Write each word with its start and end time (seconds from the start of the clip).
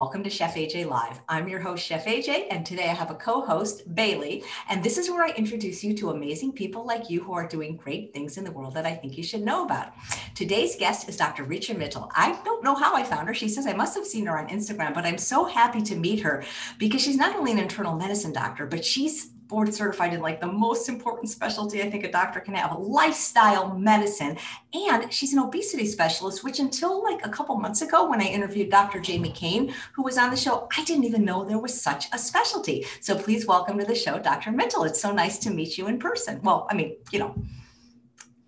Welcome 0.00 0.22
to 0.22 0.30
Chef 0.30 0.54
AJ 0.54 0.86
Live. 0.86 1.20
I'm 1.28 1.48
your 1.48 1.58
host, 1.58 1.84
Chef 1.84 2.04
AJ, 2.04 2.46
and 2.52 2.64
today 2.64 2.84
I 2.84 2.94
have 2.94 3.10
a 3.10 3.16
co 3.16 3.40
host, 3.40 3.96
Bailey. 3.96 4.44
And 4.70 4.80
this 4.80 4.96
is 4.96 5.10
where 5.10 5.24
I 5.24 5.30
introduce 5.30 5.82
you 5.82 5.92
to 5.94 6.10
amazing 6.10 6.52
people 6.52 6.86
like 6.86 7.10
you 7.10 7.20
who 7.20 7.32
are 7.32 7.48
doing 7.48 7.76
great 7.76 8.12
things 8.12 8.38
in 8.38 8.44
the 8.44 8.52
world 8.52 8.74
that 8.74 8.86
I 8.86 8.94
think 8.94 9.18
you 9.18 9.24
should 9.24 9.42
know 9.42 9.64
about. 9.64 9.92
Today's 10.36 10.76
guest 10.76 11.08
is 11.08 11.16
Dr. 11.16 11.44
Richa 11.44 11.74
Mittal. 11.74 12.08
I 12.14 12.40
don't 12.44 12.62
know 12.62 12.76
how 12.76 12.94
I 12.94 13.02
found 13.02 13.26
her. 13.26 13.34
She 13.34 13.48
says 13.48 13.66
I 13.66 13.72
must 13.72 13.96
have 13.96 14.06
seen 14.06 14.26
her 14.26 14.38
on 14.38 14.46
Instagram, 14.46 14.94
but 14.94 15.04
I'm 15.04 15.18
so 15.18 15.46
happy 15.46 15.82
to 15.82 15.96
meet 15.96 16.20
her 16.20 16.44
because 16.78 17.02
she's 17.02 17.16
not 17.16 17.34
only 17.34 17.50
an 17.50 17.58
internal 17.58 17.96
medicine 17.96 18.32
doctor, 18.32 18.66
but 18.66 18.84
she's 18.84 19.32
board 19.48 19.72
certified 19.74 20.12
in 20.12 20.20
like 20.20 20.40
the 20.40 20.46
most 20.46 20.88
important 20.88 21.30
specialty 21.30 21.82
I 21.82 21.90
think 21.90 22.04
a 22.04 22.12
doctor 22.12 22.40
can 22.40 22.54
have, 22.54 22.78
lifestyle 22.78 23.76
medicine. 23.76 24.36
And 24.72 25.12
she's 25.12 25.32
an 25.32 25.38
obesity 25.38 25.86
specialist, 25.86 26.44
which 26.44 26.60
until 26.60 27.02
like 27.02 27.24
a 27.26 27.30
couple 27.30 27.56
months 27.56 27.82
ago, 27.82 28.08
when 28.08 28.20
I 28.20 28.26
interviewed 28.26 28.70
Dr. 28.70 29.00
Jamie 29.00 29.32
Kane, 29.32 29.74
who 29.94 30.02
was 30.02 30.18
on 30.18 30.30
the 30.30 30.36
show, 30.36 30.68
I 30.76 30.84
didn't 30.84 31.04
even 31.04 31.24
know 31.24 31.44
there 31.44 31.58
was 31.58 31.80
such 31.80 32.06
a 32.12 32.18
specialty. 32.18 32.86
So 33.00 33.16
please 33.18 33.46
welcome 33.46 33.78
to 33.78 33.84
the 33.84 33.94
show, 33.94 34.18
Dr. 34.18 34.50
Mittal. 34.50 34.86
It's 34.86 35.00
so 35.00 35.12
nice 35.12 35.38
to 35.40 35.50
meet 35.50 35.78
you 35.78 35.88
in 35.88 35.98
person. 35.98 36.40
Well, 36.42 36.66
I 36.70 36.74
mean, 36.74 36.96
you 37.10 37.18
know, 37.18 37.34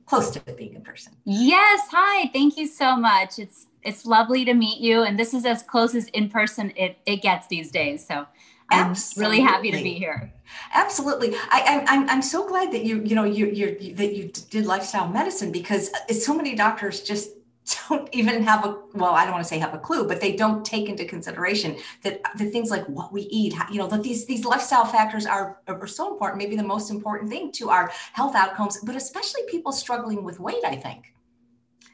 close 0.05 0.31
to 0.31 0.41
being 0.41 0.75
in 0.75 0.83
person. 0.83 1.15
Yes. 1.25 1.81
Hi. 1.91 2.29
Thank 2.33 2.57
you 2.57 2.67
so 2.67 2.97
much. 2.97 3.39
It's 3.39 3.67
it's 3.83 4.05
lovely 4.05 4.45
to 4.45 4.53
meet 4.53 4.81
you. 4.81 5.03
And 5.03 5.19
this 5.19 5.33
is 5.33 5.47
as 5.47 5.63
close 5.63 5.95
as 5.95 6.07
in 6.09 6.29
person 6.29 6.73
it, 6.77 6.99
it 7.07 7.23
gets 7.23 7.47
these 7.47 7.71
days. 7.71 8.07
So 8.07 8.27
I'm 8.71 8.91
Absolutely. 8.91 9.39
really 9.39 9.49
happy 9.49 9.71
to 9.73 9.83
be 9.83 9.95
here. 9.95 10.33
Absolutely. 10.73 11.35
I, 11.51 11.85
I'm, 11.89 12.09
I'm 12.09 12.23
so 12.23 12.47
glad 12.47 12.73
that 12.73 12.85
you, 12.85 13.03
you 13.03 13.15
know, 13.15 13.25
you, 13.25 13.47
you're, 13.47 13.75
that 13.95 14.15
you 14.15 14.31
did 14.51 14.67
lifestyle 14.67 15.09
medicine 15.09 15.53
because 15.53 15.91
uh, 15.93 16.13
so 16.13 16.35
many 16.35 16.55
doctors 16.55 17.03
just 17.03 17.31
don't 17.89 18.09
even 18.13 18.43
have 18.43 18.65
a 18.65 18.79
well 18.95 19.13
i 19.13 19.25
don't 19.25 19.33
want 19.33 19.45
to 19.45 19.49
say 19.49 19.59
have 19.59 19.75
a 19.75 19.79
clue 19.79 20.09
but 20.09 20.21
they 20.21 20.35
don't 20.35 20.65
take 20.65 20.89
into 20.89 21.05
consideration 21.05 21.77
that 22.03 22.21
uh, 22.25 22.29
the 22.37 22.47
things 22.47 22.71
like 22.71 22.85
what 22.89 23.13
we 23.13 23.23
eat 23.23 23.55
you 23.71 23.79
know 23.79 23.87
that 23.87 24.03
these 24.03 24.27
these 24.27 24.45
lifestyle 24.45 24.85
factors 24.85 25.27
are 25.27 25.59
are 25.69 25.87
so 25.87 26.11
important 26.11 26.39
maybe 26.39 26.57
the 26.57 26.63
most 26.63 26.91
important 26.91 27.31
thing 27.31 27.53
to 27.53 27.69
our 27.69 27.93
health 28.13 28.35
outcomes 28.35 28.79
but 28.85 28.97
especially 28.97 29.43
people 29.49 29.73
struggling 29.73 30.25
with 30.25 30.41
weight 30.41 30.65
i 30.65 30.75
think 30.75 31.15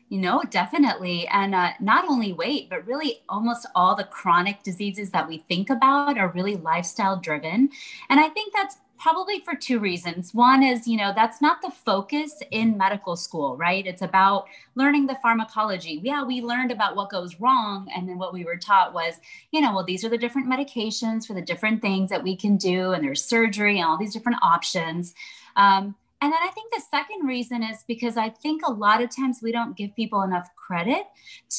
you 0.09 0.21
know, 0.21 0.43
definitely. 0.51 1.27
And 1.29 1.55
uh, 1.55 1.71
not 1.81 2.05
only 2.09 2.33
weight, 2.33 2.71
but 2.71 2.87
really 2.87 3.23
almost 3.29 3.67
all 3.75 3.97
the 3.97 4.05
chronic 4.05 4.62
diseases 4.62 5.11
that 5.11 5.29
we 5.29 5.39
think 5.49 5.69
about 5.69 6.17
are 6.17 6.29
really 6.29 6.57
lifestyle 6.57 7.19
driven. 7.19 7.71
And 8.09 8.21
I 8.21 8.29
think 8.29 8.53
that's 8.53 8.77
probably 8.99 9.41
for 9.41 9.55
two 9.55 9.79
reasons. 9.79 10.33
One 10.33 10.62
is, 10.62 10.87
you 10.87 10.97
know, 10.97 11.12
that's 11.15 11.43
not 11.43 11.61
the 11.61 11.71
focus 11.71 12.41
in 12.51 12.79
medical 12.79 13.17
school, 13.17 13.57
right? 13.57 13.87
It's 13.87 14.03
about 14.03 14.47
learning 14.75 15.07
the 15.07 15.19
pharmacology. 15.23 16.01
Yeah, 16.03 16.25
we 16.25 16.41
learned 16.41 16.73
about 16.73 16.97
what 16.97 17.11
goes 17.11 17.41
wrong. 17.41 17.89
And 17.95 18.09
then 18.09 18.19
what 18.19 18.33
we 18.33 18.45
were 18.45 18.57
taught 18.57 18.95
was, 18.95 19.15
you 19.51 19.61
know, 19.61 19.75
well, 19.75 19.84
these 19.84 20.05
are 20.05 20.09
the 20.09 20.19
different 20.19 20.49
medications 20.49 21.27
for 21.27 21.34
the 21.34 21.43
different 21.43 21.83
things 21.83 22.11
that 22.11 22.23
we 22.23 22.37
can 22.37 22.57
do, 22.57 22.93
and 22.93 23.05
there's 23.05 23.25
surgery 23.25 23.79
and 23.79 23.87
all 23.87 23.99
these 23.99 24.15
different 24.15 24.39
options. 24.43 25.15
Um, 25.57 25.95
and 26.22 26.33
then 26.33 26.41
I 26.42 26.48
think 26.48 26.72
the 26.72 26.83
second 26.91 27.27
reason 27.27 27.62
is 27.62 27.84
because 27.86 28.17
I 28.17 28.31
think 28.31 28.62
a 28.64 28.72
lot 28.72 29.03
of 29.03 29.14
times 29.14 29.41
we 29.42 29.53
don't 29.53 29.77
give 29.77 29.95
people 29.95 30.22
enough 30.22 30.48
credit 30.56 31.05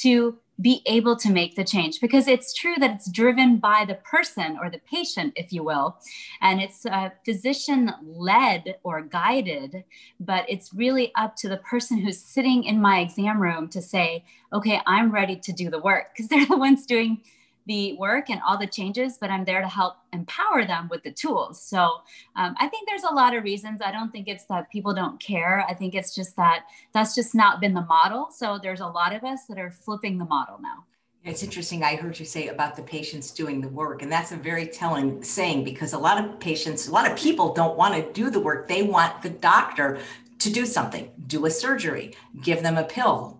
to 0.02 0.38
be 0.59 0.81
able 0.88 1.16
to 1.16 1.30
make 1.30 1.55
the 1.55 1.63
change 1.63 2.02
because 2.02 2.27
it's 2.27 2.53
true 2.53 2.73
that 2.80 2.89
it's 2.89 3.11
driven 3.11 3.58
by 3.58 3.85
the 3.88 3.94
person 3.95 4.58
or 4.59 4.72
the 4.72 4.80
patient, 4.80 5.33
if 5.35 5.53
you 5.53 5.63
will, 5.63 5.97
and 6.41 6.59
it's 6.59 6.88
uh, 6.88 7.09
physician 7.23 7.94
led 8.03 8.78
or 8.81 9.02
guided, 9.02 9.83
but 10.19 10.44
it's 10.50 10.73
really 10.73 11.11
up 11.16 11.35
to 11.35 11.47
the 11.47 11.58
person 11.58 12.00
who's 12.00 12.19
sitting 12.19 12.63
in 12.63 12.81
my 12.81 13.00
exam 13.02 13.39
room 13.39 13.67
to 13.69 13.81
say, 13.81 14.25
okay, 14.52 14.81
I'm 14.88 15.11
ready 15.11 15.35
to 15.35 15.53
do 15.53 15.69
the 15.69 15.80
work 15.80 16.08
because 16.13 16.30
they're 16.30 16.47
the 16.47 16.58
ones 16.58 16.88
doing 16.88 17.22
the 17.68 17.94
work 17.98 18.30
and 18.30 18.42
all 18.48 18.58
the 18.58 18.66
changes, 18.68 19.18
but 19.20 19.30
I'm 19.30 19.46
there 19.46 19.62
to 19.62 19.68
help 19.68 19.96
empower 20.14 20.66
them 20.66 20.88
with 20.90 21.04
the 21.04 21.12
tools. 21.12 21.62
So 21.62 22.02
um, 22.36 22.56
I 22.59 22.68
think 22.68 22.88
there's 22.88 23.04
a 23.04 23.14
lot 23.14 23.36
of 23.36 23.44
reasons. 23.44 23.82
I 23.82 23.92
don't 23.92 24.12
think 24.12 24.28
it's 24.28 24.46
that 24.46 24.72
people 24.72 24.94
don't 24.94 25.20
care. 25.20 25.66
I 25.68 25.74
think 25.74 25.94
it's 25.94 26.16
just 26.16 26.36
that 26.38 26.64
that's 26.94 27.14
just 27.14 27.36
not 27.36 27.62
been 27.62 27.74
the 27.74 27.81
model. 27.81 28.30
So 28.31 28.58
there's 28.62 28.80
a 28.80 28.88
lot 28.88 29.14
of 29.14 29.24
us 29.24 29.46
that 29.50 29.59
are 29.59 29.72
flipping 29.72 30.18
the 30.18 30.25
model 30.25 30.59
now. 30.62 30.86
It's 31.24 31.44
interesting. 31.44 31.84
I 31.84 31.97
heard 31.97 32.18
you 32.18 32.25
say 32.25 32.47
about 32.47 32.78
the 32.78 32.84
patients 32.84 33.31
doing 33.31 33.59
the 33.59 33.68
work, 33.68 34.02
and 34.02 34.09
that's 34.09 34.31
a 34.31 34.38
very 34.38 34.66
telling 34.66 35.22
saying 35.22 35.66
because 35.66 35.91
a 35.91 35.97
lot 35.97 36.24
of 36.24 36.40
patients, 36.40 36.88
a 36.88 36.91
lot 36.91 37.09
of 37.09 37.18
people 37.18 37.53
don't 37.53 37.78
want 37.78 37.96
to 37.96 38.14
do 38.14 38.30
the 38.30 38.40
work. 38.40 38.70
They 38.70 38.84
want 38.84 39.22
the 39.22 39.31
doctor 39.31 40.00
to 40.40 40.50
do 40.50 40.66
something, 40.66 41.12
do 41.25 41.46
a 41.46 41.50
surgery, 41.50 42.16
give 42.44 42.64
them 42.64 42.78
a 42.78 42.84
pill, 42.84 43.37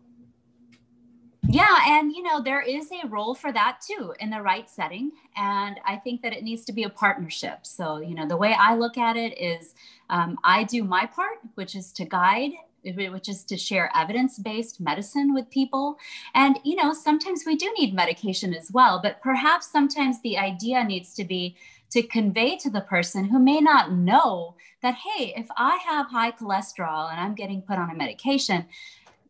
yeah, 1.50 1.78
and 1.88 2.12
you 2.12 2.24
know, 2.24 2.42
there 2.42 2.62
is 2.62 2.92
a 2.92 3.08
role 3.08 3.34
for 3.34 3.52
that 3.54 3.80
too 3.82 4.14
in 4.20 4.30
the 4.30 4.42
right 4.42 4.70
setting. 4.70 5.12
And 5.36 5.80
I 5.86 5.96
think 5.96 6.22
that 6.22 6.34
it 6.34 6.44
needs 6.44 6.66
to 6.66 6.74
be 6.74 6.84
a 6.84 6.90
partnership. 6.90 7.66
So, 7.66 7.98
you 7.98 8.16
know, 8.16 8.28
the 8.28 8.38
way 8.38 8.56
I 8.58 8.76
look 8.76 8.98
at 8.98 9.16
it 9.16 9.40
is 9.40 9.74
um, 10.10 10.38
I 10.44 10.64
do 10.64 10.84
my 10.84 11.06
part, 11.06 11.38
which 11.56 11.76
is 11.76 11.92
to 11.94 12.06
guide 12.06 12.52
which 12.84 13.28
is 13.28 13.44
to 13.44 13.58
share 13.58 13.92
evidence-based 13.96 14.80
medicine 14.80 15.34
with 15.34 15.50
people 15.50 15.98
and 16.34 16.58
you 16.64 16.76
know 16.76 16.94
sometimes 16.94 17.44
we 17.46 17.56
do 17.56 17.74
need 17.78 17.94
medication 17.94 18.54
as 18.54 18.72
well 18.72 19.00
but 19.02 19.22
perhaps 19.22 19.70
sometimes 19.70 20.22
the 20.22 20.38
idea 20.38 20.84
needs 20.84 21.14
to 21.14 21.26
be 21.26 21.56
to 21.90 22.02
convey 22.04 22.56
to 22.56 22.70
the 22.70 22.82
person 22.82 23.26
who 23.26 23.40
may 23.40 23.60
not 23.60 23.92
know 23.92 24.56
that 24.82 24.96
hey 24.96 25.34
if 25.36 25.48
i 25.58 25.78
have 25.86 26.08
high 26.08 26.32
cholesterol 26.32 27.12
and 27.12 27.20
i'm 27.20 27.36
getting 27.36 27.62
put 27.62 27.78
on 27.78 27.90
a 27.90 27.96
medication 27.96 28.66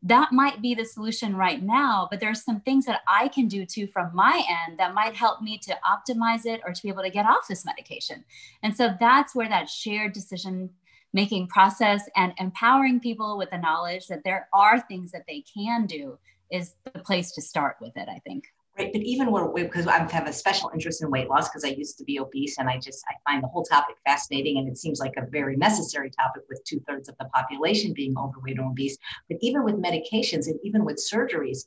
that 0.08 0.32
might 0.32 0.62
be 0.62 0.74
the 0.74 0.86
solution 0.86 1.36
right 1.36 1.62
now 1.64 2.08
but 2.10 2.20
there's 2.20 2.44
some 2.44 2.60
things 2.62 2.86
that 2.86 3.02
i 3.08 3.28
can 3.28 3.48
do 3.48 3.66
too 3.66 3.88
from 3.88 4.10
my 4.14 4.44
end 4.68 4.78
that 4.80 4.94
might 4.94 5.16
help 5.16 5.42
me 5.42 5.58
to 5.58 5.78
optimize 5.86 6.46
it 6.46 6.62
or 6.66 6.74
to 6.74 6.82
be 6.82 6.90
able 6.90 7.04
to 7.04 7.10
get 7.10 7.26
off 7.26 7.48
this 7.48 7.66
medication. 7.66 8.24
And 8.64 8.76
so 8.76 8.96
that's 9.00 9.36
where 9.36 9.50
that 9.50 9.70
shared 9.70 10.14
decision 10.14 10.70
making 11.14 11.48
process 11.48 12.04
and 12.16 12.34
empowering 12.38 13.00
people 13.00 13.38
with 13.38 13.50
the 13.50 13.58
knowledge 13.58 14.08
that 14.08 14.24
there 14.24 14.48
are 14.54 14.80
things 14.82 15.12
that 15.12 15.24
they 15.28 15.44
can 15.54 15.86
do 15.86 16.18
is 16.52 16.76
the 16.94 17.00
place 17.00 17.32
to 17.32 17.42
start 17.42 17.76
with 17.82 17.96
it 17.98 18.08
i 18.10 18.20
think 18.20 18.46
right? 18.78 18.92
But 18.94 19.02
even 19.02 19.32
where, 19.32 19.48
because 19.48 19.88
I 19.88 20.00
have 20.12 20.28
a 20.28 20.34
special 20.34 20.70
interest 20.74 21.02
in 21.02 21.10
weight 21.10 21.30
loss 21.30 21.50
because 21.50 21.64
I 21.64 21.70
used 21.70 21.98
to 21.98 22.04
be 22.04 22.20
obese 22.20 22.58
and 22.58 22.70
I 22.70 22.78
just, 22.78 23.04
I 23.10 23.14
find 23.30 23.44
the 23.44 23.48
whole 23.48 23.64
topic 23.64 23.96
fascinating 24.06 24.58
and 24.58 24.68
it 24.68 24.78
seems 24.78 25.00
like 25.00 25.14
a 25.18 25.26
very 25.26 25.56
necessary 25.56 26.10
topic 26.12 26.44
with 26.50 26.64
two 26.64 26.80
thirds 26.88 27.10
of 27.10 27.16
the 27.20 27.26
population 27.26 27.94
being 27.94 28.18
overweight 28.18 28.60
or 28.60 28.66
obese. 28.66 28.98
But 29.30 29.38
even 29.42 29.64
with 29.64 29.76
medications 29.76 30.48
and 30.48 30.60
even 30.64 30.86
with 30.86 30.98
surgeries, 30.98 31.66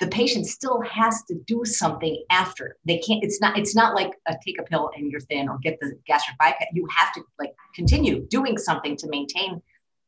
the 0.00 0.08
patient 0.08 0.46
still 0.46 0.80
has 0.82 1.22
to 1.24 1.34
do 1.46 1.64
something 1.64 2.22
after 2.30 2.76
they 2.84 2.98
can't 2.98 3.22
it's 3.22 3.40
not 3.40 3.56
it's 3.56 3.74
not 3.74 3.94
like 3.94 4.10
a 4.26 4.34
take 4.44 4.60
a 4.60 4.62
pill 4.64 4.90
and 4.96 5.10
you're 5.10 5.20
thin 5.20 5.48
or 5.48 5.56
get 5.58 5.78
the 5.80 5.96
gastric 6.04 6.36
bypass 6.36 6.66
you 6.72 6.86
have 6.94 7.12
to 7.14 7.22
like 7.38 7.54
continue 7.74 8.26
doing 8.26 8.58
something 8.58 8.96
to 8.96 9.08
maintain 9.08 9.62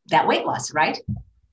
that 0.08 0.26
weight 0.26 0.44
loss 0.44 0.74
right 0.74 0.98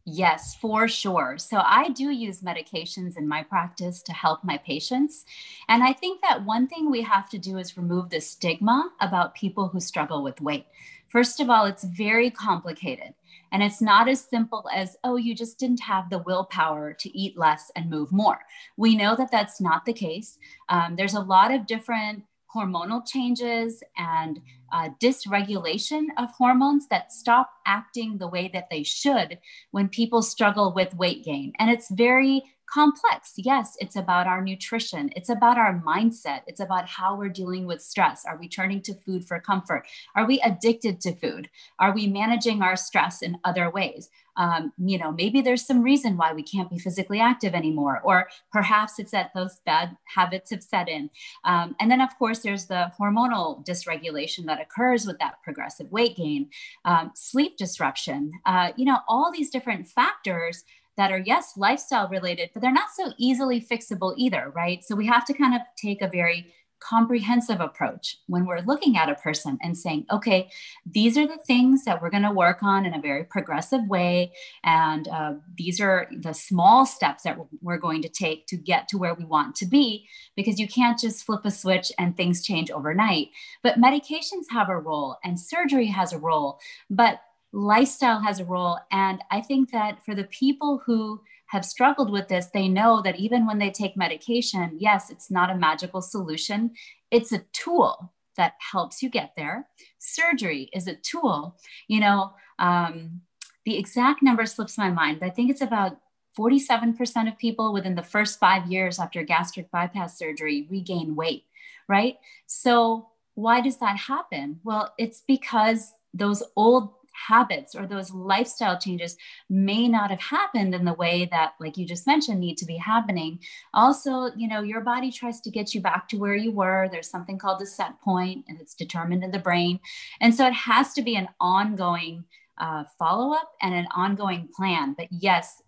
Yes, 0.06 0.56
for 0.56 0.88
sure. 0.88 1.38
So 1.38 1.62
I 1.64 1.90
do 1.90 2.10
use 2.10 2.42
medications 2.42 3.18
in 3.18 3.28
my 3.28 3.44
practice 3.44 4.02
to 4.04 4.14
help 4.14 4.44
my 4.44 4.58
patients. 4.58 5.26
And 5.70 5.84
I 5.84 5.94
think 5.94 6.22
that 6.22 6.44
one 6.44 6.68
thing 6.68 6.90
we 6.90 7.04
have 7.04 7.30
to 7.30 7.38
do 7.38 7.58
is 7.58 7.78
remove 7.78 8.10
the 8.10 8.20
stigma 8.20 8.90
about 9.00 9.36
people 9.36 9.68
who 9.68 9.80
struggle 9.80 10.24
with 10.24 10.42
weight. 10.42 10.66
First 11.08 11.40
of 11.40 11.50
all, 11.50 11.66
it's 11.66 11.84
very 11.84 12.32
complicated. 12.32 13.14
And 13.52 13.62
it's 13.62 13.82
not 13.82 14.08
as 14.08 14.22
simple 14.22 14.66
as, 14.74 14.98
oh, 15.04 15.18
you 15.18 15.36
just 15.36 15.60
didn't 15.60 15.82
have 15.82 16.10
the 16.10 16.20
willpower 16.20 16.94
to 16.94 17.18
eat 17.18 17.38
less 17.38 17.70
and 17.76 17.90
move 17.90 18.12
more. 18.12 18.40
We 18.78 18.96
know 18.96 19.16
that 19.18 19.30
that's 19.30 19.60
not 19.60 19.86
the 19.86 19.94
case. 19.94 20.40
Um, 20.70 20.96
there's 20.96 21.16
a 21.16 21.20
lot 21.20 21.54
of 21.54 21.68
different 21.68 22.24
hormonal 22.54 23.06
changes 23.08 23.84
and 23.98 24.40
uh, 24.72 24.90
dysregulation 25.02 26.06
of 26.18 26.30
hormones 26.32 26.88
that 26.88 27.12
stop 27.12 27.52
acting 27.66 28.18
the 28.18 28.28
way 28.28 28.50
that 28.54 28.70
they 28.70 28.84
should 28.84 29.40
when 29.72 29.88
people 29.88 30.22
struggle 30.22 30.74
with 30.74 30.96
weight 30.96 31.24
gain. 31.24 31.54
And 31.60 31.70
it's 31.70 31.90
very 31.92 32.44
complex. 32.72 33.34
Yes, 33.36 33.76
it's 33.80 33.96
about 33.96 34.28
our 34.28 34.42
nutrition, 34.42 35.10
it's 35.16 35.30
about 35.30 35.58
our 35.58 35.82
mindset, 35.86 36.42
it's 36.48 36.60
about 36.60 36.88
how 36.88 37.16
we're 37.16 37.30
dealing 37.30 37.66
with 37.66 37.82
stress. 37.82 38.24
Are 38.26 38.38
we 38.38 38.48
turning 38.48 38.82
to 38.84 38.94
food 38.94 39.26
for 39.26 39.40
comfort? 39.40 39.88
Are 40.16 40.26
we 40.26 40.40
addicted 40.42 41.02
to 41.02 41.16
food? 41.16 41.50
Are 41.80 41.94
we 41.94 42.08
managing 42.08 42.62
our 42.62 42.76
stress 42.76 43.22
in 43.22 43.38
other 43.44 43.70
ways? 43.70 44.10
Um, 44.38 44.72
you 44.78 44.98
know, 44.98 45.12
maybe 45.12 45.42
there's 45.42 45.66
some 45.66 45.84
reason 45.84 46.16
why 46.16 46.32
we 46.34 46.44
can't 46.44 46.70
be 46.70 46.80
physically 46.80 47.20
active 47.20 47.54
anymore, 47.54 48.00
or 48.04 48.30
perhaps 48.52 48.98
it's 48.98 49.12
that 49.12 49.32
those 49.36 49.60
bad 49.66 49.98
habits 50.06 50.52
have 50.52 50.64
set 50.64 50.88
in. 50.88 51.10
Um, 51.44 51.76
and 51.80 51.92
then, 51.92 52.00
of 52.00 52.18
course, 52.18 52.40
there's 52.40 52.66
the 52.66 52.92
hormonal 53.00 53.66
dysregulation 53.66 54.46
that 54.46 54.62
occurs 54.62 55.06
with 55.06 55.20
that 55.20 55.44
progressive 55.44 55.92
weight 55.92 56.16
gain, 56.16 56.50
um, 56.86 57.12
sleep 57.14 57.58
disruption, 57.58 58.32
uh, 58.46 58.72
you 58.78 58.86
know, 58.86 59.00
all 59.08 59.32
these 59.32 59.50
different 59.50 59.88
factors 59.88 60.64
that 60.98 61.12
are, 61.12 61.24
yes, 61.26 61.54
lifestyle 61.58 62.08
related, 62.10 62.50
but 62.54 62.62
they're 62.62 62.72
not 62.72 62.90
so 62.96 63.12
easily 63.18 63.62
fixable 63.62 64.14
either, 64.18 64.52
right? 64.56 64.84
So 64.84 64.96
we 64.96 65.08
have 65.08 65.26
to 65.26 65.34
kind 65.34 65.56
of 65.56 65.62
take 65.78 66.02
a 66.02 66.08
very 66.08 66.54
comprehensive 66.82 67.62
approach 67.62 68.18
when 68.26 68.44
we're 68.44 68.62
looking 68.62 68.98
at 68.98 69.08
a 69.08 69.14
person 69.14 69.56
and 69.62 69.78
saying, 69.78 70.04
okay, 70.12 70.50
these 70.84 71.16
are 71.16 71.28
the 71.28 71.38
things 71.46 71.86
that 71.86 72.02
we're 72.02 72.10
going 72.10 72.24
to 72.24 72.32
work 72.32 72.64
on 72.64 72.88
in 72.88 72.94
a 72.96 73.00
very 73.00 73.24
progressive 73.24 73.88
way. 73.88 74.34
And 74.64 75.08
uh, 75.08 75.34
these 75.56 75.80
are 75.80 76.08
the 76.12 76.34
small 76.34 76.88
steps 76.88 77.22
that 77.22 77.38
we're 77.62 77.78
going 77.78 78.02
to 78.02 78.10
take 78.10 78.48
to 78.48 78.58
get 78.58 78.88
to 78.88 78.98
where 78.98 79.14
we 79.14 79.26
want 79.26 79.56
to 79.58 79.68
be, 79.68 80.08
because 80.36 80.60
you 80.60 80.68
can't 80.68 81.00
just 81.00 81.24
flip 81.24 81.42
a 81.46 81.52
switch 81.52 81.92
and 82.00 82.18
things 82.18 82.44
change 82.44 82.72
overnight. 82.72 83.28
But 83.62 83.76
medications 83.76 84.46
have 84.50 84.70
a 84.70 84.80
role 84.80 85.18
and 85.24 85.40
surgery 85.40 85.86
has 85.86 86.14
a 86.14 86.18
role, 86.18 86.60
but 86.90 87.22
lifestyle 87.54 88.22
has 88.22 88.40
a 88.40 88.46
role. 88.46 88.80
And 88.92 89.22
I 89.30 89.42
think 89.42 89.72
that 89.72 90.04
for 90.06 90.16
the 90.16 90.26
people 90.26 90.82
who 90.86 91.22
have 91.48 91.66
struggled 91.66 92.10
with 92.10 92.28
this, 92.28 92.48
they 92.54 92.68
know 92.68 93.02
that 93.02 93.20
even 93.20 93.46
when 93.46 93.60
they 93.60 93.70
take 93.70 93.98
medication, 93.98 94.78
yes, 94.78 95.10
it's 95.10 95.30
not 95.30 95.50
a 95.50 95.58
magical 95.58 96.02
solution. 96.02 96.72
It's 97.12 97.34
a 97.34 97.44
tool 97.52 98.14
that 98.38 98.54
helps 98.60 99.04
you 99.04 99.10
get 99.10 99.34
there. 99.36 99.68
Surgery 100.00 100.70
is 100.74 100.88
a 100.88 100.96
tool. 100.96 101.58
You 101.88 102.00
know, 102.00 102.34
um, 102.58 103.22
the 103.66 103.78
exact 103.78 104.24
number 104.24 104.46
slips 104.46 104.78
my 104.78 104.90
mind, 104.90 105.20
but 105.20 105.28
I 105.28 105.30
think 105.30 105.52
it's 105.52 105.62
about 105.62 105.98
47% 106.38 107.28
of 107.28 107.38
people 107.38 107.74
within 107.74 107.96
the 107.96 108.04
first 108.04 108.40
five 108.40 108.72
years 108.72 109.00
after 109.00 109.22
gastric 109.24 109.70
bypass 109.72 110.18
surgery 110.18 110.68
regain 110.72 111.16
weight, 111.16 111.44
right? 111.90 112.16
So, 112.48 113.10
why 113.36 113.62
does 113.62 113.78
that 113.78 113.98
happen? 113.98 114.60
Well, 114.64 114.94
it's 114.98 115.24
because 115.28 115.94
those 116.14 116.44
old 116.56 116.94
habits 117.28 117.76
or 117.76 117.86
those 117.86 118.12
lifestyle 118.12 118.80
changes 118.80 119.18
may 119.50 119.88
not 119.88 120.10
have 120.10 120.22
happened 120.22 120.74
in 120.74 120.86
the 120.86 120.94
way 120.94 121.28
that 121.32 121.54
like 121.60 121.78
you 121.78 121.86
just 121.86 122.08
mentioned 122.08 122.40
need 122.40 122.58
to 122.58 122.66
be 122.66 122.78
happening. 122.78 123.40
Also 123.74 124.32
you 124.36 124.48
know 124.48 124.62
your 124.62 124.82
body 124.82 125.12
tries 125.12 125.42
to 125.42 125.52
get 125.52 125.74
you 125.74 125.82
back 125.82 126.08
to 126.10 126.18
where 126.18 126.36
you 126.36 126.52
were. 126.52 126.88
There's 126.92 127.10
something 127.10 127.38
called 127.38 127.60
the 127.60 127.66
set 127.66 128.00
point 128.02 128.46
and 128.48 128.60
it's 128.60 128.74
determined 128.74 129.24
in 129.24 129.32
the 129.32 129.40
brain. 129.40 129.80
And 130.20 130.34
so 130.34 130.48
it 130.48 130.54
has 130.54 130.94
to 130.94 131.02
be 131.02 131.16
an 131.16 131.30
ongoing 131.40 132.24
uh, 132.58 132.84
follow-up 133.00 133.52
and 133.62 133.74
an 133.74 133.88
ongoing 133.96 134.50
plan. 134.56 134.94
But 134.98 135.08
yes 135.12 135.62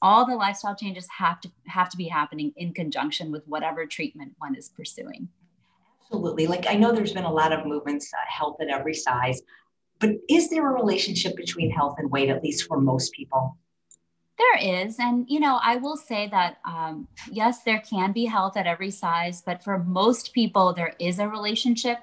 all 0.00 0.24
the 0.24 0.34
lifestyle 0.34 0.76
changes 0.76 1.06
have 1.16 1.40
to 1.40 1.50
have 1.66 1.88
to 1.90 1.96
be 1.96 2.06
happening 2.06 2.52
in 2.56 2.72
conjunction 2.72 3.32
with 3.32 3.46
whatever 3.46 3.84
treatment 3.86 4.32
one 4.38 4.54
is 4.54 4.68
pursuing. 4.68 5.28
Absolutely. 6.02 6.46
Like 6.46 6.66
i 6.68 6.74
know 6.74 6.92
there's 6.92 7.12
been 7.12 7.24
a 7.24 7.32
lot 7.32 7.52
of 7.52 7.66
movements 7.66 8.12
uh, 8.14 8.16
health 8.28 8.56
at 8.60 8.68
every 8.68 8.94
size 8.94 9.42
but 10.00 10.10
is 10.28 10.50
there 10.50 10.68
a 10.68 10.72
relationship 10.72 11.36
between 11.36 11.70
health 11.70 11.96
and 11.98 12.10
weight, 12.10 12.28
at 12.28 12.42
least 12.42 12.66
for 12.66 12.80
most 12.80 13.12
people? 13.12 13.56
There 14.38 14.84
is. 14.84 15.00
And, 15.00 15.26
you 15.28 15.40
know, 15.40 15.58
I 15.62 15.76
will 15.76 15.96
say 15.96 16.28
that, 16.28 16.58
um, 16.64 17.08
yes, 17.30 17.64
there 17.64 17.80
can 17.80 18.12
be 18.12 18.24
health 18.24 18.56
at 18.56 18.68
every 18.68 18.92
size, 18.92 19.42
but 19.44 19.64
for 19.64 19.78
most 19.78 20.32
people, 20.32 20.72
there 20.72 20.94
is 21.00 21.18
a 21.18 21.28
relationship 21.28 21.98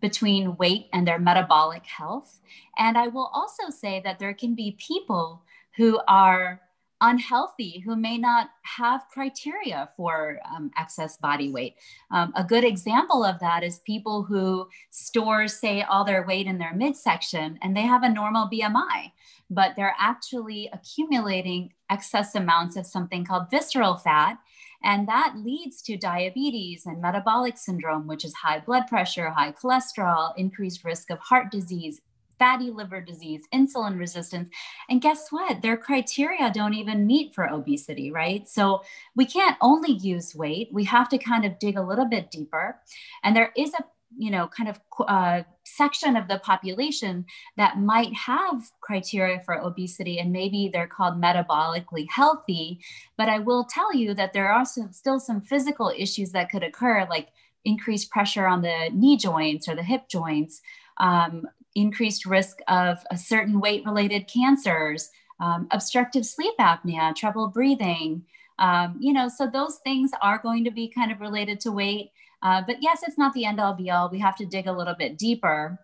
between 0.00 0.56
weight 0.56 0.88
and 0.92 1.06
their 1.06 1.18
metabolic 1.18 1.86
health. 1.86 2.40
And 2.76 2.98
I 2.98 3.06
will 3.06 3.30
also 3.32 3.70
say 3.70 4.00
that 4.04 4.18
there 4.18 4.34
can 4.34 4.54
be 4.54 4.76
people 4.78 5.44
who 5.76 6.00
are 6.08 6.60
unhealthy 7.00 7.80
who 7.80 7.96
may 7.96 8.16
not 8.16 8.48
have 8.62 9.08
criteria 9.12 9.88
for 9.96 10.38
um, 10.54 10.70
excess 10.78 11.16
body 11.16 11.50
weight. 11.50 11.76
Um, 12.10 12.32
a 12.36 12.44
good 12.44 12.64
example 12.64 13.24
of 13.24 13.38
that 13.40 13.62
is 13.62 13.80
people 13.80 14.22
who 14.22 14.68
store, 14.90 15.48
say, 15.48 15.82
all 15.82 16.04
their 16.04 16.26
weight 16.26 16.46
in 16.46 16.58
their 16.58 16.74
midsection 16.74 17.58
and 17.62 17.76
they 17.76 17.82
have 17.82 18.02
a 18.02 18.08
normal 18.08 18.48
BMI, 18.50 19.12
but 19.50 19.76
they're 19.76 19.96
actually 19.98 20.70
accumulating 20.72 21.72
excess 21.90 22.34
amounts 22.34 22.76
of 22.76 22.86
something 22.86 23.24
called 23.24 23.50
visceral 23.50 23.96
fat. 23.96 24.38
And 24.82 25.08
that 25.08 25.34
leads 25.36 25.82
to 25.82 25.96
diabetes 25.96 26.86
and 26.86 27.00
metabolic 27.00 27.58
syndrome, 27.58 28.06
which 28.06 28.24
is 28.24 28.34
high 28.34 28.60
blood 28.60 28.86
pressure, 28.88 29.30
high 29.30 29.52
cholesterol, 29.52 30.32
increased 30.36 30.84
risk 30.84 31.10
of 31.10 31.18
heart 31.18 31.50
disease, 31.50 32.00
fatty 32.38 32.70
liver 32.70 33.00
disease, 33.00 33.44
insulin 33.54 33.98
resistance. 33.98 34.48
And 34.88 35.00
guess 35.00 35.28
what? 35.30 35.62
Their 35.62 35.76
criteria 35.76 36.50
don't 36.52 36.74
even 36.74 37.06
meet 37.06 37.34
for 37.34 37.48
obesity, 37.48 38.10
right? 38.10 38.48
So 38.48 38.82
we 39.14 39.26
can't 39.26 39.56
only 39.60 39.92
use 39.92 40.34
weight. 40.34 40.68
We 40.72 40.84
have 40.84 41.08
to 41.10 41.18
kind 41.18 41.44
of 41.44 41.58
dig 41.58 41.76
a 41.76 41.82
little 41.82 42.06
bit 42.06 42.30
deeper. 42.30 42.78
And 43.22 43.34
there 43.34 43.52
is 43.56 43.72
a 43.74 43.84
you 44.16 44.30
know 44.30 44.48
kind 44.48 44.68
of 44.68 44.80
uh, 45.06 45.42
section 45.64 46.16
of 46.16 46.28
the 46.28 46.38
population 46.38 47.24
that 47.56 47.78
might 47.78 48.12
have 48.14 48.70
criteria 48.80 49.40
for 49.44 49.54
obesity 49.54 50.18
and 50.18 50.32
maybe 50.32 50.70
they're 50.72 50.86
called 50.86 51.20
metabolically 51.20 52.06
healthy 52.08 52.78
but 53.16 53.28
i 53.28 53.38
will 53.38 53.64
tell 53.64 53.92
you 53.92 54.14
that 54.14 54.32
there 54.32 54.48
are 54.48 54.64
some, 54.64 54.92
still 54.92 55.18
some 55.18 55.40
physical 55.40 55.92
issues 55.96 56.30
that 56.30 56.50
could 56.50 56.62
occur 56.62 57.06
like 57.10 57.28
increased 57.64 58.10
pressure 58.10 58.46
on 58.46 58.62
the 58.62 58.90
knee 58.92 59.16
joints 59.16 59.68
or 59.68 59.74
the 59.74 59.82
hip 59.82 60.08
joints 60.08 60.62
um, 60.98 61.46
increased 61.76 62.26
risk 62.26 62.58
of 62.68 62.98
a 63.10 63.16
certain 63.16 63.60
weight 63.60 63.84
related 63.84 64.26
cancers, 64.26 65.10
um, 65.38 65.68
obstructive 65.70 66.26
sleep 66.26 66.54
apnea, 66.58 67.14
trouble 67.14 67.48
breathing. 67.48 68.24
Um, 68.58 68.96
you 68.98 69.12
know, 69.12 69.28
so 69.28 69.46
those 69.46 69.78
things 69.84 70.10
are 70.22 70.38
going 70.38 70.64
to 70.64 70.70
be 70.70 70.88
kind 70.88 71.12
of 71.12 71.20
related 71.20 71.60
to 71.60 71.72
weight. 71.72 72.10
Uh, 72.42 72.62
but 72.66 72.76
yes, 72.80 73.02
it's 73.06 73.18
not 73.18 73.32
the 73.34 73.44
end 73.44 73.60
all 73.60 73.74
be 73.74 73.90
all. 73.90 74.08
We 74.08 74.18
have 74.18 74.36
to 74.36 74.46
dig 74.46 74.66
a 74.66 74.72
little 74.72 74.94
bit 74.94 75.18
deeper 75.18 75.78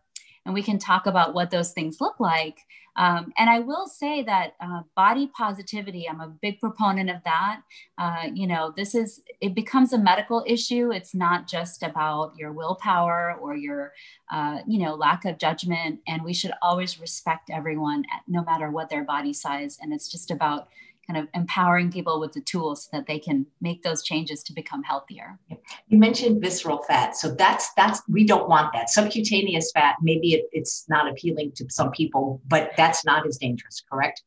and 0.45 0.55
we 0.55 0.63
can 0.63 0.79
talk 0.79 1.07
about 1.07 1.35
what 1.35 1.51
those 1.51 1.73
things 1.73 2.01
look 2.01 2.19
like. 2.21 2.59
Um, 2.97 3.33
and 3.39 3.49
I 3.49 3.61
will 3.61 3.87
say 3.87 4.23
that 4.25 4.53
uh, 4.61 4.83
body 4.95 5.31
positivity, 5.35 6.07
I'm 6.07 6.21
a 6.21 6.29
big 6.29 6.61
proponent 6.61 7.09
of 7.09 7.25
that. 7.25 7.63
Uh, 7.97 8.29
you 8.35 8.47
know, 8.47 8.73
this 8.77 8.95
is, 8.95 9.23
it 9.41 9.55
becomes 9.55 9.95
a 9.95 9.99
medical 9.99 10.45
issue. 10.47 10.93
It's 10.93 11.15
not 11.15 11.49
just 11.49 11.83
about 11.83 12.35
your 12.37 12.53
willpower 12.53 13.39
or 13.41 13.57
your, 13.57 13.93
uh, 14.31 14.59
you 14.67 14.79
know, 14.85 14.95
lack 14.95 15.25
of 15.25 15.39
judgment. 15.39 16.01
And 16.07 16.23
we 16.23 16.35
should 16.35 16.53
always 16.61 17.01
respect 17.01 17.49
everyone, 17.51 18.05
at, 18.13 18.23
no 18.29 18.45
matter 18.45 18.71
what 18.71 18.91
their 18.91 19.05
body 19.05 19.33
size. 19.33 19.79
And 19.81 19.93
it's 19.95 20.09
just 20.09 20.31
about 20.31 20.69
kind 21.07 21.19
of 21.19 21.29
empowering 21.35 21.91
people 21.91 22.21
with 22.21 22.33
the 22.33 22.41
tools 22.41 22.85
so 22.85 22.91
that 22.93 23.07
they 23.07 23.19
can 23.19 23.47
make 23.61 23.83
those 23.83 24.03
changes 24.03 24.43
to 24.45 24.53
become 24.53 24.83
healthier. 24.83 25.39
You 25.89 25.99
mentioned 25.99 26.41
visceral 26.41 26.83
fat. 26.83 27.17
So 27.17 27.35
that's 27.35 27.73
that's 27.75 28.03
we 28.09 28.25
don't 28.25 28.49
want 28.49 28.73
that. 28.73 28.91
Subcutaneous 28.91 29.73
fat, 29.73 29.97
maybe 30.03 30.35
it, 30.35 30.49
it's 30.53 30.85
not 30.89 31.09
appealing 31.11 31.53
to 31.57 31.67
some 31.71 31.91
people, 31.91 32.41
but 32.47 32.73
that's 32.77 33.05
not 33.05 33.27
as 33.27 33.39
dangerous, 33.39 33.83
correct? 33.91 34.23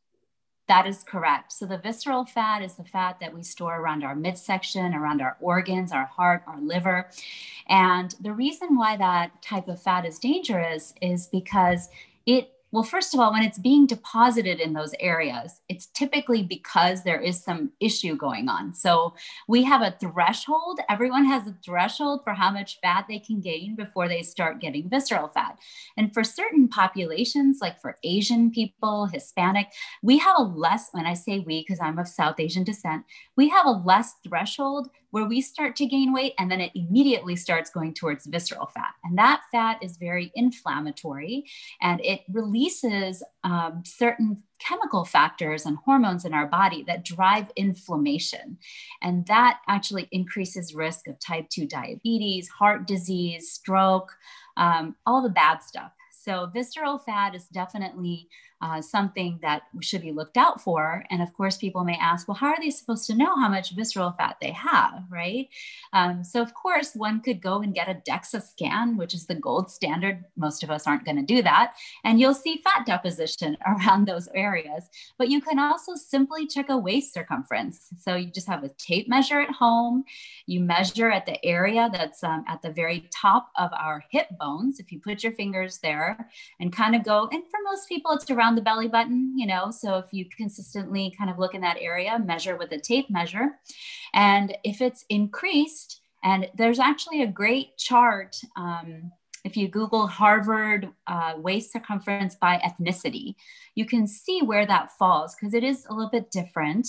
That 0.68 0.88
is 0.88 1.04
correct. 1.04 1.54
So 1.54 1.68
the 1.68 1.78
visceral 1.78 2.26
fat 2.26 2.64
is 2.64 2.74
the 2.74 2.84
fat 2.84 3.20
that 3.20 3.34
we 3.34 3.44
store 3.44 3.80
around 3.80 4.04
our 4.04 4.16
midsection, 4.16 4.96
around 4.96 5.22
our 5.22 5.38
organs, 5.40 5.92
our 5.92 6.06
heart, 6.06 6.44
our 6.48 6.60
liver. 6.60 7.12
And 7.70 8.16
the 8.20 8.32
reason 8.32 8.76
why 8.76 8.98
that 8.98 9.44
type 9.44 9.68
of 9.68 9.80
fat 9.80 10.06
is 10.06 10.18
dangerous 10.18 10.96
is 11.02 11.28
because 11.28 11.90
it 12.26 12.55
well, 12.72 12.84
first 12.84 13.14
of 13.14 13.20
all, 13.20 13.32
when 13.32 13.44
it's 13.44 13.60
being 13.60 13.86
deposited 13.86 14.60
in 14.60 14.74
those 14.74 14.94
areas, 15.00 15.62
it's 15.70 15.86
typically 15.88 16.44
because 16.44 17.04
there 17.04 17.22
is 17.22 17.42
some 17.42 17.72
issue 17.80 18.16
going 18.16 18.50
on. 18.50 18.74
So 18.74 19.14
we 19.48 19.64
have 19.64 19.82
a 19.82 19.96
threshold. 20.00 20.80
Everyone 20.90 21.26
has 21.26 21.48
a 21.48 21.56
threshold 21.64 22.22
for 22.24 22.34
how 22.34 22.52
much 22.52 22.80
fat 22.82 23.06
they 23.08 23.20
can 23.20 23.40
gain 23.40 23.76
before 23.76 24.08
they 24.08 24.24
start 24.24 24.60
getting 24.60 24.90
visceral 24.90 25.30
fat. 25.30 25.58
And 25.96 26.14
for 26.14 26.24
certain 26.24 26.68
populations, 26.68 27.60
like 27.62 27.80
for 27.80 27.98
Asian 28.04 28.52
people, 28.52 29.06
Hispanic, 29.06 29.68
we 30.02 30.18
have 30.18 30.36
a 30.38 30.44
less, 30.44 30.90
when 30.92 31.06
I 31.06 31.14
say 31.14 31.40
we, 31.40 31.62
because 31.62 31.80
I'm 31.80 32.00
of 32.00 32.08
South 32.08 32.40
Asian 32.40 32.64
descent, 32.64 33.06
we 33.38 33.48
have 33.50 33.68
a 33.68 33.82
less 33.86 34.16
threshold 34.28 34.90
where 35.16 35.24
we 35.24 35.40
start 35.40 35.78
to 35.78 35.86
gain 35.86 36.12
weight 36.12 36.34
and 36.38 36.52
then 36.52 36.60
it 36.60 36.74
immediately 36.76 37.38
starts 37.38 37.70
going 37.70 37.94
towards 37.94 38.26
visceral 38.26 38.66
fat. 38.66 38.96
And 39.06 39.18
that 39.18 39.44
fat 39.50 39.82
is 39.82 39.96
very 39.96 40.30
inflammatory 40.36 41.46
and 41.82 42.04
it 42.04 42.24
releases 42.28 43.24
um, 43.46 43.82
certain 43.86 44.44
chemical 44.60 45.06
factors 45.06 45.66
and 45.66 45.78
hormones 45.86 46.26
in 46.26 46.34
our 46.34 46.48
body 46.48 46.84
that 46.88 47.06
drive 47.06 47.46
inflammation. 47.56 48.58
And 49.02 49.26
that 49.28 49.62
actually 49.70 50.10
increases 50.12 50.76
risk 50.76 51.08
of 51.08 51.18
type 51.22 51.48
2 51.50 51.66
diabetes, 51.66 52.50
heart 52.50 52.86
disease, 52.86 53.50
stroke, 53.50 54.12
um, 54.58 54.98
all 55.06 55.22
the 55.22 55.30
bad 55.30 55.64
stuff. 55.64 55.94
So, 56.12 56.50
visceral 56.54 56.98
fat 56.98 57.36
is 57.36 57.46
definitely 57.46 58.28
uh, 58.62 58.82
something 58.82 59.38
that 59.42 59.64
should 59.82 60.02
be 60.02 60.12
looked 60.12 60.38
out 60.38 60.62
for. 60.62 61.04
And 61.10 61.22
of 61.22 61.34
course, 61.34 61.58
people 61.58 61.84
may 61.84 61.98
ask, 61.98 62.28
well, 62.28 62.36
how 62.36 62.48
are 62.48 62.60
they 62.60 62.70
supposed 62.70 63.06
to 63.08 63.16
know 63.16 63.36
how 63.36 63.50
much 63.50 63.76
visceral 63.76 64.12
fat 64.12 64.38
they 64.42 64.52
have, 64.52 65.04
right? 65.10 65.50
Um, 65.94 66.24
so, 66.24 66.42
of 66.42 66.54
course, 66.54 66.94
one 66.96 67.20
could 67.22 67.42
go 67.42 67.62
and 67.62 67.76
get 67.76 67.90
a 67.90 68.02
DEXA 68.10 68.42
scan, 68.42 68.96
which 68.98 69.14
is 69.14 69.26
the 69.26 69.36
gold 69.36 69.70
standard. 69.70 70.24
Most 70.38 70.64
of 70.64 70.72
us 70.72 70.88
aren't 70.88 71.06
going 71.06 71.18
to 71.18 71.22
do 71.24 71.42
that. 71.42 71.76
And 72.06 72.20
you'll 72.20 72.34
see 72.34 72.62
fat 72.64 72.86
deposition 72.86 73.58
around 73.68 74.08
those 74.08 74.30
areas. 74.34 74.90
But 75.18 75.30
you 75.30 75.42
can 75.42 75.60
also 75.60 75.96
simply 75.96 76.48
check 76.48 76.70
a 76.70 76.78
waist 76.78 77.14
circumference. 77.14 77.90
So, 78.00 78.16
you 78.16 78.32
just 78.32 78.48
have 78.48 78.64
a 78.64 78.70
tape 78.78 79.10
measure 79.10 79.42
at 79.42 79.52
home. 79.52 80.06
You 80.48 80.62
measure 80.62 81.12
at 81.12 81.26
the 81.26 81.44
area 81.46 81.90
that's 81.92 82.24
um, 82.24 82.46
at 82.48 82.62
the 82.62 82.72
very 82.72 83.10
top 83.14 83.52
of 83.58 83.72
our 83.74 84.04
hip 84.12 84.28
bones. 84.40 84.80
If 84.80 84.92
you 84.92 85.00
put 85.00 85.24
your 85.24 85.34
fingers 85.34 85.80
there 85.80 86.30
and 86.60 86.72
kind 86.72 86.96
of 86.96 87.04
go, 87.04 87.28
and 87.32 87.44
for 87.50 87.60
most 87.66 87.90
people, 87.90 88.12
it's 88.12 88.30
around 88.32 88.45
around 88.46 88.56
the 88.56 88.62
belly 88.62 88.88
button, 88.88 89.34
you 89.36 89.48
know. 89.48 89.72
So 89.72 89.98
if 89.98 90.06
you 90.12 90.26
consistently 90.38 91.14
kind 91.18 91.32
of 91.32 91.40
look 91.40 91.56
in 91.56 91.62
that 91.62 91.78
area, 91.80 92.20
measure 92.20 92.58
with 92.58 92.72
a 92.74 92.80
tape 92.80 93.10
measure. 93.10 93.60
And 94.14 94.56
if 94.64 94.82
it's 94.82 95.04
increased, 95.10 96.02
And 96.26 96.50
there's 96.56 96.80
actually 96.80 97.22
a 97.22 97.28
great 97.28 97.78
chart. 97.78 98.36
Um, 98.58 99.12
if 99.44 99.56
you 99.56 99.68
Google 99.68 100.08
Harvard 100.08 100.90
uh, 101.06 101.34
waist 101.38 101.72
circumference 101.72 102.34
by 102.34 102.60
ethnicity, 102.66 103.36
you 103.76 103.86
can 103.86 104.08
see 104.08 104.42
where 104.42 104.66
that 104.66 104.92
falls 104.98 105.36
because 105.36 105.54
it 105.54 105.64
is 105.64 105.86
a 105.86 105.94
little 105.94 106.10
bit 106.10 106.32
different. 106.32 106.88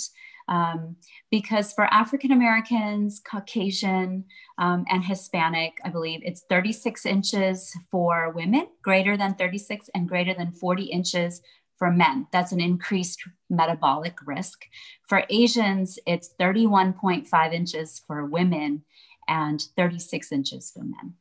Um, 0.49 0.97
because 1.31 1.73
for 1.73 1.93
African 1.93 2.33
Americans, 2.33 3.21
Caucasian, 3.29 4.25
um, 4.59 4.85
and 4.88 5.05
Hispanic, 5.05 5.73
I 5.85 5.88
believe 5.88 6.21
it's 6.23 6.45
36 6.49 7.05
inches 7.05 7.76
for 7.91 8.31
women, 8.31 8.69
greater 8.83 9.17
than 9.17 9.35
36, 9.35 9.91
and 9.95 10.09
greater 10.09 10.35
than 10.35 10.53
40 10.53 10.85
inches 10.85 11.43
for 11.79 11.91
men. 11.91 12.26
That's 12.33 12.53
an 12.53 12.61
increased 12.61 13.23
metabolic 13.50 14.19
risk. 14.25 14.67
For 15.09 15.25
Asians, 15.31 15.99
it's 16.07 16.35
31.5 16.41 17.53
inches 17.53 18.03
for 18.07 18.25
women 18.25 18.83
and 19.29 19.62
36 19.76 20.33
inches 20.33 20.71
for 20.71 20.85
men. 20.85 21.15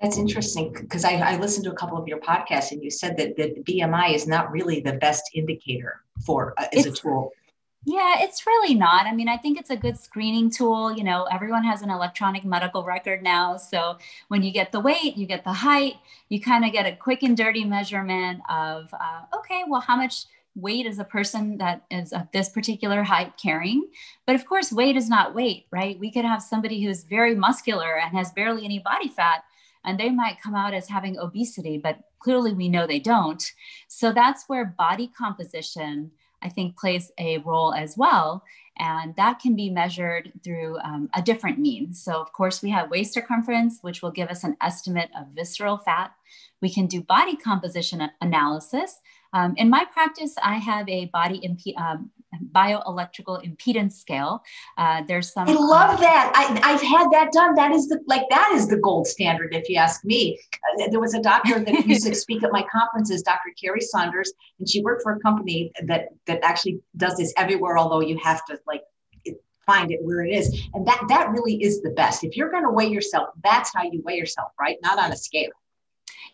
That's 0.00 0.16
interesting 0.16 0.72
because 0.72 1.04
I, 1.04 1.16
I, 1.16 1.36
listened 1.36 1.64
to 1.64 1.72
a 1.72 1.74
couple 1.74 1.98
of 1.98 2.08
your 2.08 2.20
podcasts 2.20 2.72
and 2.72 2.82
you 2.82 2.90
said 2.90 3.18
that, 3.18 3.36
that 3.36 3.66
BMI 3.66 4.14
is 4.14 4.26
not 4.26 4.50
really 4.50 4.80
the 4.80 4.94
best 4.94 5.24
indicator 5.34 6.00
for 6.24 6.54
uh, 6.56 6.68
as 6.72 6.86
it's, 6.86 6.98
a 6.98 7.02
tool. 7.02 7.32
Yeah, 7.86 8.16
it's 8.18 8.46
really 8.46 8.74
not. 8.74 9.06
I 9.06 9.14
mean, 9.14 9.28
I 9.28 9.38
think 9.38 9.58
it's 9.58 9.70
a 9.70 9.76
good 9.76 9.98
screening 9.98 10.50
tool. 10.50 10.92
You 10.92 11.02
know, 11.02 11.24
everyone 11.32 11.64
has 11.64 11.80
an 11.80 11.88
electronic 11.88 12.44
medical 12.44 12.84
record 12.84 13.22
now. 13.22 13.56
So 13.56 13.96
when 14.28 14.42
you 14.42 14.52
get 14.52 14.70
the 14.70 14.80
weight, 14.80 15.16
you 15.16 15.26
get 15.26 15.44
the 15.44 15.52
height, 15.52 15.94
you 16.28 16.40
kind 16.42 16.64
of 16.66 16.72
get 16.72 16.84
a 16.84 16.94
quick 16.94 17.22
and 17.22 17.34
dirty 17.34 17.64
measurement 17.64 18.42
of, 18.50 18.92
uh, 18.92 19.22
okay, 19.34 19.62
well, 19.66 19.80
how 19.80 19.96
much 19.96 20.26
weight 20.54 20.84
is 20.84 20.98
a 20.98 21.04
person 21.04 21.56
that 21.56 21.82
is 21.90 22.12
of 22.12 22.28
this 22.32 22.50
particular 22.50 23.02
height 23.02 23.32
carrying? 23.42 23.88
But 24.26 24.34
of 24.36 24.44
course, 24.44 24.70
weight 24.70 24.96
is 24.96 25.08
not 25.08 25.34
weight, 25.34 25.64
right? 25.70 25.98
We 25.98 26.10
could 26.12 26.26
have 26.26 26.42
somebody 26.42 26.84
who's 26.84 27.04
very 27.04 27.34
muscular 27.34 27.96
and 27.96 28.14
has 28.14 28.30
barely 28.32 28.66
any 28.66 28.78
body 28.80 29.08
fat, 29.08 29.42
and 29.86 29.98
they 29.98 30.10
might 30.10 30.42
come 30.42 30.54
out 30.54 30.74
as 30.74 30.86
having 30.88 31.18
obesity, 31.18 31.78
but 31.78 31.98
clearly 32.18 32.52
we 32.52 32.68
know 32.68 32.86
they 32.86 32.98
don't. 32.98 33.42
So 33.88 34.12
that's 34.12 34.44
where 34.48 34.66
body 34.66 35.10
composition 35.16 36.10
I 36.42 36.48
think 36.48 36.78
plays 36.78 37.10
a 37.18 37.38
role 37.38 37.74
as 37.74 37.96
well. 37.96 38.44
And 38.78 39.14
that 39.16 39.40
can 39.40 39.54
be 39.54 39.68
measured 39.68 40.32
through 40.42 40.78
um, 40.78 41.10
a 41.14 41.20
different 41.20 41.58
means. 41.58 42.02
So, 42.02 42.12
of 42.12 42.32
course, 42.32 42.62
we 42.62 42.70
have 42.70 42.90
waist 42.90 43.12
circumference, 43.12 43.78
which 43.82 44.00
will 44.00 44.10
give 44.10 44.28
us 44.28 44.42
an 44.42 44.56
estimate 44.62 45.10
of 45.18 45.26
visceral 45.34 45.76
fat. 45.76 46.12
We 46.62 46.70
can 46.70 46.86
do 46.86 47.02
body 47.02 47.36
composition 47.36 48.08
analysis. 48.22 49.00
Um, 49.32 49.54
in 49.56 49.68
my 49.68 49.84
practice, 49.84 50.34
I 50.42 50.54
have 50.54 50.88
a 50.88 51.06
body 51.06 51.46
um, 51.76 52.10
bioelectrical 52.52 53.44
impedance 53.44 53.92
scale. 53.92 54.42
Uh, 54.78 55.02
there's 55.06 55.32
some. 55.32 55.48
I 55.48 55.52
love 55.52 55.98
uh, 55.98 56.00
that. 56.00 56.32
I, 56.62 56.72
have 56.72 56.82
had 56.82 57.10
that 57.10 57.32
done. 57.32 57.54
That 57.54 57.72
is 57.72 57.88
the 57.88 58.00
like 58.06 58.28
that 58.30 58.52
is 58.54 58.68
the 58.68 58.78
gold 58.78 59.06
standard, 59.06 59.54
if 59.54 59.68
you 59.68 59.76
ask 59.76 60.04
me. 60.04 60.38
Uh, 60.54 60.88
there 60.90 61.00
was 61.00 61.14
a 61.14 61.20
doctor 61.20 61.60
that 61.60 61.86
used 61.86 62.06
to 62.06 62.14
speak 62.14 62.42
at 62.42 62.52
my 62.52 62.64
conferences, 62.70 63.22
Dr. 63.22 63.50
Carrie 63.60 63.80
Saunders, 63.80 64.32
and 64.58 64.68
she 64.68 64.82
worked 64.82 65.02
for 65.02 65.12
a 65.12 65.20
company 65.20 65.72
that 65.86 66.08
that 66.26 66.40
actually 66.42 66.80
does 66.96 67.16
this 67.16 67.32
everywhere. 67.36 67.78
Although 67.78 68.00
you 68.00 68.18
have 68.22 68.44
to 68.46 68.58
like 68.66 68.82
find 69.66 69.90
it 69.90 70.00
where 70.02 70.24
it 70.24 70.30
is, 70.30 70.68
and 70.74 70.86
that 70.86 71.02
that 71.08 71.30
really 71.30 71.62
is 71.62 71.82
the 71.82 71.90
best. 71.90 72.24
If 72.24 72.36
you're 72.36 72.50
going 72.50 72.64
to 72.64 72.70
weigh 72.70 72.88
yourself, 72.88 73.28
that's 73.42 73.72
how 73.74 73.82
you 73.82 74.02
weigh 74.04 74.16
yourself, 74.16 74.50
right? 74.58 74.76
Not 74.82 74.98
on 74.98 75.12
a 75.12 75.16
scale. 75.16 75.50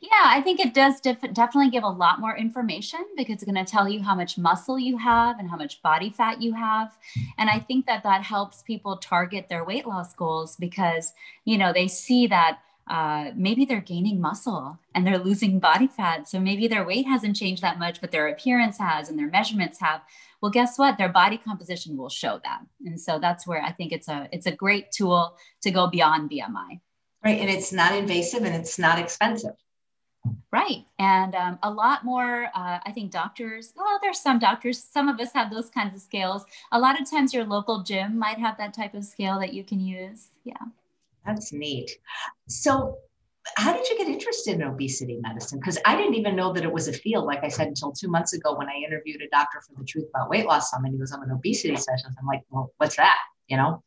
Yeah, 0.00 0.10
I 0.24 0.40
think 0.42 0.60
it 0.60 0.74
does 0.74 1.00
def- 1.00 1.32
definitely 1.32 1.70
give 1.70 1.84
a 1.84 1.88
lot 1.88 2.20
more 2.20 2.36
information 2.36 3.04
because 3.16 3.34
it's 3.34 3.44
going 3.44 3.64
to 3.64 3.70
tell 3.70 3.88
you 3.88 4.02
how 4.02 4.14
much 4.14 4.36
muscle 4.38 4.78
you 4.78 4.98
have 4.98 5.38
and 5.38 5.48
how 5.48 5.56
much 5.56 5.82
body 5.82 6.10
fat 6.10 6.42
you 6.42 6.52
have. 6.54 6.96
And 7.38 7.48
I 7.48 7.58
think 7.58 7.86
that 7.86 8.02
that 8.02 8.22
helps 8.22 8.62
people 8.62 8.98
target 8.98 9.48
their 9.48 9.64
weight 9.64 9.86
loss 9.86 10.14
goals 10.14 10.56
because, 10.56 11.12
you 11.44 11.56
know, 11.58 11.72
they 11.72 11.88
see 11.88 12.26
that 12.26 12.58
uh, 12.88 13.32
maybe 13.34 13.64
they're 13.64 13.80
gaining 13.80 14.20
muscle 14.20 14.78
and 14.94 15.06
they're 15.06 15.18
losing 15.18 15.58
body 15.58 15.88
fat. 15.88 16.28
So 16.28 16.38
maybe 16.38 16.68
their 16.68 16.84
weight 16.84 17.06
hasn't 17.06 17.36
changed 17.36 17.62
that 17.62 17.78
much, 17.78 18.00
but 18.00 18.12
their 18.12 18.28
appearance 18.28 18.78
has 18.78 19.08
and 19.08 19.18
their 19.18 19.28
measurements 19.28 19.80
have. 19.80 20.02
Well, 20.40 20.52
guess 20.52 20.78
what? 20.78 20.98
Their 20.98 21.08
body 21.08 21.38
composition 21.38 21.96
will 21.96 22.10
show 22.10 22.40
that. 22.44 22.60
And 22.84 23.00
so 23.00 23.18
that's 23.18 23.46
where 23.46 23.62
I 23.62 23.72
think 23.72 23.92
it's 23.92 24.08
a 24.08 24.28
it's 24.30 24.46
a 24.46 24.52
great 24.52 24.92
tool 24.92 25.36
to 25.62 25.70
go 25.70 25.88
beyond 25.88 26.30
BMI. 26.30 26.80
Right, 27.24 27.40
and 27.40 27.50
it's 27.50 27.72
not 27.72 27.92
invasive 27.92 28.44
and 28.44 28.54
it's 28.54 28.78
not 28.78 29.00
expensive. 29.00 29.56
Right. 30.52 30.84
And 30.98 31.34
um, 31.34 31.58
a 31.62 31.70
lot 31.70 32.04
more, 32.04 32.46
uh, 32.54 32.78
I 32.84 32.92
think 32.94 33.10
doctors, 33.10 33.72
well, 33.76 33.98
there's 34.02 34.20
some 34.20 34.38
doctors, 34.38 34.82
some 34.82 35.08
of 35.08 35.20
us 35.20 35.32
have 35.32 35.50
those 35.50 35.68
kinds 35.70 35.94
of 35.94 36.00
scales. 36.00 36.44
A 36.72 36.78
lot 36.78 37.00
of 37.00 37.10
times 37.10 37.34
your 37.34 37.44
local 37.44 37.82
gym 37.82 38.18
might 38.18 38.38
have 38.38 38.56
that 38.58 38.74
type 38.74 38.94
of 38.94 39.04
scale 39.04 39.38
that 39.40 39.52
you 39.52 39.64
can 39.64 39.80
use. 39.80 40.28
Yeah. 40.44 40.54
That's 41.26 41.52
neat. 41.52 41.90
So, 42.48 42.98
how 43.56 43.72
did 43.72 43.88
you 43.88 43.96
get 43.96 44.08
interested 44.08 44.54
in 44.54 44.62
obesity 44.62 45.18
medicine? 45.20 45.60
Because 45.60 45.78
I 45.84 45.96
didn't 45.96 46.14
even 46.14 46.34
know 46.34 46.52
that 46.52 46.64
it 46.64 46.72
was 46.72 46.88
a 46.88 46.92
field, 46.92 47.26
like 47.26 47.44
I 47.44 47.48
said, 47.48 47.68
until 47.68 47.92
two 47.92 48.08
months 48.08 48.32
ago 48.32 48.56
when 48.56 48.68
I 48.68 48.74
interviewed 48.84 49.22
a 49.22 49.28
doctor 49.28 49.60
for 49.60 49.78
the 49.78 49.84
Truth 49.84 50.06
About 50.12 50.30
Weight 50.30 50.46
Loss 50.46 50.70
Summit. 50.70 50.92
He 50.92 50.98
was 50.98 51.12
on 51.12 51.22
an 51.22 51.30
obesity 51.30 51.76
session. 51.76 52.10
I'm 52.18 52.26
like, 52.26 52.42
well, 52.50 52.72
what's 52.78 52.96
that? 52.96 53.18
You 53.46 53.56
know? 53.56 53.82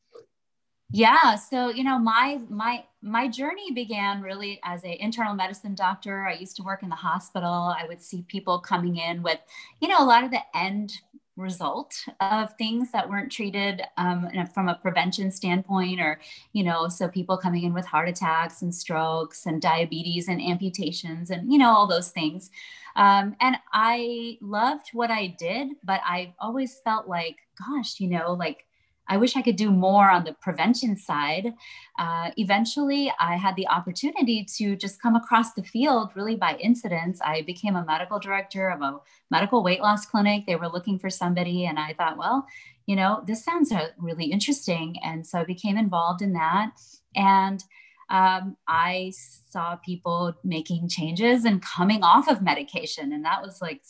Yeah 0.91 1.35
so 1.35 1.69
you 1.69 1.83
know 1.83 1.99
my 1.99 2.39
my 2.49 2.83
my 3.01 3.27
journey 3.27 3.71
began 3.71 4.21
really 4.21 4.59
as 4.63 4.83
a 4.83 5.01
internal 5.01 5.33
medicine 5.33 5.73
doctor. 5.73 6.25
I 6.25 6.33
used 6.33 6.57
to 6.57 6.63
work 6.63 6.83
in 6.83 6.89
the 6.89 6.95
hospital. 6.95 7.73
I 7.77 7.85
would 7.87 8.01
see 8.01 8.23
people 8.27 8.59
coming 8.59 8.97
in 8.97 9.23
with 9.23 9.39
you 9.79 9.87
know 9.87 9.99
a 9.99 10.05
lot 10.05 10.23
of 10.23 10.31
the 10.31 10.41
end 10.53 10.93
result 11.37 11.95
of 12.19 12.53
things 12.57 12.91
that 12.91 13.09
weren't 13.09 13.31
treated 13.31 13.81
um, 13.95 14.27
from 14.53 14.67
a 14.67 14.75
prevention 14.75 15.31
standpoint 15.31 16.01
or 16.01 16.19
you 16.51 16.63
know 16.63 16.89
so 16.89 17.07
people 17.07 17.37
coming 17.37 17.63
in 17.63 17.73
with 17.73 17.85
heart 17.85 18.09
attacks 18.09 18.61
and 18.61 18.75
strokes 18.75 19.45
and 19.45 19.61
diabetes 19.61 20.27
and 20.27 20.41
amputations 20.41 21.29
and 21.29 21.51
you 21.51 21.57
know 21.57 21.69
all 21.69 21.87
those 21.87 22.09
things. 22.09 22.49
Um, 22.95 23.35
and 23.39 23.55
i 23.71 24.37
loved 24.41 24.89
what 24.93 25.11
i 25.11 25.27
did 25.39 25.69
but 25.83 26.01
i 26.03 26.33
always 26.39 26.81
felt 26.83 27.07
like 27.07 27.37
gosh 27.57 27.99
you 27.99 28.09
know 28.09 28.33
like 28.33 28.65
I 29.09 29.17
wish 29.17 29.35
I 29.35 29.41
could 29.41 29.55
do 29.55 29.71
more 29.71 30.09
on 30.09 30.23
the 30.23 30.33
prevention 30.33 30.95
side. 30.95 31.53
Uh, 31.97 32.31
eventually, 32.37 33.11
I 33.19 33.35
had 33.35 33.55
the 33.55 33.67
opportunity 33.67 34.45
to 34.57 34.75
just 34.75 35.01
come 35.01 35.15
across 35.15 35.53
the 35.53 35.63
field 35.63 36.11
really 36.15 36.35
by 36.35 36.55
incident. 36.57 37.17
I 37.25 37.41
became 37.41 37.75
a 37.75 37.83
medical 37.83 38.19
director 38.19 38.69
of 38.69 38.81
a 38.81 38.99
medical 39.31 39.63
weight 39.63 39.81
loss 39.81 40.05
clinic. 40.05 40.45
They 40.45 40.55
were 40.55 40.69
looking 40.69 40.99
for 40.99 41.09
somebody, 41.09 41.65
and 41.65 41.79
I 41.79 41.93
thought, 41.93 42.17
well, 42.17 42.45
you 42.85 42.95
know, 42.95 43.23
this 43.27 43.43
sounds 43.43 43.71
uh, 43.71 43.89
really 43.97 44.25
interesting. 44.25 44.95
And 45.03 45.25
so 45.25 45.39
I 45.39 45.43
became 45.43 45.77
involved 45.77 46.21
in 46.21 46.33
that. 46.33 46.71
And 47.15 47.63
um, 48.09 48.57
I 48.67 49.13
saw 49.49 49.75
people 49.75 50.33
making 50.43 50.89
changes 50.89 51.45
and 51.45 51.61
coming 51.61 52.03
off 52.03 52.27
of 52.27 52.41
medication. 52.41 53.13
And 53.13 53.23
that 53.25 53.41
was 53.41 53.61
like 53.61 53.81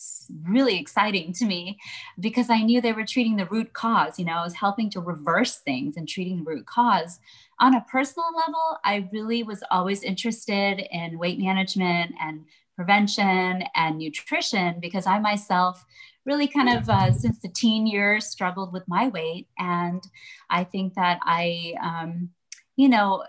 really 0.44 0.78
exciting 0.78 1.32
to 1.34 1.46
me 1.46 1.80
because 2.20 2.50
I 2.50 2.62
knew 2.62 2.82
they 2.82 2.94
were 2.94 3.06
treating 3.06 3.38
the 3.38 3.46
root 3.46 3.74
cause. 3.74 4.20
You 4.20 4.26
know, 4.26 4.34
I 4.34 4.44
was 4.44 4.56
helping 4.56 4.90
to 4.92 5.00
reverse 5.00 5.58
things 5.60 5.96
and 5.96 6.08
treating 6.08 6.38
the 6.38 6.52
root 6.52 6.66
cause. 6.66 7.20
On 7.62 7.76
a 7.76 7.86
personal 7.90 8.28
level, 8.36 8.78
I 8.84 9.10
really 9.12 9.44
was 9.44 9.64
always 9.72 10.04
interested 10.04 10.86
in 10.92 11.18
weight 11.18 11.40
management 11.40 12.14
and 12.22 12.46
prevention 12.76 13.64
and 13.76 13.98
nutrition 13.98 14.80
because 14.80 15.06
I 15.06 15.20
myself 15.20 15.86
really 16.26 16.48
kind 16.48 16.70
of 16.70 16.90
uh, 16.90 17.12
since 17.12 17.40
the 17.40 17.50
teen 17.50 17.88
years 17.88 18.28
struggled 18.28 18.72
with 18.74 18.84
my 18.88 19.08
weight. 19.10 19.48
And 19.58 20.02
I 20.50 20.64
think 20.64 20.94
that 20.96 21.20
I, 21.24 21.74
um, 21.82 22.30
you 22.76 22.88
know, 22.88 23.24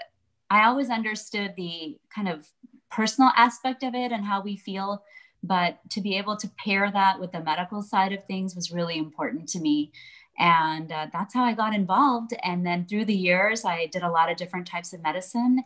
I 0.50 0.64
always 0.64 0.90
understood 0.90 1.54
the 1.56 1.98
kind 2.14 2.28
of 2.28 2.48
personal 2.90 3.30
aspect 3.36 3.82
of 3.82 3.94
it 3.94 4.10
and 4.10 4.24
how 4.24 4.42
we 4.42 4.56
feel, 4.56 5.04
but 5.42 5.78
to 5.90 6.00
be 6.00 6.18
able 6.18 6.36
to 6.36 6.50
pair 6.62 6.90
that 6.90 7.20
with 7.20 7.32
the 7.32 7.40
medical 7.40 7.82
side 7.82 8.12
of 8.12 8.24
things 8.24 8.56
was 8.56 8.72
really 8.72 8.98
important 8.98 9.48
to 9.50 9.60
me. 9.60 9.92
And 10.38 10.90
uh, 10.90 11.06
that's 11.12 11.34
how 11.34 11.44
I 11.44 11.52
got 11.52 11.74
involved. 11.74 12.32
And 12.42 12.66
then 12.66 12.86
through 12.86 13.04
the 13.04 13.14
years, 13.14 13.64
I 13.64 13.86
did 13.86 14.02
a 14.02 14.10
lot 14.10 14.30
of 14.30 14.36
different 14.36 14.66
types 14.66 14.92
of 14.92 15.02
medicine. 15.02 15.62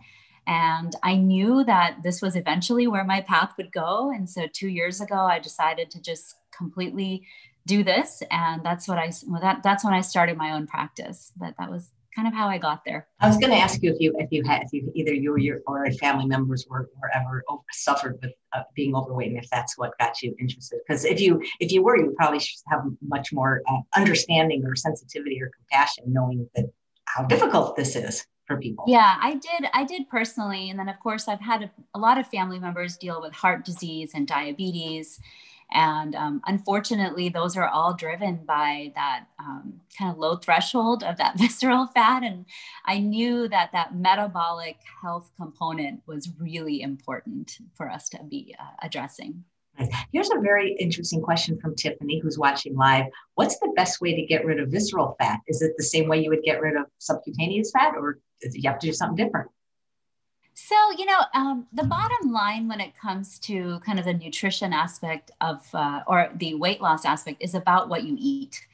And 0.47 0.95
I 1.03 1.17
knew 1.17 1.65
that 1.65 2.03
this 2.03 2.21
was 2.21 2.37
eventually 2.37 2.87
where 2.87 3.05
my 3.05 3.23
path 3.23 3.55
would 3.57 3.73
go. 3.73 4.13
And 4.15 4.29
so 4.29 4.47
two 4.53 4.69
years 4.69 5.01
ago, 5.01 5.17
I 5.17 5.39
decided 5.39 5.91
to 5.93 6.03
just 6.03 6.37
completely 6.57 7.27
do 7.67 7.83
this. 7.83 8.23
And 8.31 8.63
that's 8.63 8.87
what 8.87 8.99
I, 8.99 9.13
well, 9.27 9.41
that, 9.41 9.63
that's 9.63 9.85
when 9.85 9.95
I 9.95 10.03
started 10.03 10.37
my 10.37 10.53
own 10.53 10.67
practice. 10.67 11.33
But 11.37 11.55
that 11.59 11.71
was 11.71 11.89
kind 12.15 12.29
of 12.29 12.35
how 12.35 12.49
I 12.49 12.59
got 12.59 12.85
there. 12.85 13.07
I 13.21 13.27
was 13.27 13.37
going 13.39 13.51
to 13.51 13.59
ask 13.59 13.83
you 13.83 13.93
if 13.93 14.01
you 14.01 14.15
if 14.19 14.31
you 14.31 14.43
had 14.45 14.63
if 14.63 14.73
you 14.73 14.91
either 14.95 15.13
you 15.13 15.33
or 15.33 15.39
your 15.39 15.61
or 15.67 15.91
family 15.93 16.27
members 16.27 16.67
were, 16.69 16.89
were 17.01 17.11
ever 17.15 17.43
suffered 17.73 18.19
with 18.23 18.33
uh, 18.53 18.63
being 18.75 18.95
overweight, 18.95 19.29
and 19.29 19.39
if 19.39 19.51
that's 19.51 19.77
what 19.77 19.97
got 19.99 20.23
you 20.23 20.35
interested. 20.39 20.81
Because 20.87 21.05
if 21.05 21.21
you 21.21 21.43
if 21.61 21.73
you 21.73 21.83
were, 21.83 21.97
you 21.97 22.15
probably 22.17 22.41
have 22.69 22.83
much 23.03 23.33
more 23.33 23.63
uh, 23.69 23.81
understanding 23.97 24.65
or 24.65 24.77
sensitivity 24.77 25.43
or 25.43 25.51
compassion, 25.57 26.05
knowing 26.07 26.49
that 26.55 26.67
how 27.07 27.25
difficult 27.25 27.77
this 27.77 27.97
is 27.97 28.25
for 28.47 28.59
people. 28.59 28.85
Yeah, 28.87 29.17
I 29.21 29.35
did. 29.35 29.71
I 29.73 29.85
did 29.85 30.09
personally, 30.09 30.71
and 30.71 30.79
then 30.79 30.89
of 30.89 30.99
course 31.01 31.29
I've 31.29 31.41
had 31.41 31.65
a, 31.65 31.71
a 31.95 31.99
lot 31.99 32.19
of 32.19 32.27
family 32.29 32.59
members 32.59 32.97
deal 32.97 33.21
with 33.21 33.33
heart 33.33 33.65
disease 33.65 34.13
and 34.15 34.27
diabetes 34.27 35.21
And 35.73 36.15
um, 36.15 36.43
unfortunately, 36.47 37.29
those 37.29 37.57
are 37.57 37.69
all 37.69 37.95
driven 37.95 38.45
by 38.47 38.93
that 38.95 39.27
um, 39.39 39.81
kind 39.99 40.11
of 40.11 40.19
low 40.19 40.37
threshold 40.37 41.03
of 41.03 41.17
that 41.19 41.39
visceral 41.39 41.87
fat. 41.87 42.23
And 42.23 42.47
I 42.85 42.99
knew 42.99 43.49
that 43.49 43.73
that 43.73 43.97
metabolic 43.97 44.79
health 45.03 45.31
component 45.37 46.03
was 46.07 46.31
really 46.39 46.83
important 46.83 47.59
for 47.75 47.91
us 47.91 48.09
to 48.11 48.23
be 48.23 48.55
uh, 48.59 48.65
addressing. 48.83 49.45
Here's 50.13 50.31
a 50.31 50.41
very 50.41 50.77
interesting 50.79 51.21
question 51.21 51.59
from 51.59 51.75
Tiffany, 51.75 52.21
who's 52.21 52.39
watching 52.39 52.77
live. 52.77 53.07
What's 53.35 53.59
the 53.59 53.73
best 53.75 54.01
way 54.01 54.15
to 54.15 54.23
get 54.25 54.45
rid 54.45 54.61
of 54.61 54.69
visceral 54.69 55.17
fat? 55.19 55.41
Is 55.49 55.63
it 55.63 55.73
the 55.77 55.83
same 55.83 56.09
way 56.09 56.23
you 56.23 56.31
would 56.31 56.45
get 56.45 56.61
rid 56.61 56.77
of 56.77 56.85
subcutaneous 56.99 57.73
fat, 57.73 57.95
or 57.97 58.21
do 58.41 58.51
you 58.53 58.71
have 58.71 58.79
to 58.79 58.87
do 58.87 58.93
something 58.93 59.25
different? 59.25 59.51
So, 60.55 60.77
you 60.97 61.05
know, 61.05 61.21
um, 61.35 61.67
the 61.73 61.83
bottom 61.83 62.33
line 62.33 62.69
when 62.69 62.81
it 62.81 62.97
comes 62.97 63.41
to 63.41 63.81
kind 63.81 63.99
of 63.99 64.05
the 64.05 64.15
nutrition 64.15 64.73
aspect 64.73 65.33
of, 65.41 65.67
uh, 65.75 66.03
or 66.07 66.31
the 66.37 66.55
weight 66.55 66.81
loss 66.81 67.05
aspect, 67.05 67.43
is 67.43 67.55
about 67.55 67.89
what 67.89 68.05
you 68.05 68.17
eat. 68.19 68.65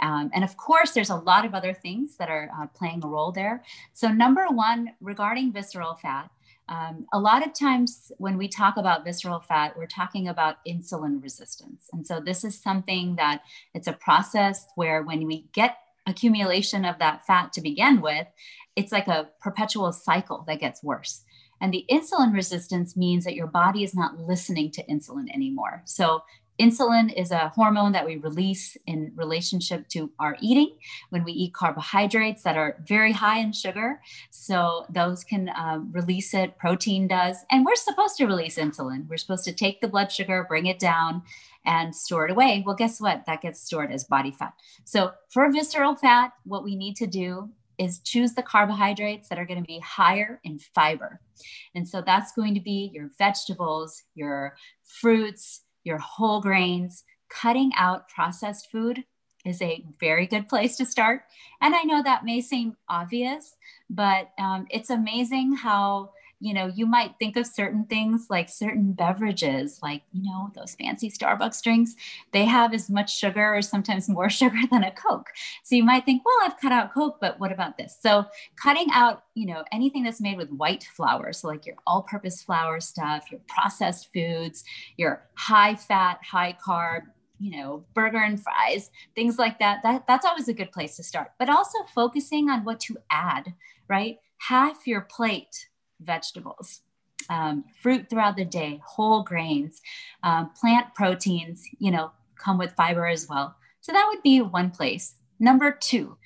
Um, 0.00 0.30
and 0.34 0.44
of 0.44 0.58
course, 0.58 0.90
there's 0.90 1.08
a 1.08 1.16
lot 1.16 1.46
of 1.46 1.54
other 1.54 1.72
things 1.72 2.16
that 2.16 2.28
are 2.28 2.50
uh, 2.58 2.66
playing 2.66 3.02
a 3.04 3.08
role 3.08 3.32
there. 3.32 3.64
So, 3.94 4.08
number 4.08 4.48
one, 4.48 4.92
regarding 5.00 5.52
visceral 5.52 5.94
fat, 5.94 6.30
um, 6.68 7.06
a 7.12 7.18
lot 7.18 7.44
of 7.44 7.54
times 7.54 8.12
when 8.18 8.36
we 8.36 8.46
talk 8.46 8.76
about 8.76 9.04
visceral 9.04 9.40
fat, 9.40 9.76
we're 9.76 9.86
talking 9.86 10.28
about 10.28 10.64
insulin 10.66 11.22
resistance. 11.22 11.88
And 11.92 12.06
so, 12.06 12.20
this 12.20 12.44
is 12.44 12.58
something 12.58 13.16
that 13.16 13.42
it's 13.74 13.88
a 13.88 13.94
process 13.94 14.66
where 14.74 15.02
when 15.02 15.26
we 15.26 15.46
get 15.52 15.78
accumulation 16.06 16.84
of 16.84 16.98
that 16.98 17.26
fat 17.26 17.52
to 17.54 17.62
begin 17.62 18.02
with, 18.02 18.26
it's 18.76 18.92
like 18.92 19.08
a 19.08 19.28
perpetual 19.40 19.92
cycle 19.92 20.44
that 20.46 20.60
gets 20.60 20.82
worse. 20.82 21.24
And 21.60 21.72
the 21.72 21.84
insulin 21.90 22.32
resistance 22.32 22.96
means 22.96 23.24
that 23.24 23.34
your 23.34 23.46
body 23.46 23.84
is 23.84 23.94
not 23.94 24.18
listening 24.18 24.70
to 24.72 24.84
insulin 24.86 25.32
anymore. 25.32 25.82
So, 25.84 26.22
insulin 26.58 27.10
is 27.18 27.30
a 27.30 27.48
hormone 27.48 27.92
that 27.92 28.04
we 28.04 28.16
release 28.16 28.76
in 28.86 29.12
relationship 29.14 29.88
to 29.88 30.10
our 30.18 30.36
eating 30.42 30.76
when 31.08 31.24
we 31.24 31.32
eat 31.32 31.54
carbohydrates 31.54 32.42
that 32.42 32.58
are 32.58 32.76
very 32.86 33.12
high 33.12 33.38
in 33.38 33.52
sugar. 33.52 34.00
So, 34.30 34.86
those 34.90 35.24
can 35.24 35.50
um, 35.56 35.90
release 35.92 36.34
it, 36.34 36.58
protein 36.58 37.08
does. 37.08 37.38
And 37.50 37.64
we're 37.64 37.76
supposed 37.76 38.16
to 38.18 38.26
release 38.26 38.56
insulin. 38.56 39.08
We're 39.08 39.16
supposed 39.16 39.44
to 39.44 39.52
take 39.52 39.80
the 39.80 39.88
blood 39.88 40.12
sugar, 40.12 40.44
bring 40.48 40.66
it 40.66 40.78
down, 40.78 41.22
and 41.64 41.94
store 41.94 42.26
it 42.26 42.30
away. 42.30 42.62
Well, 42.64 42.76
guess 42.76 43.00
what? 43.00 43.24
That 43.26 43.42
gets 43.42 43.60
stored 43.60 43.92
as 43.92 44.04
body 44.04 44.30
fat. 44.30 44.54
So, 44.84 45.12
for 45.28 45.50
visceral 45.50 45.94
fat, 45.94 46.32
what 46.44 46.64
we 46.64 46.74
need 46.74 46.96
to 46.96 47.06
do 47.06 47.50
is 47.80 48.00
choose 48.00 48.34
the 48.34 48.42
carbohydrates 48.42 49.28
that 49.28 49.38
are 49.38 49.46
going 49.46 49.58
to 49.58 49.66
be 49.66 49.80
higher 49.80 50.38
in 50.44 50.58
fiber. 50.74 51.18
And 51.74 51.88
so 51.88 52.02
that's 52.02 52.32
going 52.32 52.54
to 52.54 52.60
be 52.60 52.90
your 52.92 53.10
vegetables, 53.18 54.02
your 54.14 54.54
fruits, 54.84 55.62
your 55.82 55.98
whole 55.98 56.42
grains. 56.42 57.04
Cutting 57.30 57.72
out 57.76 58.08
processed 58.08 58.70
food 58.70 59.02
is 59.46 59.62
a 59.62 59.82
very 59.98 60.26
good 60.26 60.46
place 60.46 60.76
to 60.76 60.84
start. 60.84 61.22
And 61.62 61.74
I 61.74 61.82
know 61.84 62.02
that 62.02 62.24
may 62.24 62.42
seem 62.42 62.76
obvious, 62.88 63.56
but 63.88 64.30
um, 64.38 64.66
it's 64.68 64.90
amazing 64.90 65.54
how 65.54 66.10
you 66.40 66.54
know, 66.54 66.66
you 66.66 66.86
might 66.86 67.14
think 67.18 67.36
of 67.36 67.46
certain 67.46 67.84
things 67.84 68.28
like 68.30 68.48
certain 68.48 68.92
beverages, 68.92 69.78
like, 69.82 70.02
you 70.12 70.22
know, 70.22 70.50
those 70.54 70.74
fancy 70.74 71.10
Starbucks 71.10 71.62
drinks, 71.62 71.94
they 72.32 72.46
have 72.46 72.72
as 72.72 72.88
much 72.88 73.16
sugar 73.16 73.54
or 73.54 73.60
sometimes 73.60 74.08
more 74.08 74.30
sugar 74.30 74.58
than 74.70 74.82
a 74.82 74.90
Coke. 74.90 75.28
So 75.62 75.76
you 75.76 75.84
might 75.84 76.06
think, 76.06 76.24
well, 76.24 76.38
I've 76.42 76.58
cut 76.58 76.72
out 76.72 76.94
Coke, 76.94 77.18
but 77.20 77.38
what 77.38 77.52
about 77.52 77.76
this? 77.76 77.96
So 78.00 78.24
cutting 78.56 78.88
out, 78.92 79.24
you 79.34 79.46
know, 79.46 79.64
anything 79.70 80.02
that's 80.02 80.20
made 80.20 80.38
with 80.38 80.50
white 80.50 80.84
flour, 80.84 81.32
so 81.34 81.46
like 81.46 81.66
your 81.66 81.76
all 81.86 82.02
purpose 82.02 82.42
flour 82.42 82.80
stuff, 82.80 83.30
your 83.30 83.40
processed 83.46 84.08
foods, 84.12 84.64
your 84.96 85.28
high 85.34 85.74
fat, 85.74 86.20
high 86.24 86.56
carb, 86.66 87.02
you 87.42 87.56
know 87.56 87.82
burger 87.94 88.18
and 88.18 88.42
fries 88.42 88.90
things 89.14 89.38
like 89.38 89.58
that 89.58 89.82
that 89.82 90.06
that's 90.06 90.26
always 90.26 90.46
a 90.48 90.52
good 90.52 90.70
place 90.72 90.96
to 90.96 91.02
start 91.02 91.28
but 91.38 91.48
also 91.48 91.78
focusing 91.94 92.50
on 92.50 92.64
what 92.64 92.78
to 92.78 92.98
add 93.10 93.54
right 93.88 94.18
half 94.36 94.86
your 94.86 95.00
plate 95.00 95.69
vegetables, 96.02 96.82
um, 97.28 97.64
fruit 97.82 98.08
throughout 98.08 98.36
the 98.36 98.44
day, 98.44 98.80
whole 98.84 99.22
grains, 99.22 99.80
um, 100.22 100.50
plant 100.60 100.94
proteins, 100.94 101.64
you 101.78 101.90
know, 101.90 102.10
come 102.36 102.58
with 102.58 102.72
fiber 102.72 103.06
as 103.06 103.28
well. 103.28 103.56
So 103.80 103.92
that 103.92 104.06
would 104.08 104.22
be 104.22 104.40
one 104.40 104.70
place. 104.70 105.14
Number 105.38 105.70
two, 105.70 106.16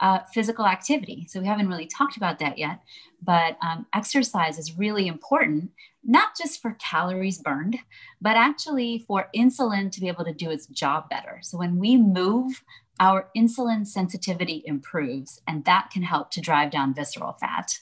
uh, 0.00 0.20
physical 0.32 0.66
activity. 0.66 1.26
So 1.28 1.40
we 1.40 1.46
haven't 1.46 1.68
really 1.68 1.86
talked 1.86 2.16
about 2.16 2.38
that 2.40 2.58
yet, 2.58 2.80
but 3.22 3.56
um, 3.62 3.86
exercise 3.94 4.58
is 4.58 4.76
really 4.76 5.06
important, 5.06 5.70
not 6.04 6.36
just 6.36 6.60
for 6.60 6.76
calories 6.80 7.38
burned, 7.38 7.78
but 8.20 8.36
actually 8.36 9.04
for 9.06 9.28
insulin 9.34 9.90
to 9.92 10.00
be 10.00 10.08
able 10.08 10.24
to 10.24 10.32
do 10.34 10.50
its 10.50 10.66
job 10.66 11.08
better. 11.08 11.38
So 11.42 11.56
when 11.58 11.78
we 11.78 11.96
move, 11.96 12.62
our 13.00 13.28
insulin 13.36 13.86
sensitivity 13.86 14.62
improves, 14.66 15.40
and 15.48 15.64
that 15.64 15.90
can 15.90 16.02
help 16.02 16.30
to 16.32 16.40
drive 16.40 16.70
down 16.70 16.94
visceral 16.94 17.32
fat. 17.32 17.78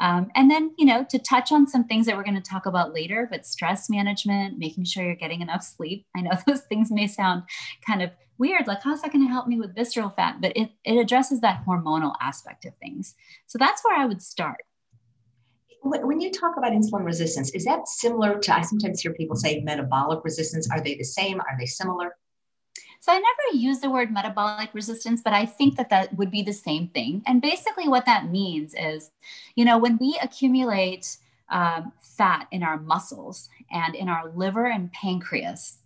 Um, 0.00 0.30
and 0.34 0.50
then, 0.50 0.72
you 0.78 0.86
know, 0.86 1.04
to 1.10 1.18
touch 1.18 1.52
on 1.52 1.66
some 1.66 1.84
things 1.84 2.06
that 2.06 2.16
we're 2.16 2.24
going 2.24 2.34
to 2.34 2.50
talk 2.50 2.66
about 2.66 2.94
later, 2.94 3.28
but 3.30 3.46
stress 3.46 3.90
management, 3.90 4.58
making 4.58 4.84
sure 4.84 5.04
you're 5.04 5.14
getting 5.14 5.42
enough 5.42 5.62
sleep. 5.62 6.06
I 6.16 6.22
know 6.22 6.32
those 6.46 6.62
things 6.62 6.90
may 6.90 7.06
sound 7.06 7.42
kind 7.86 8.02
of 8.02 8.10
weird, 8.38 8.66
like, 8.66 8.82
how's 8.82 9.02
that 9.02 9.12
going 9.12 9.26
to 9.26 9.32
help 9.32 9.46
me 9.46 9.60
with 9.60 9.74
visceral 9.74 10.08
fat? 10.08 10.40
But 10.40 10.56
it, 10.56 10.70
it 10.84 10.96
addresses 10.96 11.40
that 11.42 11.62
hormonal 11.66 12.14
aspect 12.20 12.64
of 12.64 12.74
things. 12.76 13.14
So 13.46 13.58
that's 13.58 13.84
where 13.84 13.96
I 13.96 14.06
would 14.06 14.22
start. 14.22 14.56
When 15.82 16.20
you 16.20 16.30
talk 16.30 16.56
about 16.56 16.72
insulin 16.72 17.04
resistance, 17.04 17.50
is 17.50 17.64
that 17.64 17.86
similar 17.88 18.38
to, 18.38 18.54
I 18.54 18.62
sometimes 18.62 19.00
hear 19.00 19.14
people 19.14 19.36
say 19.36 19.60
metabolic 19.60 20.24
resistance. 20.24 20.68
Are 20.70 20.80
they 20.80 20.94
the 20.94 21.04
same? 21.04 21.40
Are 21.40 21.56
they 21.58 21.66
similar? 21.66 22.16
So 23.00 23.12
I 23.12 23.16
never 23.16 23.56
use 23.56 23.80
the 23.80 23.90
word 23.90 24.12
metabolic 24.12 24.74
resistance, 24.74 25.22
but 25.22 25.32
I 25.32 25.46
think 25.46 25.76
that 25.76 25.88
that 25.88 26.16
would 26.16 26.30
be 26.30 26.42
the 26.42 26.52
same 26.52 26.88
thing. 26.88 27.22
And 27.26 27.40
basically, 27.40 27.88
what 27.88 28.04
that 28.06 28.30
means 28.30 28.74
is, 28.78 29.10
you 29.54 29.64
know, 29.64 29.78
when 29.78 29.96
we 29.98 30.18
accumulate 30.22 31.16
um, 31.48 31.92
fat 32.02 32.46
in 32.50 32.62
our 32.62 32.78
muscles 32.78 33.48
and 33.70 33.94
in 33.94 34.08
our 34.08 34.30
liver 34.34 34.66
and 34.66 34.92
pancreas, 34.92 35.78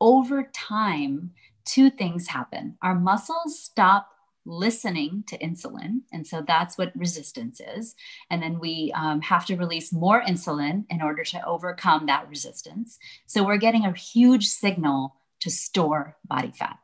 over 0.00 0.44
time, 0.52 1.32
two 1.64 1.90
things 1.90 2.28
happen. 2.28 2.76
Our 2.82 2.94
muscles 2.94 3.58
stop 3.58 4.08
listening 4.46 5.24
to 5.26 5.38
insulin. 5.38 6.00
And 6.12 6.26
so 6.26 6.42
that's 6.46 6.78
what 6.78 6.96
resistance 6.96 7.60
is. 7.60 7.94
And 8.30 8.42
then 8.42 8.58
we 8.58 8.92
um, 8.96 9.20
have 9.20 9.44
to 9.46 9.56
release 9.56 9.92
more 9.92 10.22
insulin 10.22 10.84
in 10.88 11.02
order 11.02 11.24
to 11.24 11.44
overcome 11.44 12.06
that 12.06 12.28
resistance. 12.28 12.98
So 13.26 13.44
we're 13.44 13.58
getting 13.58 13.84
a 13.84 13.92
huge 13.92 14.46
signal 14.46 15.16
to 15.40 15.50
store 15.50 16.16
body 16.24 16.52
fat. 16.52 16.78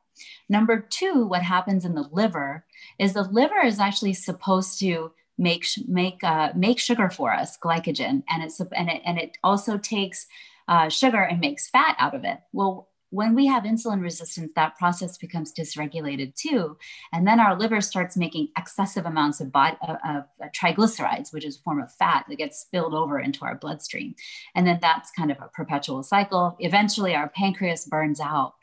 Number 0.49 0.81
two, 0.81 1.27
what 1.27 1.43
happens 1.43 1.85
in 1.85 1.95
the 1.95 2.09
liver 2.11 2.65
is 2.99 3.13
the 3.13 3.23
liver 3.23 3.61
is 3.65 3.79
actually 3.79 4.15
supposed 4.15 4.79
to 4.81 5.13
make 5.39 5.67
make 5.87 6.23
uh, 6.25 6.53
make 6.55 6.79
sugar 6.79 7.11
for 7.11 7.33
us, 7.33 7.59
glycogen, 7.59 8.23
and 8.29 8.43
it's 8.43 8.61
and 8.61 8.89
it 8.89 9.03
and 9.05 9.19
it 9.19 9.37
also 9.45 9.77
takes 9.77 10.27
uh, 10.69 10.89
sugar 10.89 11.23
and 11.23 11.41
makes 11.41 11.69
fat 11.69 11.97
out 11.99 12.15
of 12.15 12.25
it. 12.25 12.39
Well, 12.53 12.89
when 13.11 13.35
we 13.35 13.47
have 13.47 13.65
insulin 13.65 14.03
resistance, 14.03 14.53
that 14.57 14.77
process 14.77 15.17
becomes 15.17 15.53
dysregulated 15.53 16.35
too, 16.35 16.77
and 17.13 17.27
then 17.27 17.41
our 17.41 17.57
liver 17.57 17.81
starts 17.81 18.17
making 18.17 18.49
excessive 18.59 19.07
amounts 19.07 19.41
of, 19.41 19.53
body, 19.53 19.77
uh, 19.87 19.97
of 20.07 20.25
uh, 20.43 20.49
triglycerides, 20.55 21.33
which 21.33 21.45
is 21.45 21.59
a 21.59 21.63
form 21.63 21.81
of 21.81 21.93
fat 21.93 22.25
that 22.29 22.37
gets 22.37 22.61
spilled 22.61 22.95
over 22.95 23.21
into 23.21 23.45
our 23.45 23.57
bloodstream, 23.57 24.15
and 24.55 24.67
then 24.67 24.79
that's 24.81 25.11
kind 25.11 25.31
of 25.31 25.39
a 25.41 25.51
perpetual 25.55 26.03
cycle. 26.03 26.57
Eventually, 26.61 27.15
our 27.15 27.29
pancreas 27.29 27.85
burns 27.87 28.21
out 28.21 28.55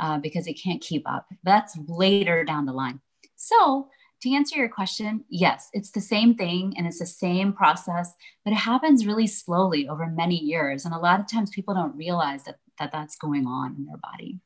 uh, 0.00 0.18
because 0.18 0.46
it 0.46 0.54
can't 0.54 0.80
keep 0.80 1.08
up. 1.08 1.26
That's 1.44 1.78
later 1.86 2.44
down 2.44 2.66
the 2.66 2.72
line. 2.72 3.00
So, 3.36 3.88
to 4.22 4.34
answer 4.34 4.56
your 4.56 4.68
question, 4.68 5.24
yes, 5.30 5.70
it's 5.72 5.90
the 5.92 6.00
same 6.00 6.34
thing 6.34 6.74
and 6.76 6.86
it's 6.86 6.98
the 6.98 7.06
same 7.06 7.54
process, 7.54 8.12
but 8.44 8.52
it 8.52 8.56
happens 8.56 9.06
really 9.06 9.26
slowly 9.26 9.88
over 9.88 10.06
many 10.06 10.36
years. 10.36 10.84
And 10.84 10.92
a 10.92 10.98
lot 10.98 11.20
of 11.20 11.26
times 11.26 11.50
people 11.50 11.72
don't 11.74 11.96
realize 11.96 12.44
that, 12.44 12.56
that 12.80 12.90
that's 12.90 13.16
going 13.16 13.46
on 13.46 13.76
in 13.76 13.86
their 13.86 13.98
body. 13.98 14.40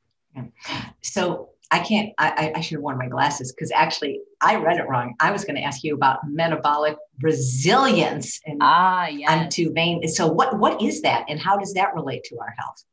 So 1.00 1.50
I 1.70 1.78
can't, 1.78 2.12
I, 2.18 2.52
I 2.56 2.60
should 2.60 2.76
have 2.76 2.82
worn 2.82 2.98
my 2.98 3.08
glasses 3.08 3.52
because 3.52 3.70
actually 3.72 4.20
I 4.40 4.56
read 4.56 4.78
it 4.78 4.88
wrong. 4.88 5.14
I 5.20 5.30
was 5.30 5.44
going 5.44 5.56
to 5.56 5.62
ask 5.62 5.82
you 5.82 5.94
about 5.94 6.18
metabolic 6.28 6.96
resilience. 7.22 8.40
And 8.44 8.58
ah, 8.60 9.06
yes. 9.06 9.30
I'm 9.30 9.48
too 9.48 9.72
vain. 9.72 10.06
So 10.08 10.26
what, 10.26 10.58
what 10.58 10.82
is 10.82 11.02
that 11.02 11.24
and 11.28 11.40
how 11.40 11.56
does 11.56 11.72
that 11.74 11.94
relate 11.94 12.24
to 12.24 12.38
our 12.38 12.54
health? 12.58 12.84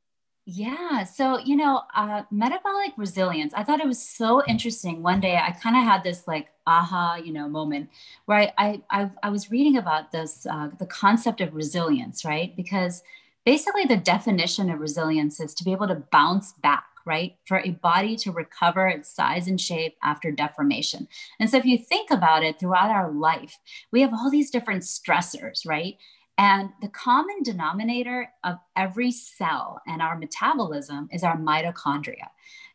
Yeah. 0.46 1.04
So, 1.04 1.38
you 1.40 1.56
know, 1.56 1.82
uh, 1.96 2.24
metabolic 2.32 2.94
resilience, 2.98 3.54
I 3.56 3.64
thought 3.64 3.80
it 3.80 3.88
was 3.88 4.02
so 4.02 4.44
interesting. 4.48 5.04
One 5.04 5.20
day 5.20 5.36
I 5.36 5.52
kind 5.52 5.76
of 5.76 5.84
had 5.84 6.04
this 6.04 6.28
like 6.28 6.48
aha, 6.66 7.16
you 7.24 7.34
know, 7.34 7.48
moment 7.48 7.90
where 8.26 8.40
I, 8.40 8.54
I, 8.58 8.82
I, 8.90 9.12
I 9.24 9.30
was 9.30 9.52
reading 9.52 9.78
about 9.78 10.12
this, 10.12 10.46
uh, 10.50 10.70
the 10.80 10.88
concept 10.88 11.42
of 11.42 11.54
resilience, 11.54 12.26
right? 12.26 12.56
Because 12.56 13.04
basically 13.46 13.86
the 13.86 13.98
definition 13.98 14.70
of 14.70 14.80
resilience 14.80 15.40
is 15.40 15.54
to 15.56 15.64
be 15.64 15.72
able 15.72 15.88
to 15.88 16.04
bounce 16.12 16.54
back 16.54 16.86
right? 17.04 17.38
For 17.48 17.58
a 17.58 17.72
body 17.72 18.16
to 18.18 18.32
recover 18.32 18.88
its 18.88 19.12
size 19.12 19.48
and 19.48 19.60
shape 19.60 19.98
after 20.04 20.32
deformation. 20.32 21.08
And 21.40 21.50
so, 21.50 21.58
if 21.58 21.66
you 21.66 21.80
think 21.80 22.12
about 22.12 22.44
it 22.44 22.60
throughout 22.60 22.92
our 22.92 23.12
life, 23.12 23.58
we 23.92 24.02
have 24.02 24.14
all 24.14 24.30
these 24.30 24.52
different 24.52 24.84
stressors, 24.84 25.66
right? 25.66 25.98
And 26.38 26.70
the 26.82 26.88
common 26.88 27.44
denominator 27.44 28.30
of 28.44 28.58
every 28.76 29.12
cell 29.12 29.82
and 29.86 30.02
our 30.02 30.18
metabolism 30.18 31.10
is 31.12 31.24
our 31.24 31.38
mitochondria. 31.38 32.30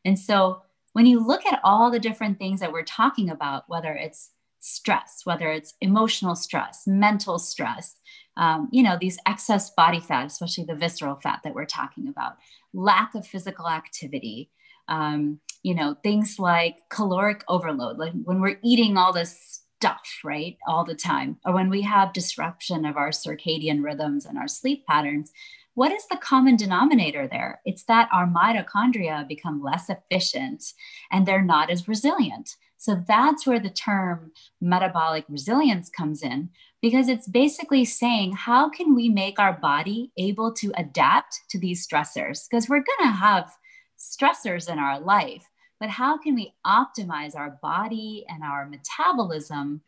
And 0.04 0.18
so 0.18 0.62
when 0.92 1.04
you 1.06 1.26
look 1.26 1.44
at 1.46 1.60
all 1.64 1.90
the 1.90 1.98
different 1.98 2.38
things 2.38 2.60
that 2.60 2.72
we're 2.72 2.84
talking 2.84 3.28
about, 3.28 3.64
whether 3.68 3.92
it's 3.92 4.30
stress, 4.60 5.22
whether 5.24 5.50
it's 5.50 5.74
emotional 5.80 6.36
stress, 6.36 6.84
mental 6.86 7.40
stress, 7.40 7.96
um, 8.36 8.68
you 8.70 8.82
know, 8.82 8.96
these 9.00 9.18
excess 9.26 9.70
body 9.70 10.00
fat, 10.00 10.26
especially 10.26 10.64
the 10.64 10.74
visceral 10.74 11.16
fat 11.16 11.40
that 11.44 11.54
we're 11.54 11.64
talking 11.64 12.08
about, 12.08 12.36
lack 12.72 13.14
of 13.14 13.26
physical 13.26 13.68
activity, 13.68 14.50
um, 14.88 15.40
you 15.62 15.74
know, 15.74 15.96
things 16.02 16.38
like 16.38 16.76
caloric 16.90 17.42
overload, 17.48 17.98
like 17.98 18.12
when 18.24 18.40
we're 18.40 18.58
eating 18.62 18.96
all 18.96 19.12
this 19.12 19.62
stuff, 19.78 20.20
right, 20.24 20.56
all 20.66 20.84
the 20.84 20.94
time, 20.94 21.38
or 21.44 21.52
when 21.52 21.68
we 21.68 21.82
have 21.82 22.12
disruption 22.12 22.84
of 22.84 22.96
our 22.96 23.10
circadian 23.10 23.82
rhythms 23.82 24.24
and 24.26 24.38
our 24.38 24.48
sleep 24.48 24.86
patterns, 24.86 25.32
what 25.74 25.92
is 25.92 26.06
the 26.08 26.16
common 26.16 26.56
denominator 26.56 27.28
there? 27.28 27.60
It's 27.66 27.84
that 27.84 28.08
our 28.10 28.26
mitochondria 28.26 29.28
become 29.28 29.62
less 29.62 29.90
efficient 29.90 30.64
and 31.12 31.26
they're 31.26 31.42
not 31.42 31.70
as 31.70 31.86
resilient. 31.86 32.56
So 32.86 33.02
that's 33.04 33.44
where 33.48 33.58
the 33.58 33.68
term 33.68 34.30
metabolic 34.60 35.24
resilience 35.28 35.90
comes 35.90 36.22
in, 36.22 36.50
because 36.80 37.08
it's 37.08 37.26
basically 37.26 37.84
saying, 37.84 38.34
how 38.34 38.68
can 38.70 38.94
we 38.94 39.08
make 39.08 39.40
our 39.40 39.54
body 39.54 40.12
able 40.16 40.52
to 40.52 40.70
adapt 40.76 41.40
to 41.50 41.58
these 41.58 41.84
stressors? 41.84 42.48
Because 42.48 42.68
we're 42.68 42.84
going 42.84 43.10
to 43.10 43.18
have 43.18 43.50
stressors 43.98 44.70
in 44.70 44.78
our 44.78 45.00
life, 45.00 45.48
but 45.80 45.90
how 45.90 46.16
can 46.16 46.36
we 46.36 46.54
optimize 46.64 47.34
our 47.34 47.58
body 47.60 48.24
and 48.28 48.44
our 48.44 48.68
metabolism 48.68 49.80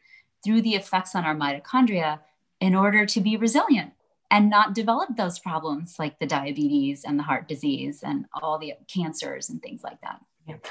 through 0.42 0.62
the 0.62 0.74
effects 0.74 1.14
on 1.14 1.24
our 1.24 1.36
mitochondria 1.36 2.18
in 2.60 2.74
order 2.74 3.06
to 3.06 3.20
be 3.20 3.36
resilient? 3.36 3.92
and 4.30 4.50
not 4.50 4.74
develop 4.74 5.08
those 5.16 5.38
problems 5.38 5.96
like 5.98 6.18
the 6.18 6.26
diabetes 6.26 7.02
and 7.02 7.18
the 7.18 7.22
heart 7.22 7.48
disease 7.48 8.02
and 8.02 8.26
all 8.34 8.58
the 8.58 8.74
cancers 8.86 9.48
and 9.48 9.62
things 9.62 9.82
like 9.82 9.98
that. 10.02 10.20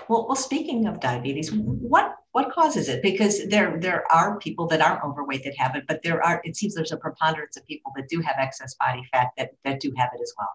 Well, 0.08 0.28
well, 0.28 0.36
speaking 0.36 0.88
of 0.88 1.00
diabetes, 1.00 1.52
what 1.54 2.16
what 2.32 2.52
causes 2.52 2.90
it? 2.90 3.02
Because 3.02 3.48
there 3.48 3.80
there 3.80 4.12
are 4.12 4.40
people 4.40 4.68
that 4.68 4.82
aren't 4.82 5.04
overweight 5.04 5.44
that 5.44 5.56
have 5.58 5.76
it, 5.76 5.86
but 5.88 6.02
there 6.04 6.24
are 6.24 6.42
it 6.44 6.56
seems 6.56 6.74
there's 6.76 6.92
a 6.92 6.98
preponderance 6.98 7.58
of 7.58 7.66
people 7.68 7.92
that 7.96 8.08
do 8.10 8.22
have 8.22 8.36
excess 8.40 8.76
body 8.76 9.04
fat 9.12 9.30
that 9.38 9.52
that 9.63 9.80
do 9.80 9.94
have 9.98 10.10
it 10.13 10.22
as 10.22 10.34
well. 10.38 10.50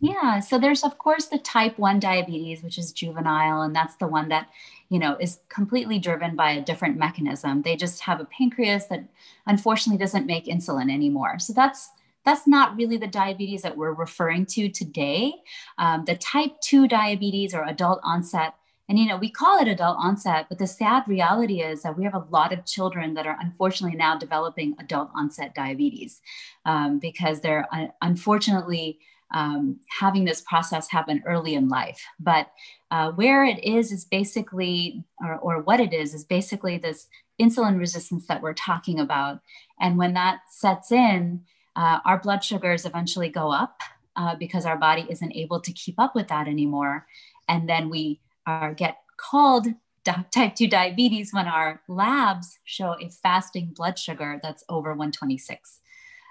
Yeah, 0.00 0.38
so 0.38 0.58
there's 0.58 0.84
of 0.84 0.98
course 0.98 1.26
the 1.26 1.38
type 1.38 1.78
1 1.78 1.98
diabetes 1.98 2.62
which 2.62 2.78
is 2.78 2.92
juvenile 2.92 3.62
and 3.62 3.74
that's 3.74 3.96
the 3.96 4.06
one 4.06 4.28
that, 4.28 4.48
you 4.88 5.00
know, 5.00 5.16
is 5.18 5.40
completely 5.48 5.98
driven 5.98 6.36
by 6.36 6.52
a 6.52 6.62
different 6.62 6.96
mechanism. 6.96 7.62
They 7.62 7.74
just 7.74 8.00
have 8.02 8.20
a 8.20 8.24
pancreas 8.24 8.86
that 8.86 9.04
unfortunately 9.46 9.98
doesn't 9.98 10.26
make 10.26 10.46
insulin 10.46 10.92
anymore. 10.92 11.40
So 11.40 11.52
that's 11.52 11.90
that's 12.24 12.46
not 12.46 12.76
really 12.76 12.96
the 12.96 13.06
diabetes 13.06 13.62
that 13.62 13.76
we're 13.76 13.92
referring 13.92 14.46
to 14.46 14.68
today. 14.68 15.32
Um, 15.78 16.04
the 16.04 16.16
type 16.16 16.52
2 16.62 16.88
diabetes 16.88 17.54
or 17.54 17.64
adult 17.64 18.00
onset, 18.02 18.54
and 18.88 18.98
you 18.98 19.06
know, 19.06 19.16
we 19.16 19.30
call 19.30 19.58
it 19.60 19.68
adult 19.68 19.96
onset, 19.98 20.46
but 20.48 20.58
the 20.58 20.66
sad 20.66 21.04
reality 21.06 21.62
is 21.62 21.82
that 21.82 21.96
we 21.96 22.04
have 22.04 22.14
a 22.14 22.26
lot 22.30 22.52
of 22.52 22.66
children 22.66 23.14
that 23.14 23.26
are 23.26 23.38
unfortunately 23.40 23.96
now 23.96 24.16
developing 24.16 24.74
adult 24.78 25.10
onset 25.16 25.54
diabetes 25.54 26.20
um, 26.66 26.98
because 26.98 27.40
they're 27.40 27.66
uh, 27.72 27.86
unfortunately 28.02 28.98
um, 29.32 29.80
having 29.88 30.24
this 30.24 30.42
process 30.42 30.88
happen 30.90 31.22
early 31.26 31.54
in 31.54 31.68
life. 31.68 32.00
But 32.20 32.50
uh, 32.90 33.12
where 33.12 33.44
it 33.44 33.62
is 33.64 33.90
is 33.90 34.04
basically, 34.04 35.04
or, 35.20 35.36
or 35.38 35.62
what 35.62 35.80
it 35.80 35.92
is, 35.92 36.14
is 36.14 36.24
basically 36.24 36.78
this 36.78 37.08
insulin 37.40 37.78
resistance 37.78 38.26
that 38.28 38.42
we're 38.42 38.54
talking 38.54 39.00
about. 39.00 39.40
And 39.80 39.98
when 39.98 40.14
that 40.14 40.40
sets 40.50 40.92
in, 40.92 41.42
uh, 41.76 41.98
our 42.04 42.18
blood 42.18 42.42
sugars 42.44 42.84
eventually 42.84 43.28
go 43.28 43.50
up 43.50 43.80
uh, 44.16 44.36
because 44.36 44.64
our 44.64 44.76
body 44.76 45.06
isn't 45.08 45.34
able 45.34 45.60
to 45.60 45.72
keep 45.72 45.98
up 45.98 46.14
with 46.14 46.28
that 46.28 46.48
anymore. 46.48 47.06
And 47.48 47.68
then 47.68 47.90
we 47.90 48.20
are, 48.46 48.74
get 48.74 48.98
called 49.16 49.66
type 50.04 50.54
2 50.54 50.68
diabetes 50.68 51.32
when 51.32 51.46
our 51.46 51.80
labs 51.88 52.58
show 52.64 52.96
a 53.00 53.08
fasting 53.08 53.72
blood 53.74 53.98
sugar 53.98 54.40
that's 54.42 54.64
over 54.68 54.90
126. 54.90 55.80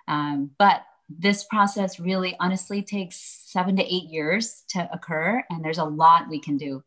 Um, 0.07 0.51
but 0.57 0.83
this 1.09 1.43
process 1.43 1.99
really 1.99 2.35
honestly 2.39 2.81
takes 2.81 3.17
seven 3.17 3.75
to 3.75 3.83
eight 3.83 4.09
years 4.09 4.63
to 4.69 4.89
occur, 4.91 5.43
and 5.49 5.63
there's 5.63 5.77
a 5.77 5.83
lot 5.83 6.29
we 6.29 6.39
can 6.39 6.57
do 6.57 6.83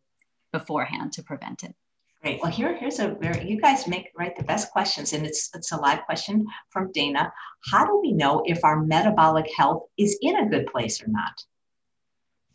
beforehand 0.52 1.12
to 1.12 1.22
prevent 1.22 1.62
it. 1.62 1.74
Great. 2.22 2.40
Well, 2.42 2.50
here, 2.50 2.76
here's 2.76 2.98
a 2.98 3.16
very, 3.20 3.48
you 3.48 3.60
guys 3.60 3.86
make, 3.86 4.10
right, 4.18 4.34
the 4.36 4.42
best 4.42 4.70
questions. 4.72 5.12
And 5.12 5.26
it's, 5.26 5.50
it's 5.54 5.72
a 5.72 5.76
live 5.76 6.02
question 6.06 6.46
from 6.70 6.90
Dana. 6.92 7.32
How 7.70 7.86
do 7.86 8.00
we 8.02 8.12
know 8.12 8.42
if 8.46 8.64
our 8.64 8.82
metabolic 8.82 9.46
health 9.56 9.84
is 9.96 10.18
in 10.22 10.36
a 10.36 10.48
good 10.48 10.66
place 10.66 11.02
or 11.02 11.08
not? 11.08 11.44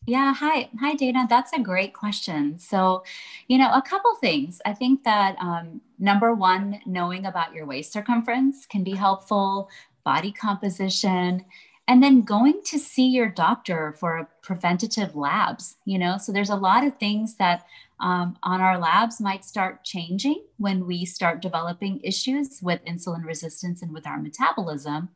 Yeah, 0.08 0.34
hi, 0.34 0.68
hi, 0.80 0.96
Dana. 0.96 1.28
That's 1.30 1.54
a 1.54 1.60
great 1.60 1.94
question. 1.94 2.58
So, 2.58 3.04
you 3.48 3.60
know, 3.60 3.72
a 3.72 3.84
couple 3.84 4.16
things. 4.16 4.60
I 4.66 4.74
think 4.74 5.04
that 5.04 5.36
um, 5.40 5.80
number 6.00 6.34
one, 6.34 6.82
knowing 6.88 7.28
about 7.28 7.54
your 7.54 7.68
waist 7.68 7.94
circumference 7.94 8.66
can 8.66 8.84
be 8.84 8.96
helpful, 8.96 9.70
body 10.04 10.32
composition, 10.32 11.46
and 11.88 12.02
then 12.02 12.22
going 12.22 12.62
to 12.66 12.80
see 12.80 13.08
your 13.08 13.30
doctor 13.30 13.96
for 14.00 14.28
preventative 14.42 15.16
labs. 15.16 15.78
You 15.86 16.00
know, 16.00 16.18
so 16.18 16.32
there's 16.32 16.50
a 16.50 16.56
lot 16.56 16.84
of 16.84 16.98
things 16.98 17.36
that 17.36 17.64
um, 18.02 18.38
on 18.44 18.62
our 18.62 18.78
labs 18.78 19.22
might 19.22 19.46
start 19.46 19.84
changing 19.84 20.44
when 20.58 20.86
we 20.86 21.06
start 21.06 21.42
developing 21.42 22.02
issues 22.04 22.60
with 22.62 22.84
insulin 22.86 23.24
resistance 23.24 23.82
and 23.82 23.94
with 23.94 24.08
our 24.08 24.20
metabolism. 24.20 25.10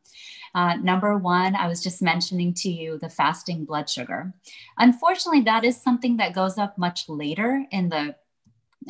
Uh, 0.54 0.76
number 0.76 1.18
one, 1.18 1.54
I 1.54 1.66
was 1.68 1.82
just 1.82 2.00
mentioning 2.00 2.54
to 2.54 2.70
you 2.70 2.98
the 2.98 3.10
fasting 3.10 3.64
blood 3.64 3.90
sugar. 3.90 4.32
Unfortunately, 4.78 5.42
that 5.42 5.64
is 5.64 5.76
something 5.76 6.16
that 6.16 6.32
goes 6.34 6.56
up 6.58 6.78
much 6.78 7.08
later 7.08 7.64
in 7.72 7.88
the 7.88 8.14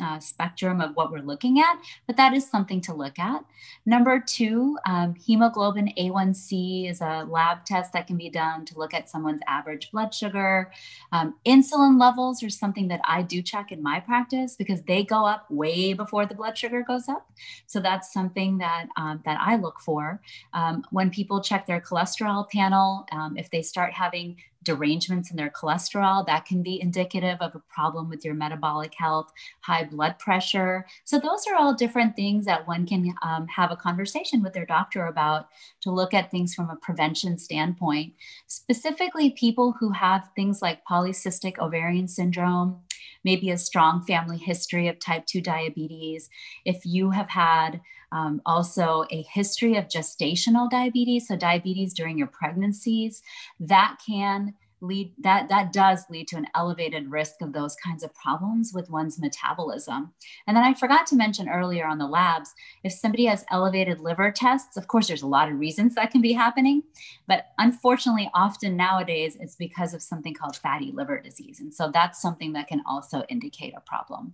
uh, 0.01 0.19
spectrum 0.19 0.81
of 0.81 0.95
what 0.95 1.11
we're 1.11 1.19
looking 1.19 1.59
at, 1.59 1.79
but 2.05 2.17
that 2.17 2.33
is 2.33 2.49
something 2.49 2.81
to 2.81 2.93
look 2.93 3.19
at. 3.19 3.43
Number 3.85 4.19
two, 4.19 4.77
um, 4.85 5.15
hemoglobin 5.15 5.93
A1C 5.97 6.89
is 6.89 7.01
a 7.01 7.25
lab 7.29 7.65
test 7.65 7.93
that 7.93 8.07
can 8.07 8.17
be 8.17 8.29
done 8.29 8.65
to 8.65 8.77
look 8.77 8.93
at 8.93 9.09
someone's 9.09 9.41
average 9.47 9.91
blood 9.91 10.13
sugar. 10.13 10.71
Um, 11.11 11.35
insulin 11.45 11.99
levels 11.99 12.43
are 12.43 12.49
something 12.49 12.87
that 12.89 13.01
I 13.03 13.21
do 13.21 13.41
check 13.41 13.71
in 13.71 13.81
my 13.81 13.99
practice 13.99 14.55
because 14.55 14.81
they 14.83 15.03
go 15.03 15.25
up 15.25 15.49
way 15.49 15.93
before 15.93 16.25
the 16.25 16.35
blood 16.35 16.57
sugar 16.57 16.83
goes 16.83 17.07
up. 17.07 17.29
So 17.65 17.79
that's 17.79 18.13
something 18.13 18.57
that 18.59 18.87
um, 18.97 19.21
that 19.25 19.39
I 19.41 19.55
look 19.55 19.79
for 19.79 20.21
um, 20.53 20.83
when 20.91 21.09
people 21.09 21.41
check 21.41 21.65
their 21.65 21.81
cholesterol 21.81 22.49
panel. 22.49 23.05
Um, 23.11 23.37
if 23.37 23.49
they 23.49 23.61
start 23.61 23.93
having 23.93 24.37
derangements 24.67 25.31
in 25.31 25.37
their 25.37 25.49
cholesterol, 25.49 26.25
that 26.25 26.45
can 26.45 26.61
be 26.61 26.81
indicative 26.81 27.37
of 27.39 27.55
a 27.55 27.61
problem 27.69 28.09
with 28.09 28.25
your 28.25 28.33
metabolic 28.33 28.93
health, 28.93 29.31
high 29.61 29.85
blood 29.85 30.19
pressure. 30.19 30.85
So, 31.05 31.17
those 31.17 31.47
are 31.47 31.55
all 31.55 31.73
different 31.73 32.15
things 32.17 32.45
that 32.45 32.67
one 32.67 32.85
can 32.85 33.15
um, 33.23 33.47
have 33.47 33.71
a 33.71 33.77
conversation 33.77 34.43
with 34.43 34.53
their 34.53 34.65
doctor 34.65 35.05
about 35.05 35.47
to 35.81 35.91
look 35.91 36.13
at 36.13 36.29
things 36.29 36.53
from 36.53 36.69
a 36.69 36.75
prevention 36.75 37.37
standpoint. 37.37 38.13
Specifically, 38.47 39.31
people 39.31 39.73
who 39.79 39.91
have 39.91 40.29
things 40.35 40.61
like 40.61 40.85
polycystic 40.85 41.57
ovarian 41.59 42.09
syndrome, 42.09 42.81
maybe 43.23 43.49
a 43.49 43.57
strong 43.57 44.03
family 44.05 44.37
history 44.37 44.89
of 44.89 44.99
type 44.99 45.25
2 45.25 45.39
diabetes, 45.39 46.29
if 46.65 46.85
you 46.85 47.11
have 47.11 47.29
had 47.29 47.79
um, 48.11 48.41
also 48.45 49.05
a 49.11 49.23
history 49.23 49.75
of 49.75 49.87
gestational 49.87 50.69
diabetes, 50.69 51.27
so 51.27 51.35
diabetes 51.35 51.93
during 51.93 52.17
your 52.17 52.27
pregnancies, 52.27 53.21
that 53.59 53.97
can 54.05 54.53
lead 54.81 55.11
that 55.17 55.49
that 55.49 55.73
does 55.73 56.05
lead 56.09 56.27
to 56.27 56.37
an 56.37 56.47
elevated 56.53 57.09
risk 57.09 57.41
of 57.41 57.51
those 57.51 57.75
kinds 57.75 58.03
of 58.03 58.13
problems 58.13 58.73
with 58.73 58.89
one's 58.89 59.19
metabolism. 59.19 60.13
And 60.45 60.55
then 60.55 60.63
i 60.63 60.73
forgot 60.73 61.07
to 61.07 61.15
mention 61.15 61.49
earlier 61.49 61.87
on 61.87 61.97
the 61.97 62.05
labs 62.05 62.53
if 62.83 62.93
somebody 62.93 63.25
has 63.25 63.45
elevated 63.49 63.99
liver 63.99 64.31
tests 64.31 64.77
of 64.77 64.87
course 64.87 65.07
there's 65.07 65.23
a 65.23 65.27
lot 65.27 65.49
of 65.49 65.59
reasons 65.59 65.95
that 65.95 66.11
can 66.11 66.21
be 66.21 66.33
happening 66.33 66.83
but 67.27 67.47
unfortunately 67.57 68.29
often 68.33 68.77
nowadays 68.77 69.35
it's 69.39 69.55
because 69.55 69.93
of 69.93 70.01
something 70.01 70.33
called 70.33 70.55
fatty 70.55 70.91
liver 70.91 71.19
disease. 71.19 71.59
And 71.59 71.73
so 71.73 71.89
that's 71.91 72.21
something 72.21 72.53
that 72.53 72.67
can 72.67 72.83
also 72.85 73.23
indicate 73.29 73.73
a 73.75 73.81
problem 73.81 74.33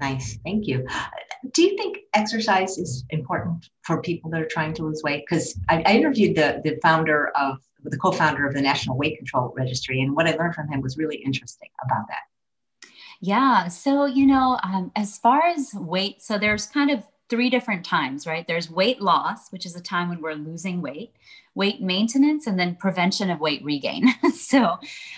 Nice, 0.00 0.38
thank 0.44 0.66
you. 0.66 0.86
Do 1.52 1.62
you 1.62 1.76
think 1.76 1.98
exercise 2.14 2.76
is 2.76 3.04
important 3.10 3.70
for 3.82 4.02
people 4.02 4.30
that 4.30 4.40
are 4.40 4.48
trying 4.50 4.74
to 4.74 4.82
lose 4.82 5.02
weight? 5.02 5.24
Because 5.28 5.58
I, 5.68 5.82
I, 5.86 5.94
interviewed 5.94 6.36
the 6.36 6.60
the 6.62 6.78
founder 6.82 7.28
of 7.36 7.58
the 7.82 7.96
co-founder 7.96 8.46
of 8.46 8.54
the 8.54 8.60
National 8.60 8.98
Weight 8.98 9.16
Control 9.16 9.52
Registry, 9.56 10.00
and 10.00 10.14
what 10.14 10.26
I 10.26 10.34
learned 10.36 10.54
from 10.54 10.68
him 10.68 10.80
was 10.82 10.98
really 10.98 11.16
interesting 11.16 11.68
about 11.84 12.06
that. 12.08 12.88
Yeah, 13.20 13.68
so 13.68 14.04
you 14.04 14.26
know, 14.26 14.58
um, 14.62 14.92
as 14.96 15.18
far 15.18 15.42
as 15.46 15.72
weight, 15.74 16.22
so 16.22 16.38
there's 16.38 16.66
kind 16.66 16.90
of 16.90 17.06
three 17.28 17.50
different 17.50 17.84
times, 17.84 18.26
right? 18.26 18.46
There's 18.46 18.70
weight 18.70 19.00
loss, 19.00 19.50
which 19.50 19.66
is 19.66 19.74
a 19.74 19.82
time 19.82 20.08
when 20.08 20.20
we're 20.20 20.34
losing 20.34 20.80
weight, 20.82 21.14
weight 21.54 21.80
maintenance, 21.80 22.46
and 22.46 22.58
then 22.58 22.76
prevention 22.76 23.30
of 23.30 23.40
weight 23.40 23.64
regain. 23.64 24.08
so, 24.34 24.76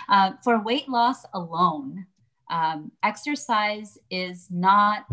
uh, 0.09 0.33
for 0.43 0.63
weight 0.63 0.89
loss 0.89 1.25
alone, 1.35 2.07
um, 2.51 2.93
exercise 3.03 3.99
is 4.11 4.49
not 4.51 5.07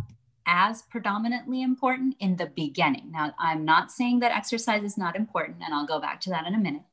as 0.48 0.84
predominantly 0.84 1.64
important 1.64 2.16
in 2.20 2.36
the 2.36 2.46
beginning. 2.46 3.12
Now, 3.12 3.34
I'm 3.40 3.66
not 3.66 3.92
saying 3.92 4.20
that 4.20 4.32
exercise 4.32 4.84
is 4.84 4.98
not 4.98 5.16
important, 5.16 5.58
and 5.64 5.74
I'll 5.74 5.88
go 5.88 6.00
back 6.00 6.22
to 6.22 6.30
that 6.32 6.46
in 6.46 6.54
a 6.54 6.60
minute. 6.60 6.84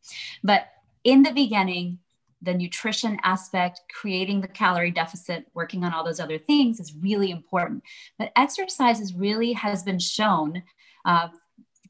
But 0.42 0.68
in 1.04 1.22
the 1.22 1.32
beginning, 1.32 1.98
the 2.40 2.54
nutrition 2.54 3.18
aspect, 3.22 3.82
creating 3.92 4.40
the 4.40 4.48
calorie 4.48 4.90
deficit, 4.90 5.46
working 5.54 5.84
on 5.84 5.92
all 5.92 6.04
those 6.04 6.18
other 6.18 6.38
things 6.38 6.80
is 6.80 6.94
really 6.94 7.30
important. 7.30 7.82
But 8.18 8.32
exercise 8.36 9.00
is 9.00 9.14
really 9.14 9.52
has 9.52 9.82
been 9.82 10.00
shown 10.00 10.62
uh, 11.04 11.28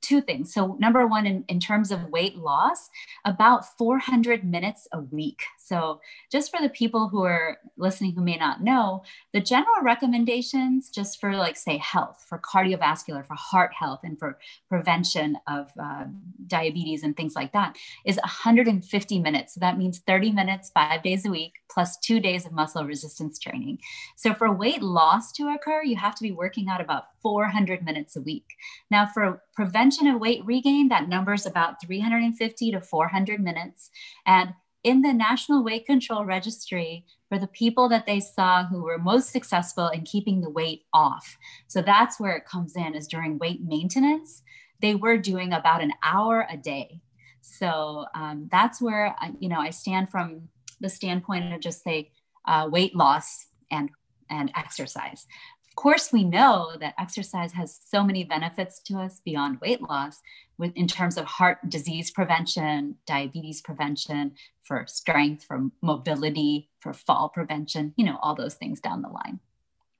two 0.02 0.20
things. 0.20 0.52
So, 0.52 0.76
number 0.78 1.06
one, 1.06 1.26
in, 1.26 1.44
in 1.48 1.58
terms 1.58 1.90
of 1.90 2.10
weight 2.10 2.36
loss, 2.36 2.90
about 3.24 3.78
400 3.78 4.44
minutes 4.44 4.86
a 4.92 5.00
week. 5.00 5.42
So, 5.64 6.00
just 6.30 6.50
for 6.50 6.60
the 6.60 6.68
people 6.68 7.08
who 7.08 7.22
are 7.24 7.58
listening 7.76 8.12
who 8.12 8.22
may 8.22 8.36
not 8.36 8.62
know, 8.62 9.04
the 9.32 9.40
general 9.40 9.82
recommendations, 9.82 10.90
just 10.90 11.20
for 11.20 11.36
like, 11.36 11.56
say, 11.56 11.78
health, 11.78 12.24
for 12.28 12.38
cardiovascular, 12.38 13.24
for 13.24 13.34
heart 13.34 13.72
health, 13.72 14.00
and 14.02 14.18
for 14.18 14.38
prevention 14.68 15.38
of 15.48 15.70
uh, 15.80 16.04
diabetes 16.46 17.04
and 17.04 17.16
things 17.16 17.36
like 17.36 17.52
that, 17.52 17.76
is 18.04 18.16
150 18.16 19.18
minutes. 19.20 19.54
So, 19.54 19.60
that 19.60 19.78
means 19.78 20.00
30 20.00 20.32
minutes, 20.32 20.70
five 20.74 21.02
days 21.02 21.24
a 21.26 21.30
week, 21.30 21.54
plus 21.70 21.96
two 21.98 22.18
days 22.18 22.44
of 22.44 22.52
muscle 22.52 22.84
resistance 22.84 23.38
training. 23.38 23.78
So, 24.16 24.34
for 24.34 24.52
weight 24.52 24.82
loss 24.82 25.32
to 25.32 25.48
occur, 25.48 25.82
you 25.84 25.96
have 25.96 26.16
to 26.16 26.22
be 26.22 26.32
working 26.32 26.68
out 26.68 26.80
about 26.80 27.04
400 27.22 27.84
minutes 27.84 28.16
a 28.16 28.20
week. 28.20 28.46
Now, 28.90 29.06
for 29.06 29.42
prevention 29.54 30.08
of 30.08 30.20
weight 30.20 30.44
regain, 30.44 30.88
that 30.88 31.08
number 31.08 31.32
is 31.32 31.46
about 31.46 31.80
350 31.80 32.72
to 32.72 32.80
400 32.80 33.40
minutes. 33.40 33.90
And 34.26 34.54
in 34.84 35.02
the 35.02 35.12
National 35.12 35.62
Weight 35.62 35.86
Control 35.86 36.24
Registry, 36.24 37.04
for 37.28 37.38
the 37.38 37.46
people 37.46 37.88
that 37.88 38.06
they 38.06 38.20
saw 38.20 38.64
who 38.64 38.82
were 38.82 38.98
most 38.98 39.30
successful 39.30 39.88
in 39.88 40.02
keeping 40.02 40.40
the 40.40 40.50
weight 40.50 40.82
off. 40.92 41.36
So 41.68 41.80
that's 41.82 42.20
where 42.20 42.36
it 42.36 42.46
comes 42.46 42.76
in, 42.76 42.94
is 42.94 43.06
during 43.06 43.38
weight 43.38 43.62
maintenance, 43.62 44.42
they 44.80 44.94
were 44.94 45.16
doing 45.16 45.52
about 45.52 45.82
an 45.82 45.92
hour 46.02 46.46
a 46.50 46.56
day. 46.56 47.00
So 47.40 48.06
um, 48.14 48.48
that's 48.50 48.82
where, 48.82 49.16
you 49.38 49.48
know, 49.48 49.60
I 49.60 49.70
stand 49.70 50.10
from 50.10 50.48
the 50.80 50.88
standpoint 50.88 51.52
of 51.52 51.60
just 51.60 51.82
say 51.82 52.10
uh, 52.46 52.68
weight 52.70 52.94
loss 52.94 53.46
and 53.70 53.90
and 54.28 54.50
exercise. 54.56 55.26
Of 55.68 55.76
course, 55.76 56.12
we 56.12 56.24
know 56.24 56.72
that 56.80 56.94
exercise 56.98 57.52
has 57.52 57.78
so 57.86 58.04
many 58.04 58.24
benefits 58.24 58.80
to 58.82 58.98
us 58.98 59.20
beyond 59.24 59.60
weight 59.60 59.80
loss 59.80 60.20
with, 60.62 60.72
in 60.76 60.86
terms 60.86 61.18
of 61.18 61.24
heart 61.26 61.58
disease 61.68 62.12
prevention, 62.12 62.94
diabetes 63.04 63.60
prevention, 63.60 64.32
for 64.62 64.84
strength, 64.86 65.44
for 65.44 65.68
mobility, 65.82 66.70
for 66.78 66.92
fall 66.92 67.28
prevention, 67.28 67.92
you 67.96 68.06
know, 68.06 68.16
all 68.22 68.36
those 68.36 68.54
things 68.54 68.80
down 68.80 69.02
the 69.02 69.08
line. 69.08 69.40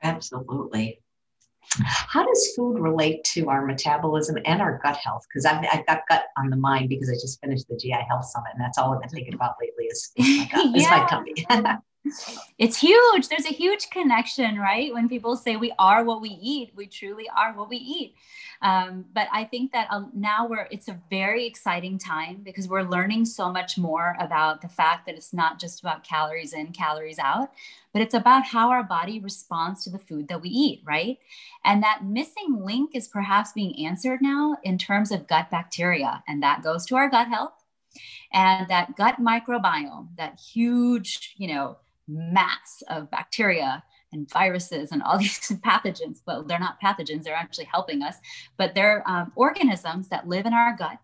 Absolutely. 0.05 1.01
How 1.75 2.25
does 2.25 2.53
food 2.57 2.79
relate 2.79 3.25
to 3.25 3.49
our 3.49 3.67
metabolism 3.67 4.37
and 4.47 4.63
our 4.63 4.81
gut 4.85 4.97
health? 4.97 5.25
Because 5.29 5.45
I've, 5.45 5.65
I've, 5.73 5.87
got 5.87 6.03
gut 6.09 6.25
on 6.39 6.49
the 6.49 6.57
mind 6.57 6.89
because 6.89 7.11
I 7.11 7.15
just 7.15 7.41
finished 7.41 7.67
the 7.69 7.77
GI 7.77 8.07
Health 8.09 8.27
Summit, 8.27 8.51
and 8.55 8.61
that's 8.63 8.79
all 8.79 8.95
I've 8.95 9.01
been 9.01 9.11
thinking 9.11 9.35
about 9.35 9.55
lately 9.61 9.85
is, 9.87 10.13
my 10.17 10.49
gut, 10.53 10.67
yeah. 10.75 10.77
is 10.77 10.91
my 10.91 11.07
tummy. 11.11 11.79
it's 12.59 12.79
huge. 12.79 13.29
There's 13.29 13.47
a 13.47 13.53
huge 13.53 13.91
connection, 13.91 14.59
right? 14.59 14.93
When 14.93 15.09
people 15.09 15.37
say 15.37 15.57
we 15.57 15.73
are 15.79 16.05
what 16.05 16.21
we 16.21 16.31
eat, 16.31 16.73
we 16.75 16.87
truly 16.87 17.29
are 17.37 17.53
what 17.53 17.69
we 17.69 17.77
eat. 17.77 18.15
Um, 18.61 19.05
but 19.13 19.29
I 19.33 19.45
think 19.45 19.73
that 19.73 19.89
um, 19.91 20.11
now 20.15 20.47
we're, 20.47 20.69
it's 20.71 20.89
a 20.89 21.01
very 21.11 21.47
exciting 21.47 21.99
time 21.99 22.43
because 22.45 22.69
we're 22.69 22.83
learning 22.83 23.25
so 23.25 23.51
much 23.51 23.77
more 23.77 24.17
about 24.21 24.63
the 24.63 24.69
fact 24.69 25.07
that 25.07 25.17
it's 25.17 25.33
not 25.33 25.59
just 25.59 25.81
about 25.81 26.05
calories 26.05 26.53
in, 26.53 26.73
calories 26.73 27.19
out, 27.19 27.51
but 27.93 28.03
it's 28.03 28.15
about 28.15 28.47
how 28.47 28.71
our 28.71 28.85
body 28.85 29.21
responds 29.21 29.83
to 29.85 29.91
the 29.91 29.99
food 29.99 30.29
that 30.29 30.41
we 30.41 30.49
eat, 30.49 30.83
right? 30.85 31.19
And 31.65 31.83
that 31.83 32.05
missing 32.05 32.63
link 32.65 32.95
is 32.95 33.09
perhaps 33.09 33.53
being 33.53 33.85
answered 33.85 34.21
now 34.23 34.57
in 34.63 34.79
terms 34.79 35.11
of 35.11 35.29
gut 35.29 35.51
bacteria. 35.51 36.23
And 36.29 36.43
that 36.43 36.63
goes 36.63 36.87
to 36.87 36.97
our 36.97 37.09
gut 37.09 37.29
health. 37.29 37.55
And 38.33 38.69
that 38.69 38.97
gut 38.97 39.17
microbiome, 39.21 40.17
that 40.17 40.41
huge, 40.41 41.35
you 41.37 41.49
know, 41.49 41.77
mass 42.09 42.83
of 42.89 43.11
bacteria 43.11 43.83
and 44.13 44.31
viruses 44.31 44.93
and 44.93 45.03
all 45.03 45.19
these 45.19 45.39
pathogens. 45.65 46.21
Well, 46.27 46.45
they're 46.45 46.59
not 46.59 46.81
pathogens, 46.81 47.25
they're 47.25 47.35
actually 47.35 47.67
helping 47.67 48.03
us, 48.03 48.17
but 48.57 48.75
they're 48.75 49.09
um, 49.09 49.33
organisms 49.37 50.09
that 50.09 50.29
live 50.29 50.47
in 50.47 50.55
our 50.55 50.77
gut 50.77 50.99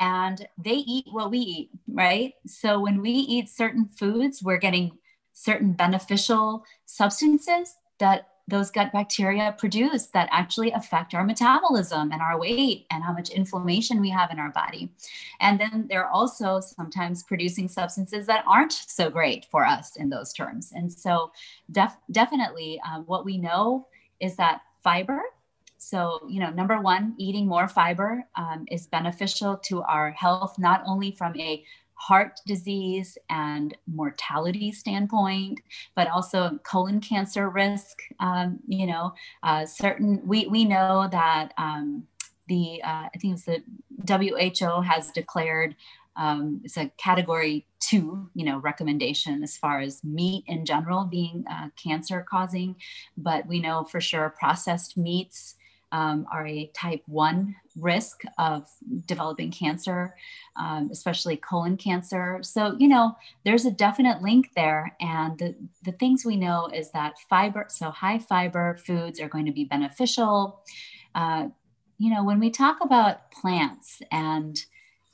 and 0.00 0.46
they 0.58 0.74
eat 0.74 1.06
what 1.10 1.30
we 1.30 1.38
eat, 1.38 1.70
right? 1.86 2.34
So 2.46 2.80
when 2.80 3.00
we 3.00 3.10
eat 3.10 3.48
certain 3.48 3.88
foods, 3.96 4.42
we're 4.42 4.58
getting 4.58 4.92
certain 5.32 5.72
beneficial 5.72 6.64
substances 6.86 7.76
that 7.98 8.28
those 8.52 8.70
gut 8.70 8.92
bacteria 8.92 9.54
produce 9.58 10.06
that 10.08 10.28
actually 10.30 10.70
affect 10.72 11.14
our 11.14 11.24
metabolism 11.24 12.12
and 12.12 12.22
our 12.22 12.38
weight 12.38 12.86
and 12.90 13.02
how 13.02 13.12
much 13.12 13.30
inflammation 13.30 14.00
we 14.00 14.10
have 14.10 14.30
in 14.30 14.38
our 14.38 14.50
body. 14.50 14.92
And 15.40 15.58
then 15.58 15.86
they're 15.88 16.08
also 16.08 16.60
sometimes 16.60 17.22
producing 17.22 17.66
substances 17.66 18.26
that 18.26 18.44
aren't 18.46 18.72
so 18.72 19.10
great 19.10 19.46
for 19.50 19.64
us 19.64 19.96
in 19.96 20.10
those 20.10 20.32
terms. 20.32 20.72
And 20.72 20.92
so, 20.92 21.32
def- 21.70 21.96
definitely, 22.10 22.80
um, 22.86 23.04
what 23.06 23.24
we 23.24 23.38
know 23.38 23.88
is 24.20 24.36
that 24.36 24.60
fiber. 24.84 25.20
So, 25.78 26.20
you 26.28 26.38
know, 26.38 26.50
number 26.50 26.80
one, 26.80 27.14
eating 27.18 27.48
more 27.48 27.66
fiber 27.66 28.24
um, 28.36 28.66
is 28.70 28.86
beneficial 28.86 29.56
to 29.64 29.82
our 29.82 30.12
health, 30.12 30.56
not 30.58 30.82
only 30.86 31.10
from 31.10 31.34
a 31.40 31.64
heart 32.02 32.40
disease 32.46 33.16
and 33.30 33.76
mortality 33.86 34.72
standpoint, 34.72 35.60
but 35.94 36.08
also 36.08 36.58
colon 36.64 37.00
cancer 37.00 37.48
risk. 37.48 37.98
Um, 38.18 38.58
you 38.66 38.86
know, 38.86 39.14
uh, 39.44 39.66
certain 39.66 40.20
we 40.24 40.46
we 40.48 40.64
know 40.64 41.08
that 41.12 41.52
um, 41.58 42.04
the 42.48 42.82
uh, 42.82 43.06
I 43.14 43.18
think 43.20 43.38
it's 43.38 43.44
the 43.44 43.62
WHO 44.08 44.80
has 44.82 45.12
declared 45.12 45.76
um, 46.16 46.60
it's 46.64 46.76
a 46.76 46.90
category 46.98 47.66
two, 47.78 48.28
you 48.34 48.44
know, 48.44 48.58
recommendation 48.58 49.42
as 49.42 49.56
far 49.56 49.80
as 49.80 50.04
meat 50.04 50.44
in 50.46 50.64
general 50.64 51.04
being 51.04 51.44
uh, 51.50 51.68
cancer 51.82 52.26
causing, 52.28 52.76
but 53.16 53.46
we 53.46 53.60
know 53.60 53.84
for 53.84 54.00
sure 54.00 54.34
processed 54.38 54.96
meats 54.96 55.54
um, 55.92 56.26
are 56.32 56.46
a 56.46 56.66
type 56.74 57.02
1 57.06 57.54
risk 57.76 58.22
of 58.38 58.68
developing 59.06 59.50
cancer, 59.50 60.14
um, 60.56 60.88
especially 60.90 61.36
colon 61.36 61.76
cancer. 61.76 62.40
So, 62.42 62.74
you 62.78 62.88
know, 62.88 63.14
there's 63.44 63.66
a 63.66 63.70
definite 63.70 64.22
link 64.22 64.50
there. 64.56 64.96
And 65.00 65.38
the, 65.38 65.54
the 65.84 65.92
things 65.92 66.24
we 66.24 66.36
know 66.36 66.68
is 66.72 66.90
that 66.90 67.18
fiber, 67.30 67.66
so 67.68 67.90
high 67.90 68.18
fiber 68.18 68.76
foods 68.84 69.20
are 69.20 69.28
going 69.28 69.46
to 69.46 69.52
be 69.52 69.64
beneficial. 69.64 70.62
Uh, 71.14 71.48
you 71.98 72.10
know, 72.12 72.24
when 72.24 72.40
we 72.40 72.50
talk 72.50 72.78
about 72.80 73.30
plants 73.30 74.02
and 74.10 74.64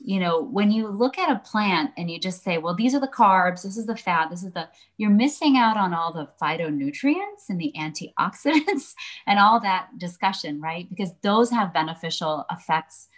you 0.01 0.19
know, 0.19 0.41
when 0.41 0.71
you 0.71 0.87
look 0.87 1.17
at 1.17 1.29
a 1.29 1.39
plant 1.39 1.91
and 1.97 2.09
you 2.09 2.19
just 2.19 2.41
say, 2.43 2.57
well, 2.57 2.73
these 2.73 2.95
are 2.95 3.01
the 3.01 3.07
carbs, 3.07 3.63
this 3.63 3.77
is 3.77 3.85
the 3.85 3.97
fat, 3.97 4.29
this 4.29 4.43
is 4.43 4.53
the, 4.53 4.69
you're 4.97 5.09
missing 5.09 5.57
out 5.57 5.75
on 5.75 5.93
all 5.93 6.13
the 6.13 6.29
phytonutrients 6.41 7.49
and 7.49 7.59
the 7.59 7.73
antioxidants 7.77 8.93
and 9.27 9.39
all 9.39 9.59
that 9.59 9.89
discussion, 9.97 10.61
right? 10.61 10.89
Because 10.89 11.11
those 11.21 11.51
have 11.51 11.73
beneficial 11.73 12.45
effects 12.49 13.09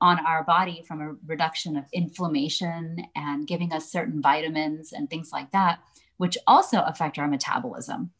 on 0.00 0.24
our 0.24 0.44
body 0.44 0.84
from 0.86 1.00
a 1.00 1.14
reduction 1.26 1.76
of 1.76 1.84
inflammation 1.92 3.04
and 3.16 3.46
giving 3.46 3.72
us 3.72 3.90
certain 3.90 4.22
vitamins 4.22 4.92
and 4.92 5.10
things 5.10 5.30
like 5.32 5.50
that, 5.50 5.80
which 6.18 6.38
also 6.46 6.80
affect 6.82 7.18
our 7.18 7.26
metabolism. 7.26 8.10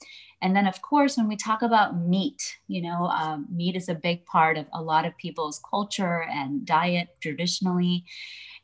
And 0.42 0.57
then, 0.57 0.66
of 0.66 0.81
course, 0.81 1.16
when 1.16 1.29
we 1.29 1.37
talk 1.37 1.62
about 1.62 1.98
meat, 1.98 2.59
you 2.66 2.81
know, 2.83 3.07
um, 3.07 3.46
meat 3.50 3.76
is 3.76 3.88
a 3.88 3.94
big 3.94 4.24
part 4.24 4.57
of 4.57 4.66
a 4.72 4.83
lot 4.83 5.05
of 5.05 5.16
people's 5.18 5.61
culture 5.68 6.22
and 6.22 6.64
diet 6.64 7.09
traditionally. 7.20 8.05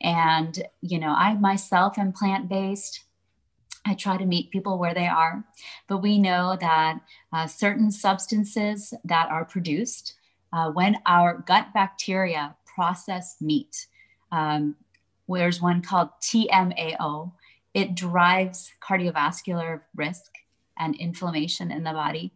And, 0.01 0.63
you 0.81 0.99
know, 0.99 1.13
I 1.13 1.35
myself 1.35 1.97
am 1.97 2.13
plant 2.13 2.49
based. 2.49 3.03
I 3.85 3.93
try 3.93 4.17
to 4.17 4.25
meet 4.25 4.51
people 4.51 4.77
where 4.77 4.93
they 4.93 5.07
are, 5.07 5.45
but 5.87 5.99
we 5.99 6.17
know 6.17 6.57
that 6.59 6.99
uh, 7.31 7.47
certain 7.47 7.89
substances 7.89 8.93
that 9.05 9.29
are 9.29 9.45
produced 9.45 10.15
uh, 10.51 10.71
when 10.71 10.97
our 11.05 11.37
gut 11.47 11.67
bacteria 11.73 12.55
process 12.65 13.37
meat, 13.39 13.87
um, 14.31 14.75
there's 15.29 15.61
one 15.61 15.81
called 15.81 16.09
TMAO, 16.21 17.31
it 17.73 17.95
drives 17.95 18.71
cardiovascular 18.81 19.81
risk 19.95 20.31
and 20.79 20.95
inflammation 20.95 21.71
in 21.71 21.83
the 21.83 21.91
body 21.91 22.33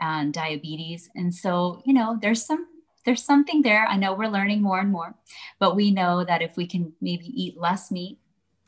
and 0.00 0.32
diabetes. 0.32 1.10
And 1.14 1.34
so, 1.34 1.82
you 1.84 1.92
know, 1.92 2.18
there's 2.20 2.44
some 2.44 2.66
there's 3.04 3.24
something 3.24 3.62
there. 3.62 3.84
I 3.86 3.96
know 3.96 4.14
we're 4.14 4.28
learning 4.28 4.62
more 4.62 4.78
and 4.78 4.92
more, 4.92 5.14
but 5.58 5.74
we 5.74 5.90
know 5.90 6.24
that 6.24 6.40
if 6.40 6.56
we 6.56 6.68
can 6.68 6.92
maybe 7.00 7.26
eat 7.26 7.58
less 7.58 7.90
meat, 7.90 8.18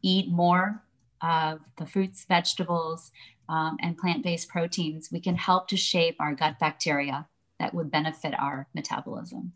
eat 0.02 0.28
more 0.28 0.82
of 1.22 1.60
the 1.78 1.86
fruits, 1.86 2.24
vegetables, 2.24 3.12
um, 3.48 3.76
and 3.80 3.96
plant-based 3.96 4.48
proteins, 4.48 5.10
we 5.12 5.20
can 5.20 5.36
help 5.36 5.68
to 5.68 5.76
shape 5.76 6.16
our 6.18 6.34
gut 6.34 6.58
bacteria 6.58 7.28
that 7.60 7.74
would 7.74 7.90
benefit 7.90 8.34
our 8.38 8.66
metabolism. 8.74 9.52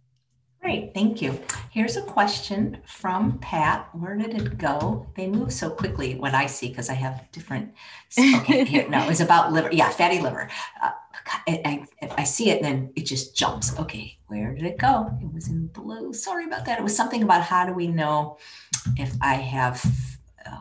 Great, 0.61 0.93
thank 0.93 1.23
you. 1.23 1.41
Here's 1.71 1.97
a 1.97 2.03
question 2.03 2.79
from 2.85 3.39
Pat. 3.39 3.89
Where 3.93 4.17
did 4.17 4.35
it 4.35 4.59
go? 4.59 5.07
They 5.17 5.29
move 5.29 5.53
so 5.53 5.71
quickly, 5.71 6.17
what 6.17 6.35
I 6.35 6.47
see, 6.47 6.69
because 6.69 6.91
I 6.91 6.95
have 6.95 7.31
different. 7.31 7.73
Okay, 8.19 8.65
here, 8.67 8.89
no, 8.89 9.03
it 9.05 9.09
was 9.09 9.21
about 9.21 9.53
liver. 9.53 9.71
Yeah, 9.71 9.89
fatty 9.91 10.21
liver. 10.21 10.51
Uh, 10.83 10.91
I, 11.47 11.87
I, 12.03 12.09
I, 12.19 12.25
see 12.25 12.51
it 12.51 12.57
and 12.57 12.65
then 12.65 12.93
it 12.97 13.07
just 13.07 13.37
jumps. 13.37 13.79
Okay, 13.79 14.19
where 14.27 14.55
did 14.55 14.65
it 14.65 14.79
go? 14.79 15.11
It 15.23 15.33
was 15.33 15.49
in 15.49 15.69
blue. 15.69 16.13
Sorry 16.13 16.45
about 16.45 16.65
that. 16.65 16.81
It 16.81 16.83
was 16.83 16.97
something 16.97 17.23
about 17.23 17.43
how 17.43 17.65
do 17.65 17.73
we 17.73 17.87
know 17.87 18.39
if 18.97 19.15
I 19.23 19.35
have. 19.35 19.85
Okay, 20.47 20.57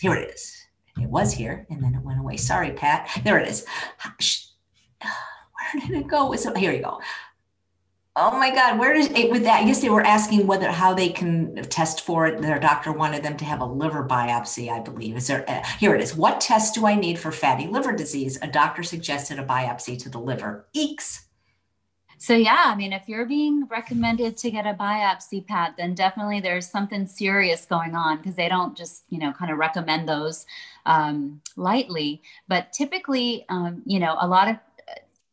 here 0.00 0.14
it 0.14 0.30
is. 0.30 0.56
It 1.00 1.08
was 1.08 1.32
here 1.32 1.66
and 1.70 1.82
then 1.82 1.94
it 1.94 2.02
went 2.02 2.20
away. 2.20 2.36
Sorry, 2.36 2.70
Pat. 2.72 3.10
There 3.24 3.38
it 3.38 3.48
is. 3.48 3.66
Where 5.00 5.86
did 5.86 5.90
it 5.90 6.08
go? 6.08 6.34
So, 6.36 6.54
here 6.54 6.72
you 6.72 6.82
go. 6.82 7.00
Oh 8.16 8.36
my 8.36 8.52
God, 8.52 8.78
where 8.78 8.92
is 8.92 9.08
it 9.10 9.30
with 9.30 9.44
that? 9.44 9.62
I 9.62 9.64
guess 9.64 9.80
they 9.80 9.88
were 9.88 10.04
asking 10.04 10.46
whether 10.46 10.70
how 10.70 10.92
they 10.92 11.10
can 11.10 11.54
test 11.64 12.00
for 12.00 12.26
it. 12.26 12.42
Their 12.42 12.58
doctor 12.58 12.92
wanted 12.92 13.22
them 13.22 13.36
to 13.36 13.44
have 13.44 13.60
a 13.60 13.64
liver 13.64 14.04
biopsy, 14.04 14.68
I 14.68 14.80
believe. 14.80 15.16
Is 15.16 15.28
there 15.28 15.48
uh, 15.48 15.62
here 15.78 15.94
it 15.94 16.00
is. 16.00 16.16
What 16.16 16.40
test 16.40 16.74
do 16.74 16.86
I 16.86 16.96
need 16.96 17.20
for 17.20 17.30
fatty 17.30 17.68
liver 17.68 17.92
disease? 17.92 18.36
A 18.42 18.48
doctor 18.48 18.82
suggested 18.82 19.38
a 19.38 19.44
biopsy 19.44 19.96
to 20.02 20.08
the 20.08 20.18
liver. 20.18 20.66
Eeks. 20.76 21.20
So 22.18 22.34
yeah, 22.34 22.64
I 22.66 22.74
mean, 22.74 22.92
if 22.92 23.08
you're 23.08 23.26
being 23.26 23.66
recommended 23.68 24.36
to 24.38 24.50
get 24.50 24.66
a 24.66 24.74
biopsy, 24.74 25.46
Pat, 25.46 25.76
then 25.78 25.94
definitely 25.94 26.40
there's 26.40 26.68
something 26.68 27.06
serious 27.06 27.64
going 27.64 27.94
on 27.94 28.18
because 28.18 28.34
they 28.34 28.48
don't 28.48 28.76
just, 28.76 29.04
you 29.08 29.18
know, 29.18 29.32
kind 29.32 29.52
of 29.52 29.56
recommend 29.56 30.08
those 30.08 30.46
um, 30.84 31.40
lightly. 31.56 32.22
But 32.48 32.72
typically, 32.72 33.46
um, 33.48 33.82
you 33.86 34.00
know, 34.00 34.16
a 34.20 34.26
lot 34.26 34.48
of 34.48 34.56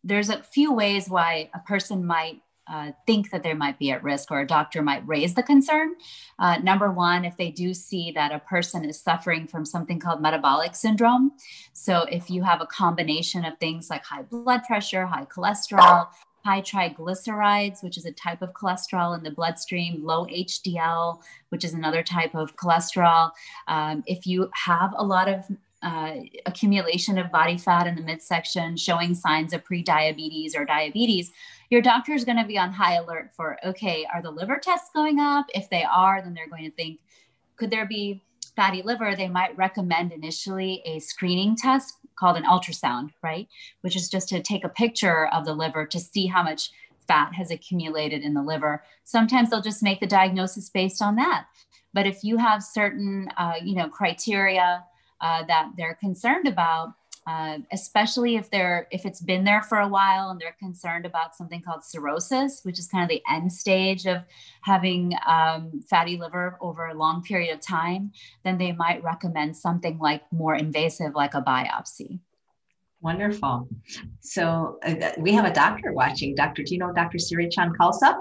there's 0.04 0.30
a 0.30 0.44
few 0.44 0.72
ways 0.72 1.10
why 1.10 1.50
a 1.54 1.60
person 1.60 2.06
might 2.06 2.42
uh, 2.69 2.91
think 3.06 3.32
that 3.32 3.43
they 3.43 3.53
might 3.53 3.80
be 3.80 3.91
at 3.91 4.03
risk 4.03 4.32
or 4.32 4.41
a 4.41 4.47
doctor 4.47 4.82
might 4.82 5.08
raise 5.08 5.34
the 5.34 5.43
concern. 5.43 5.95
Uh, 6.39 6.58
number 6.58 6.91
one, 6.91 7.25
if 7.25 7.38
they 7.38 7.51
do 7.51 7.73
see 7.73 8.12
that 8.12 8.32
a 8.32 8.39
person 8.39 8.84
is 8.86 8.99
suffering 8.99 9.47
from 9.47 9.65
something 9.65 9.99
called 9.99 10.21
metabolic 10.21 10.75
syndrome. 10.75 11.32
So, 11.73 12.06
if 12.12 12.30
you 12.30 12.43
have 12.43 12.62
a 12.62 12.65
combination 12.65 13.45
of 13.45 13.58
things 13.60 13.89
like 13.89 14.03
high 14.03 14.23
blood 14.23 14.63
pressure, 14.63 15.06
high 15.06 15.25
cholesterol, 15.25 16.08
high 16.47 16.62
triglycerides, 16.62 17.84
which 17.84 17.97
is 17.97 18.06
a 18.06 18.12
type 18.13 18.41
of 18.41 18.53
cholesterol 18.53 19.17
in 19.17 19.23
the 19.23 19.32
bloodstream, 19.32 20.03
low 20.03 20.25
HDL, 20.27 21.19
which 21.49 21.65
is 21.65 21.73
another 21.73 22.01
type 22.01 22.36
of 22.36 22.56
cholesterol. 22.56 23.32
Um, 23.67 24.03
if 24.08 24.25
you 24.25 24.49
have 24.53 24.93
a 24.95 25.03
lot 25.03 25.27
of 25.27 25.45
uh, 25.84 26.15
accumulation 26.45 27.17
of 27.17 27.32
body 27.32 27.58
fat 27.58 27.86
in 27.86 27.95
the 27.95 28.01
midsection 28.01 28.77
showing 28.77 29.13
signs 29.13 29.53
of 29.53 29.63
prediabetes 29.63 30.56
or 30.56 30.65
diabetes, 30.65 31.32
your 31.69 31.82
doctor 31.82 32.13
is 32.13 32.25
going 32.25 32.38
to 32.38 32.45
be 32.45 32.58
on 32.58 32.71
high 32.71 32.95
alert 32.95 33.32
for 33.36 33.58
okay, 33.65 34.08
are 34.13 34.21
the 34.21 34.32
liver 34.32 34.60
tests 34.62 34.89
going 34.93 35.19
up? 35.19 35.45
If 35.53 35.69
they 35.69 35.84
are, 35.84 36.21
then 36.21 36.34
they're 36.34 36.49
going 36.49 36.65
to 36.65 36.75
think, 36.75 36.99
could 37.56 37.71
there 37.71 37.86
be 37.86 38.23
fatty 38.56 38.82
liver? 38.82 39.15
They 39.15 39.27
might 39.27 39.58
recommend 39.58 40.12
initially 40.12 40.82
a 40.86 40.99
screening 40.99 41.56
test 41.56 41.95
called 42.17 42.38
an 42.38 42.43
ultrasound, 42.43 43.12
right? 43.21 43.47
Which 43.82 43.95
is 43.95 44.10
just 44.10 44.30
to 44.30 44.41
take 44.41 44.63
a 44.63 44.69
picture 44.69 45.27
of 45.27 45.45
the 45.45 45.53
liver 45.53 45.86
to 45.86 45.99
see 45.99 46.25
how 46.27 46.43
much 46.43 46.71
fat 47.08 47.34
has 47.34 47.51
accumulated 47.51 48.21
in 48.23 48.34
the 48.34 48.41
liver. 48.41 48.84
Sometimes 49.03 49.49
they'll 49.49 49.62
just 49.62 49.84
make 49.84 49.99
the 49.99 50.08
diagnosis 50.08 50.69
based 50.69 51.01
on 51.01 51.15
that. 51.15 51.45
But 51.93 52.06
if 52.06 52.23
you 52.23 52.38
have 52.38 52.63
certain, 52.63 53.30
uh, 53.38 53.53
you 53.63 53.75
know, 53.75 53.88
criteria 53.88 54.84
uh, 55.21 55.43
that 55.45 55.71
they're 55.77 55.95
concerned 55.95 56.47
about, 56.47 56.93
uh, 57.28 57.58
especially 57.74 58.38
if 58.38 58.50
they're 58.50 58.88
if 58.90 59.06
it's 59.06 59.20
been 59.20 59.44
there 59.44 59.62
for 59.62 59.80
a 59.80 59.88
while 59.88 60.30
and 60.30 60.40
they're 60.40 60.56
concerned 60.60 61.06
about 61.06 61.36
something 61.36 61.62
called 61.62 61.84
cirrhosis, 61.84 62.62
which 62.63 62.80
is 62.80 62.88
kind 62.88 63.04
of 63.04 63.10
the 63.10 63.22
end 63.30 63.52
stage 63.52 64.06
of 64.06 64.24
having 64.62 65.13
um, 65.28 65.82
fatty 65.90 66.18
liver 66.18 66.58
over 66.62 66.88
a 66.88 66.94
long 66.94 67.22
period 67.22 67.54
of 67.54 67.60
time, 67.60 68.12
then 68.46 68.58
they 68.58 68.72
might 68.72 69.04
recommend 69.04 69.58
something 69.58 70.00
like 70.00 70.24
more 70.32 70.56
invasive, 70.56 71.16
like 71.16 71.34
a 71.34 71.42
biopsy. 71.42 72.20
Wonderful. 73.02 73.68
So 74.22 74.80
uh, 74.84 75.12
we 75.18 75.34
have 75.34 75.46
a 75.46 75.54
doctor 75.54 75.92
watching. 75.92 76.34
Doctor, 76.34 76.63
do 76.63 76.74
you 76.74 76.80
know 76.80 76.94
Dr. 76.94 77.20
Siri 77.20 77.50
Chand 77.50 77.78
Khalsa? 77.78 78.16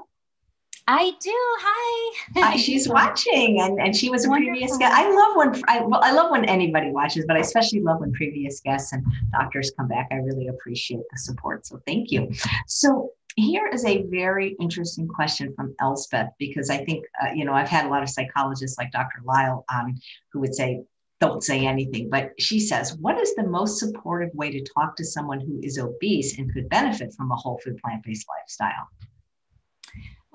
I 0.88 1.12
do. 1.20 1.34
Hi. 1.34 2.16
Hi. 2.36 2.56
She's 2.56 2.88
watching, 2.98 3.60
and, 3.60 3.80
and 3.80 3.94
she 3.96 4.08
was 4.08 4.24
a 4.24 4.28
Wonderful. 4.28 4.52
previous 4.52 4.76
guest. 4.76 4.94
I 4.94 5.10
love 5.10 5.36
when 5.36 5.64
I 5.68 5.80
well, 5.80 6.00
I 6.02 6.12
love 6.12 6.30
when 6.30 6.44
anybody 6.44 6.90
watches, 6.90 7.24
but 7.26 7.36
I 7.36 7.40
especially 7.40 7.80
love 7.80 8.00
when 8.00 8.12
previous 8.12 8.60
guests 8.60 8.92
and 8.92 9.04
doctors 9.32 9.72
come 9.76 9.88
back. 9.88 10.08
I 10.12 10.16
really 10.16 10.48
appreciate 10.48 11.02
the 11.10 11.18
support. 11.18 11.66
So 11.66 11.80
thank 11.86 12.12
you. 12.12 12.30
So 12.66 13.10
here 13.34 13.68
is 13.68 13.84
a 13.84 14.02
very 14.04 14.56
interesting 14.60 15.08
question 15.08 15.52
from 15.54 15.74
Elspeth 15.80 16.28
because 16.38 16.70
I 16.70 16.84
think 16.84 17.04
uh, 17.22 17.32
you 17.34 17.44
know 17.44 17.52
I've 17.52 17.68
had 17.68 17.86
a 17.86 17.88
lot 17.88 18.02
of 18.02 18.08
psychologists 18.08 18.78
like 18.78 18.92
Dr. 18.92 19.22
Lisle 19.24 19.64
on 19.70 19.98
who 20.32 20.40
would 20.40 20.54
say 20.54 20.82
don't 21.20 21.42
say 21.42 21.66
anything. 21.66 22.10
But 22.10 22.32
she 22.38 22.60
says, 22.60 22.94
what 22.98 23.18
is 23.18 23.34
the 23.34 23.46
most 23.46 23.78
supportive 23.78 24.34
way 24.34 24.50
to 24.50 24.62
talk 24.62 24.96
to 24.96 25.04
someone 25.04 25.40
who 25.40 25.58
is 25.62 25.78
obese 25.78 26.38
and 26.38 26.52
could 26.52 26.68
benefit 26.68 27.14
from 27.14 27.32
a 27.32 27.36
whole 27.36 27.58
food 27.64 27.78
plant 27.78 28.04
based 28.04 28.26
lifestyle? 28.28 28.88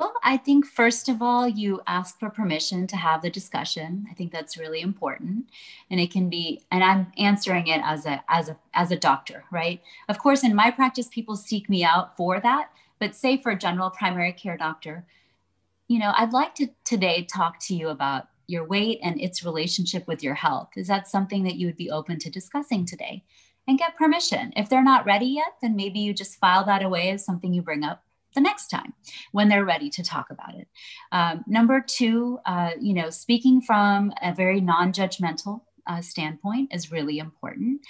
Well, 0.01 0.15
I 0.23 0.37
think 0.37 0.65
first 0.65 1.09
of 1.09 1.21
all, 1.21 1.47
you 1.47 1.79
ask 1.85 2.17
for 2.17 2.31
permission 2.31 2.87
to 2.87 2.97
have 2.97 3.21
the 3.21 3.29
discussion. 3.29 4.07
I 4.09 4.15
think 4.15 4.31
that's 4.31 4.57
really 4.57 4.81
important, 4.81 5.45
and 5.91 5.99
it 5.99 6.09
can 6.09 6.27
be. 6.27 6.63
And 6.71 6.83
I'm 6.83 7.11
answering 7.19 7.67
it 7.67 7.81
as 7.83 8.07
a 8.07 8.23
as 8.27 8.49
a 8.49 8.57
as 8.73 8.89
a 8.89 8.97
doctor, 8.97 9.43
right? 9.51 9.79
Of 10.09 10.17
course, 10.17 10.43
in 10.43 10.55
my 10.55 10.71
practice, 10.71 11.07
people 11.07 11.35
seek 11.35 11.69
me 11.69 11.83
out 11.83 12.17
for 12.17 12.39
that. 12.39 12.71
But 12.97 13.13
say 13.13 13.37
for 13.39 13.51
a 13.51 13.55
general 13.55 13.91
primary 13.91 14.33
care 14.33 14.57
doctor, 14.57 15.05
you 15.87 15.99
know, 15.99 16.13
I'd 16.17 16.33
like 16.33 16.55
to 16.55 16.69
today 16.83 17.23
talk 17.31 17.59
to 17.67 17.75
you 17.75 17.89
about 17.89 18.27
your 18.47 18.65
weight 18.65 18.99
and 19.03 19.21
its 19.21 19.45
relationship 19.45 20.07
with 20.07 20.23
your 20.23 20.33
health. 20.33 20.69
Is 20.77 20.87
that 20.87 21.07
something 21.07 21.43
that 21.43 21.57
you 21.57 21.67
would 21.67 21.77
be 21.77 21.91
open 21.91 22.17
to 22.21 22.31
discussing 22.31 22.87
today? 22.87 23.23
And 23.67 23.77
get 23.77 23.97
permission. 23.97 24.51
If 24.55 24.67
they're 24.67 24.83
not 24.83 25.05
ready 25.05 25.27
yet, 25.27 25.57
then 25.61 25.75
maybe 25.75 25.99
you 25.99 26.11
just 26.11 26.39
file 26.39 26.65
that 26.65 26.81
away 26.81 27.11
as 27.11 27.23
something 27.23 27.53
you 27.53 27.61
bring 27.61 27.83
up 27.83 28.03
the 28.33 28.41
next 28.41 28.67
time 28.67 28.93
when 29.31 29.49
they're 29.49 29.65
ready 29.65 29.89
to 29.89 30.03
talk 30.03 30.27
about 30.29 30.55
it. 30.55 30.67
Um, 31.11 31.43
number 31.47 31.83
two, 31.85 32.39
uh, 32.45 32.71
you 32.79 32.93
know, 32.93 33.09
speaking 33.09 33.61
from 33.61 34.13
a 34.21 34.33
very 34.33 34.61
non 34.61 34.93
judgmental 34.93 35.61
uh, 35.87 36.01
standpoint 36.01 36.73
is 36.73 36.91
really 36.91 37.19
important. 37.19 37.81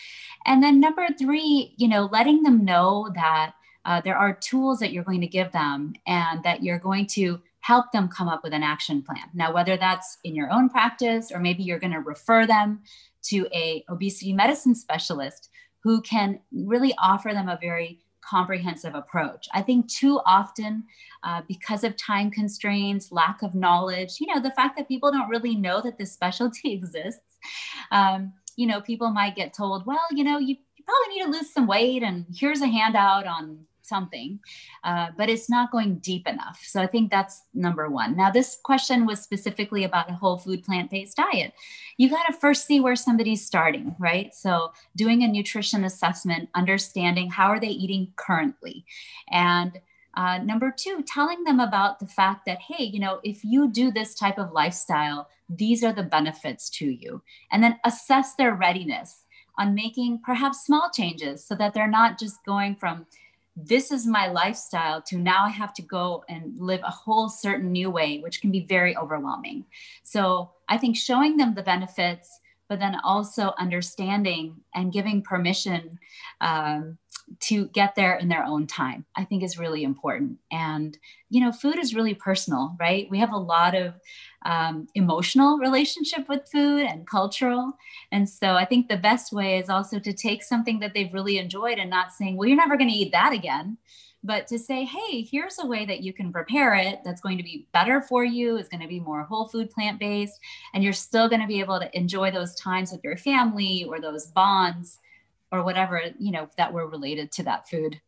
And 0.45 0.63
then 0.63 0.79
number 0.79 1.07
three, 1.17 1.73
you 1.77 1.87
know, 1.87 2.09
letting 2.11 2.43
them 2.43 2.65
know 2.65 3.09
that 3.15 3.53
uh, 3.85 4.01
there 4.01 4.17
are 4.17 4.33
tools 4.33 4.79
that 4.79 4.91
you're 4.91 5.03
going 5.03 5.21
to 5.21 5.27
give 5.27 5.51
them 5.51 5.93
and 6.05 6.43
that 6.43 6.63
you're 6.63 6.79
going 6.79 7.07
to 7.07 7.41
help 7.61 7.91
them 7.91 8.07
come 8.07 8.27
up 8.27 8.43
with 8.43 8.53
an 8.53 8.63
action 8.63 9.01
plan. 9.01 9.29
Now, 9.33 9.53
whether 9.53 9.77
that's 9.77 10.17
in 10.23 10.35
your 10.35 10.51
own 10.51 10.69
practice 10.69 11.31
or 11.31 11.39
maybe 11.39 11.63
you're 11.63 11.79
going 11.79 11.93
to 11.93 11.99
refer 11.99 12.45
them 12.45 12.81
to 13.23 13.47
a 13.53 13.83
obesity 13.89 14.33
medicine 14.33 14.75
specialist 14.75 15.49
who 15.83 16.01
can 16.01 16.39
really 16.51 16.93
offer 16.97 17.33
them 17.33 17.49
a 17.49 17.59
very 17.61 17.99
comprehensive 18.31 18.95
approach. 18.95 19.49
I 19.53 19.61
think 19.61 19.89
too 19.89 20.21
often, 20.25 20.85
uh, 21.23 21.41
because 21.49 21.83
of 21.83 21.97
time 21.97 22.31
constraints, 22.31 23.11
lack 23.11 23.41
of 23.43 23.53
knowledge, 23.53 24.21
you 24.21 24.27
know, 24.27 24.41
the 24.41 24.51
fact 24.51 24.77
that 24.77 24.87
people 24.87 25.11
don't 25.11 25.29
really 25.29 25.55
know 25.55 25.81
that 25.81 25.97
this 25.97 26.13
specialty 26.13 26.71
exists, 26.77 27.39
um, 27.91 28.31
you 28.55 28.67
know, 28.67 28.79
people 28.79 29.11
might 29.11 29.35
get 29.35 29.53
told, 29.53 29.85
well, 29.85 30.07
you 30.11 30.23
know, 30.23 30.37
you, 30.39 30.55
you 30.75 30.83
probably 30.85 31.15
need 31.15 31.25
to 31.25 31.31
lose 31.31 31.53
some 31.53 31.67
weight 31.67 32.03
and 32.03 32.25
here's 32.33 32.61
a 32.61 32.67
handout 32.67 33.27
on 33.27 33.65
something, 33.93 34.39
uh, 34.89 35.07
but 35.17 35.29
it's 35.33 35.49
not 35.49 35.71
going 35.75 35.91
deep 36.11 36.25
enough. 36.33 36.59
So 36.63 36.77
I 36.81 36.87
think 36.87 37.05
that's 37.11 37.43
number 37.53 37.85
one. 37.89 38.11
Now, 38.15 38.31
this 38.31 38.57
question 38.69 39.05
was 39.05 39.21
specifically 39.21 39.83
about 39.83 40.09
a 40.09 40.19
whole 40.21 40.37
food 40.37 40.63
plant 40.63 40.89
based 40.89 41.17
diet. 41.17 41.51
You 41.97 42.09
got 42.09 42.25
to 42.27 42.41
first 42.45 42.65
see 42.65 42.79
where 42.79 42.95
somebody's 42.95 43.45
starting, 43.45 43.95
right? 43.99 44.33
So 44.33 44.71
doing 44.95 45.23
a 45.23 45.27
nutrition 45.27 45.83
assessment, 45.83 46.49
understanding 46.55 47.29
how 47.29 47.47
are 47.53 47.59
they 47.59 47.75
eating 47.83 48.03
currently, 48.15 48.85
and 49.29 49.71
uh, 50.13 50.37
number 50.39 50.73
two, 50.83 51.03
telling 51.07 51.43
them 51.43 51.59
about 51.59 51.99
the 51.99 52.07
fact 52.07 52.45
that, 52.45 52.59
hey, 52.59 52.83
you 52.83 52.99
know, 52.99 53.19
if 53.23 53.43
you 53.43 53.71
do 53.71 53.91
this 53.91 54.13
type 54.13 54.37
of 54.37 54.51
lifestyle, 54.51 55.29
these 55.49 55.83
are 55.83 55.93
the 55.93 56.03
benefits 56.03 56.69
to 56.69 56.85
you. 56.85 57.21
And 57.51 57.63
then 57.63 57.79
assess 57.85 58.35
their 58.35 58.55
readiness 58.55 59.23
on 59.57 59.75
making 59.75 60.21
perhaps 60.25 60.65
small 60.65 60.89
changes 60.93 61.45
so 61.45 61.55
that 61.55 61.73
they're 61.73 61.87
not 61.87 62.19
just 62.19 62.43
going 62.45 62.75
from 62.75 63.05
this 63.55 63.91
is 63.91 64.07
my 64.07 64.27
lifestyle 64.27 65.01
to 65.03 65.17
now 65.17 65.43
I 65.45 65.49
have 65.49 65.73
to 65.75 65.81
go 65.81 66.23
and 66.29 66.53
live 66.57 66.81
a 66.83 66.91
whole 66.91 67.29
certain 67.29 67.71
new 67.71 67.89
way, 67.89 68.19
which 68.19 68.41
can 68.41 68.51
be 68.51 68.61
very 68.61 68.95
overwhelming. 68.95 69.65
So 70.03 70.51
I 70.69 70.77
think 70.77 70.95
showing 70.95 71.37
them 71.37 71.53
the 71.53 71.63
benefits, 71.63 72.39
but 72.69 72.79
then 72.79 72.95
also 73.03 73.53
understanding 73.59 74.55
and 74.73 74.93
giving 74.93 75.21
permission 75.21 75.99
um, 76.39 76.97
to 77.39 77.65
get 77.67 77.95
there 77.95 78.15
in 78.15 78.29
their 78.29 78.43
own 78.43 78.67
time, 78.67 79.05
I 79.15 79.23
think 79.23 79.43
is 79.43 79.57
really 79.57 79.83
important. 79.83 80.37
And, 80.51 80.97
you 81.29 81.41
know, 81.41 81.51
food 81.51 81.79
is 81.79 81.95
really 81.95 82.13
personal, 82.13 82.75
right? 82.79 83.09
We 83.09 83.19
have 83.19 83.31
a 83.31 83.37
lot 83.37 83.75
of 83.75 83.93
um, 84.45 84.87
emotional 84.95 85.57
relationship 85.57 86.27
with 86.27 86.49
food 86.51 86.83
and 86.83 87.07
cultural. 87.07 87.73
And 88.11 88.27
so 88.27 88.53
I 88.53 88.65
think 88.65 88.87
the 88.87 88.97
best 88.97 89.31
way 89.31 89.59
is 89.59 89.69
also 89.69 89.99
to 89.99 90.13
take 90.13 90.43
something 90.43 90.79
that 90.79 90.93
they've 90.93 91.13
really 91.13 91.37
enjoyed 91.37 91.77
and 91.77 91.89
not 91.89 92.11
saying, 92.11 92.37
well, 92.37 92.47
you're 92.47 92.57
never 92.57 92.77
going 92.77 92.89
to 92.89 92.95
eat 92.95 93.11
that 93.11 93.33
again, 93.33 93.77
but 94.23 94.47
to 94.47 94.59
say, 94.59 94.83
hey, 94.83 95.21
here's 95.21 95.59
a 95.59 95.65
way 95.65 95.85
that 95.85 96.01
you 96.01 96.13
can 96.13 96.31
prepare 96.31 96.75
it 96.75 96.99
that's 97.03 97.21
going 97.21 97.37
to 97.37 97.43
be 97.43 97.67
better 97.73 98.01
for 98.01 98.23
you, 98.23 98.57
it's 98.57 98.69
going 98.69 98.81
to 98.81 98.87
be 98.87 98.99
more 98.99 99.23
whole 99.23 99.47
food, 99.47 99.69
plant 99.71 99.99
based, 99.99 100.39
and 100.73 100.83
you're 100.83 100.93
still 100.93 101.29
going 101.29 101.41
to 101.41 101.47
be 101.47 101.59
able 101.59 101.79
to 101.79 101.97
enjoy 101.97 102.31
those 102.31 102.55
times 102.55 102.91
with 102.91 103.03
your 103.03 103.17
family 103.17 103.85
or 103.87 103.99
those 103.99 104.27
bonds 104.27 104.99
or 105.51 105.63
whatever, 105.63 106.01
you 106.17 106.31
know, 106.31 106.49
that 106.57 106.73
were 106.73 106.87
related 106.87 107.31
to 107.33 107.43
that 107.43 107.67
food. 107.69 107.99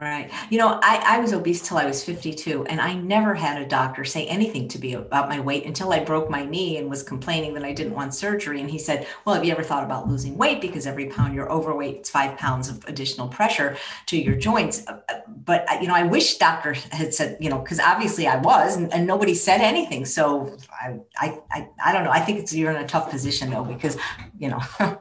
Right. 0.00 0.28
You 0.50 0.58
know, 0.58 0.80
I, 0.82 1.02
I 1.06 1.18
was 1.20 1.32
obese 1.32 1.66
till 1.66 1.76
I 1.76 1.86
was 1.86 2.02
52, 2.02 2.66
and 2.66 2.80
I 2.80 2.94
never 2.94 3.32
had 3.32 3.62
a 3.62 3.66
doctor 3.66 4.04
say 4.04 4.26
anything 4.26 4.66
to 4.68 4.78
me 4.80 4.94
about 4.94 5.28
my 5.28 5.38
weight 5.38 5.66
until 5.66 5.92
I 5.92 6.00
broke 6.00 6.28
my 6.28 6.44
knee 6.44 6.78
and 6.78 6.90
was 6.90 7.04
complaining 7.04 7.54
that 7.54 7.64
I 7.64 7.72
didn't 7.72 7.94
want 7.94 8.12
surgery. 8.12 8.60
And 8.60 8.68
he 8.68 8.78
said, 8.78 9.06
Well, 9.24 9.36
have 9.36 9.44
you 9.44 9.52
ever 9.52 9.62
thought 9.62 9.84
about 9.84 10.08
losing 10.08 10.36
weight? 10.36 10.60
Because 10.60 10.86
every 10.86 11.06
pound 11.06 11.34
you're 11.34 11.50
overweight, 11.50 11.96
it's 11.96 12.10
five 12.10 12.36
pounds 12.36 12.68
of 12.68 12.84
additional 12.86 13.28
pressure 13.28 13.76
to 14.06 14.20
your 14.20 14.34
joints. 14.34 14.84
Uh, 14.88 14.98
uh, 15.08 15.20
but, 15.28 15.70
uh, 15.70 15.78
you 15.80 15.86
know, 15.86 15.94
I 15.94 16.02
wish 16.02 16.38
doctor 16.38 16.72
had 16.72 17.14
said, 17.14 17.36
you 17.40 17.48
know, 17.48 17.60
because 17.60 17.78
obviously 17.78 18.26
I 18.26 18.36
was, 18.38 18.76
and, 18.76 18.92
and, 18.92 19.06
nobody 19.06 19.34
said 19.34 19.60
anything. 19.60 20.06
So 20.06 20.56
I, 20.72 20.98
I, 21.18 21.38
I, 21.52 21.68
I 21.84 21.92
don't 21.92 22.02
know. 22.02 22.10
I 22.10 22.20
think 22.20 22.40
it's 22.40 22.52
you're 22.52 22.72
in 22.72 22.82
a 22.82 22.86
tough 22.86 23.10
position, 23.10 23.50
though, 23.50 23.64
because, 23.64 23.96
you 24.38 24.48
know, 24.48 24.60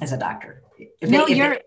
as 0.00 0.12
a 0.12 0.18
doctor. 0.18 0.62
If 1.00 1.10
no, 1.10 1.26
you're. 1.26 1.52
It, 1.54 1.64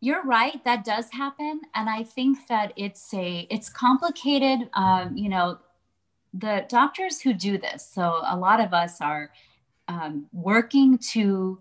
you're 0.00 0.24
right 0.24 0.62
that 0.64 0.84
does 0.84 1.08
happen 1.10 1.62
and 1.74 1.88
i 1.88 2.02
think 2.02 2.46
that 2.46 2.74
it's 2.76 3.14
a 3.14 3.46
it's 3.48 3.70
complicated 3.70 4.68
um, 4.74 5.16
you 5.16 5.30
know 5.30 5.58
the 6.34 6.66
doctors 6.68 7.22
who 7.22 7.32
do 7.32 7.56
this 7.56 7.88
so 7.90 8.20
a 8.26 8.36
lot 8.36 8.60
of 8.60 8.74
us 8.74 9.00
are 9.00 9.30
um, 9.88 10.26
working 10.32 10.98
to 10.98 11.58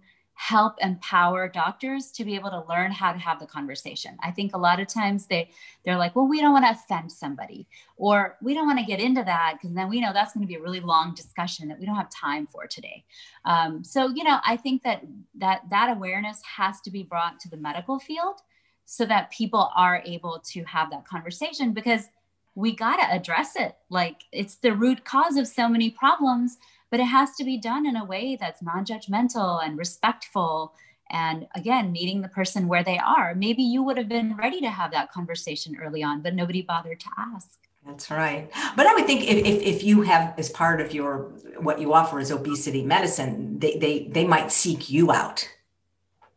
help 0.49 0.75
empower 0.81 1.47
doctors 1.47 2.11
to 2.11 2.25
be 2.25 2.35
able 2.35 2.49
to 2.49 2.65
learn 2.67 2.91
how 2.91 3.13
to 3.13 3.17
have 3.17 3.39
the 3.39 3.45
conversation. 3.45 4.17
I 4.21 4.31
think 4.31 4.53
a 4.53 4.57
lot 4.57 4.81
of 4.81 4.87
times 4.87 5.25
they 5.25 5.49
they're 5.85 5.97
like, 5.97 6.17
well, 6.17 6.27
we 6.27 6.41
don't 6.41 6.51
want 6.51 6.65
to 6.65 6.71
offend 6.71 7.09
somebody, 7.09 7.65
or 7.95 8.35
we 8.41 8.53
don't 8.53 8.67
want 8.67 8.77
to 8.79 8.85
get 8.85 8.99
into 8.99 9.23
that 9.23 9.53
because 9.53 9.73
then 9.73 9.87
we 9.87 10.01
know 10.01 10.11
that's 10.11 10.33
going 10.33 10.45
to 10.45 10.47
be 10.47 10.55
a 10.55 10.61
really 10.61 10.81
long 10.81 11.13
discussion 11.13 11.69
that 11.69 11.79
we 11.79 11.85
don't 11.85 11.95
have 11.95 12.09
time 12.09 12.45
for 12.45 12.67
today. 12.67 13.05
Um, 13.45 13.85
so 13.85 14.09
you 14.09 14.25
know, 14.25 14.39
I 14.45 14.57
think 14.57 14.83
that 14.83 15.05
that 15.35 15.61
that 15.69 15.95
awareness 15.95 16.41
has 16.57 16.81
to 16.81 16.91
be 16.91 17.03
brought 17.03 17.39
to 17.39 17.49
the 17.49 17.57
medical 17.57 17.97
field 17.97 18.41
so 18.83 19.05
that 19.05 19.31
people 19.31 19.71
are 19.77 20.03
able 20.05 20.41
to 20.51 20.65
have 20.65 20.89
that 20.91 21.07
conversation 21.07 21.71
because 21.71 22.09
we 22.55 22.75
got 22.75 22.97
to 22.97 23.15
address 23.15 23.55
it. 23.55 23.77
Like 23.89 24.23
it's 24.33 24.55
the 24.55 24.75
root 24.75 25.05
cause 25.05 25.37
of 25.37 25.47
so 25.47 25.69
many 25.69 25.89
problems 25.89 26.57
but 26.93 26.99
it 26.99 27.05
has 27.05 27.35
to 27.35 27.43
be 27.43 27.57
done 27.57 27.87
in 27.87 27.95
a 27.95 28.05
way 28.05 28.37
that's 28.39 28.61
non-judgmental 28.61 29.65
and 29.65 29.79
respectful 29.79 30.75
and 31.09 31.47
again 31.55 31.91
meeting 31.91 32.21
the 32.21 32.27
person 32.27 32.67
where 32.67 32.83
they 32.83 32.99
are 32.99 33.33
maybe 33.33 33.63
you 33.63 33.81
would 33.81 33.97
have 33.97 34.07
been 34.07 34.37
ready 34.37 34.61
to 34.61 34.69
have 34.69 34.91
that 34.91 35.11
conversation 35.11 35.75
early 35.81 36.03
on 36.03 36.21
but 36.21 36.35
nobody 36.35 36.61
bothered 36.61 36.99
to 36.99 37.09
ask 37.17 37.57
that's 37.83 38.11
right 38.11 38.51
but 38.75 38.85
i 38.85 38.93
would 38.93 39.07
think 39.07 39.23
if, 39.23 39.43
if, 39.43 39.63
if 39.63 39.83
you 39.83 40.03
have 40.03 40.35
as 40.37 40.51
part 40.51 40.79
of 40.79 40.93
your 40.93 41.31
what 41.57 41.81
you 41.81 41.91
offer 41.91 42.19
is 42.19 42.31
obesity 42.31 42.83
medicine 42.83 43.57
they, 43.57 43.75
they 43.77 44.07
they 44.09 44.23
might 44.23 44.51
seek 44.51 44.87
you 44.87 45.11
out 45.11 45.49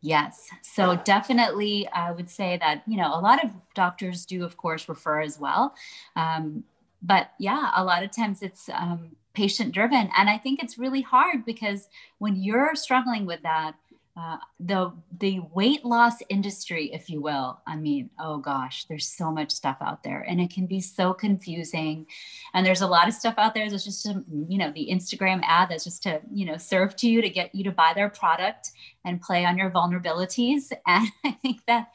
Yes. 0.02 0.48
So 0.62 0.94
definitely, 0.94 1.88
I 1.88 2.12
would 2.12 2.30
say 2.30 2.58
that, 2.58 2.82
you 2.86 2.96
know, 2.96 3.12
a 3.12 3.18
lot 3.18 3.42
of 3.42 3.50
doctors 3.74 4.24
do, 4.24 4.44
of 4.44 4.56
course, 4.56 4.88
refer 4.88 5.20
as 5.20 5.40
well. 5.40 5.74
Um, 6.14 6.62
but 7.02 7.30
yeah, 7.40 7.72
a 7.74 7.82
lot 7.82 8.04
of 8.04 8.12
times 8.12 8.40
it's 8.40 8.68
um, 8.68 9.16
patient 9.36 9.72
driven. 9.72 10.08
And 10.16 10.28
I 10.28 10.38
think 10.38 10.62
it's 10.62 10.78
really 10.78 11.02
hard 11.02 11.44
because 11.44 11.88
when 12.18 12.36
you're 12.36 12.74
struggling 12.74 13.26
with 13.26 13.42
that, 13.42 13.74
uh, 14.18 14.38
the 14.58 14.90
the 15.18 15.40
weight 15.52 15.84
loss 15.84 16.14
industry, 16.30 16.90
if 16.94 17.10
you 17.10 17.20
will, 17.20 17.60
I 17.66 17.76
mean, 17.76 18.08
oh 18.18 18.38
gosh, 18.38 18.86
there's 18.86 19.06
so 19.06 19.30
much 19.30 19.52
stuff 19.52 19.76
out 19.82 20.02
there, 20.02 20.22
and 20.22 20.40
it 20.40 20.48
can 20.48 20.64
be 20.66 20.80
so 20.80 21.12
confusing. 21.12 22.06
And 22.54 22.64
there's 22.64 22.80
a 22.80 22.86
lot 22.86 23.08
of 23.08 23.14
stuff 23.14 23.34
out 23.36 23.52
there 23.52 23.68
that's 23.68 23.84
just, 23.84 24.06
you 24.06 24.56
know, 24.56 24.72
the 24.72 24.88
Instagram 24.90 25.42
ad 25.44 25.68
that's 25.68 25.84
just 25.84 26.02
to, 26.04 26.22
you 26.32 26.46
know, 26.46 26.56
serve 26.56 26.96
to 26.96 27.06
you 27.06 27.20
to 27.20 27.28
get 27.28 27.54
you 27.54 27.62
to 27.64 27.72
buy 27.72 27.92
their 27.94 28.08
product 28.08 28.70
and 29.04 29.20
play 29.20 29.44
on 29.44 29.58
your 29.58 29.70
vulnerabilities. 29.70 30.72
And 30.86 31.08
I 31.22 31.32
think 31.32 31.60
that 31.66 31.88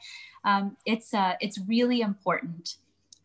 um, 0.44 0.76
it's 0.86 1.12
uh, 1.12 1.34
it's 1.40 1.58
really 1.66 2.02
important 2.02 2.76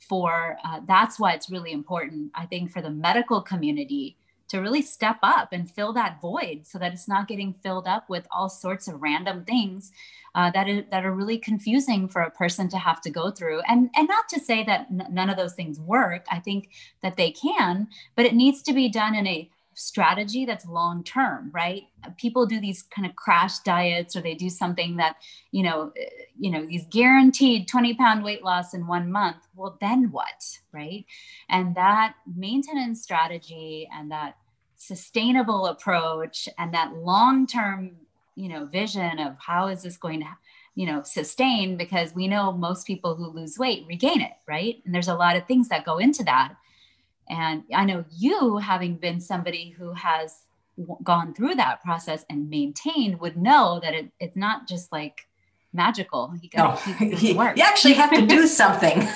for 0.08 0.58
uh, 0.66 0.80
that's 0.88 1.20
why 1.20 1.34
it's 1.34 1.50
really 1.50 1.72
important 1.72 2.32
i 2.36 2.46
think 2.46 2.72
for 2.72 2.82
the 2.82 2.90
medical 2.90 3.42
community 3.42 4.18
to 4.48 4.60
really 4.60 4.82
step 4.82 5.18
up 5.24 5.50
and 5.52 5.70
fill 5.70 5.94
that 5.94 6.22
void 6.22 6.62
so 6.66 6.80
that 6.80 6.94
it's 6.94 7.08
not 7.08 7.28
getting 7.28 7.54
filled 7.54 7.88
up 7.88 8.10
with 8.10 8.26
all 8.32 8.50
sorts 8.50 8.88
of 8.88 9.02
random 9.02 9.44
things 9.44 9.92
uh, 10.36 10.52
that, 10.52 10.70
is, 10.70 10.84
that 10.92 11.04
are 11.04 11.14
really 11.14 11.38
confusing 11.38 12.08
for 12.08 12.22
a 12.22 12.32
person 12.32 12.70
to 12.70 12.78
have 12.78 13.02
to 13.02 13.10
go 13.10 13.32
through. 13.32 13.60
And 13.68 13.90
and 13.96 14.08
not 14.08 14.30
to 14.30 14.40
say 14.40 14.64
that 14.64 14.88
n- 14.92 15.08
none 15.10 15.30
of 15.30 15.38
those 15.38 15.54
things 15.54 15.80
work 15.80 16.26
i 16.32 16.40
think 16.40 16.70
that 17.02 17.18
they 17.18 17.32
can 17.32 17.88
but 18.16 18.26
it 18.26 18.36
needs 18.36 18.62
to 18.64 18.74
be 18.74 18.90
done 18.90 19.16
in 19.16 19.28
a 19.28 19.50
strategy 19.78 20.44
that's 20.44 20.66
long 20.66 21.04
term 21.04 21.52
right? 21.54 21.84
People 22.18 22.48
do 22.48 22.60
these 22.60 22.82
kind 22.84 23.08
of 23.08 23.16
crash 23.16 23.60
diets 23.60 24.16
or 24.16 24.22
they 24.22 24.34
do 24.34 24.50
something 24.50 24.98
that 24.98 25.18
you 25.52 25.62
know 25.62 25.94
eh, 25.96 26.10
you 26.38 26.50
know 26.50 26.66
these 26.66 26.86
guaranteed 26.90 27.68
20 27.68 27.94
pound 27.94 28.24
weight 28.24 28.44
loss 28.44 28.74
in 28.74 28.88
one 28.88 29.12
month. 29.12 29.38
Well 29.56 29.78
then 29.80 30.12
what 30.12 30.44
right? 30.74 31.06
And 31.50 31.76
that 31.76 32.16
maintenance 32.36 33.04
strategy 33.04 33.88
and 33.94 34.12
that 34.12 34.38
sustainable 34.78 35.68
approach 35.68 36.50
and 36.58 36.74
that 36.74 36.96
long 36.96 37.46
term 37.46 37.92
you 38.36 38.50
know 38.50 38.66
vision 38.66 39.20
of 39.20 39.36
how 39.40 39.68
is 39.68 39.84
this 39.84 39.98
going 39.98 40.22
to 40.22 40.28
you 40.74 40.88
know 40.88 41.04
sustain 41.04 41.78
because 41.78 42.16
we 42.16 42.28
know 42.28 42.52
most 42.52 42.88
people 42.88 43.16
who 43.16 43.28
lose 43.28 43.60
weight 43.60 43.86
regain 43.88 44.22
it 44.22 44.34
right? 44.48 44.82
And 44.86 44.96
there's 44.96 45.08
a 45.08 45.14
lot 45.14 45.36
of 45.36 45.46
things 45.46 45.70
that 45.70 45.86
go 45.86 46.00
into 46.00 46.24
that 46.24 46.56
and 47.30 47.64
I 47.74 47.86
know 47.86 48.06
you, 48.16 48.58
having 48.58 48.96
been 48.96 49.20
somebody 49.20 49.70
who 49.78 49.94
has 49.94 50.44
gone 51.04 51.34
through 51.34 51.56
that 51.56 51.82
process 51.82 52.26
and 52.30 52.50
maintained, 52.50 53.20
would 53.20 53.38
know 53.38 53.80
that 53.82 53.94
it, 53.94 54.12
it's 54.20 54.36
not 54.36 54.68
just 54.68 54.92
like 54.92 55.28
magical. 55.74 56.34
You, 56.42 56.50
gotta 56.50 56.90
no, 56.90 57.08
you, 57.08 57.34
you 57.34 57.62
actually 57.62 57.94
have 57.94 58.12
to 58.12 58.26
do 58.26 58.48
something. 58.48 59.00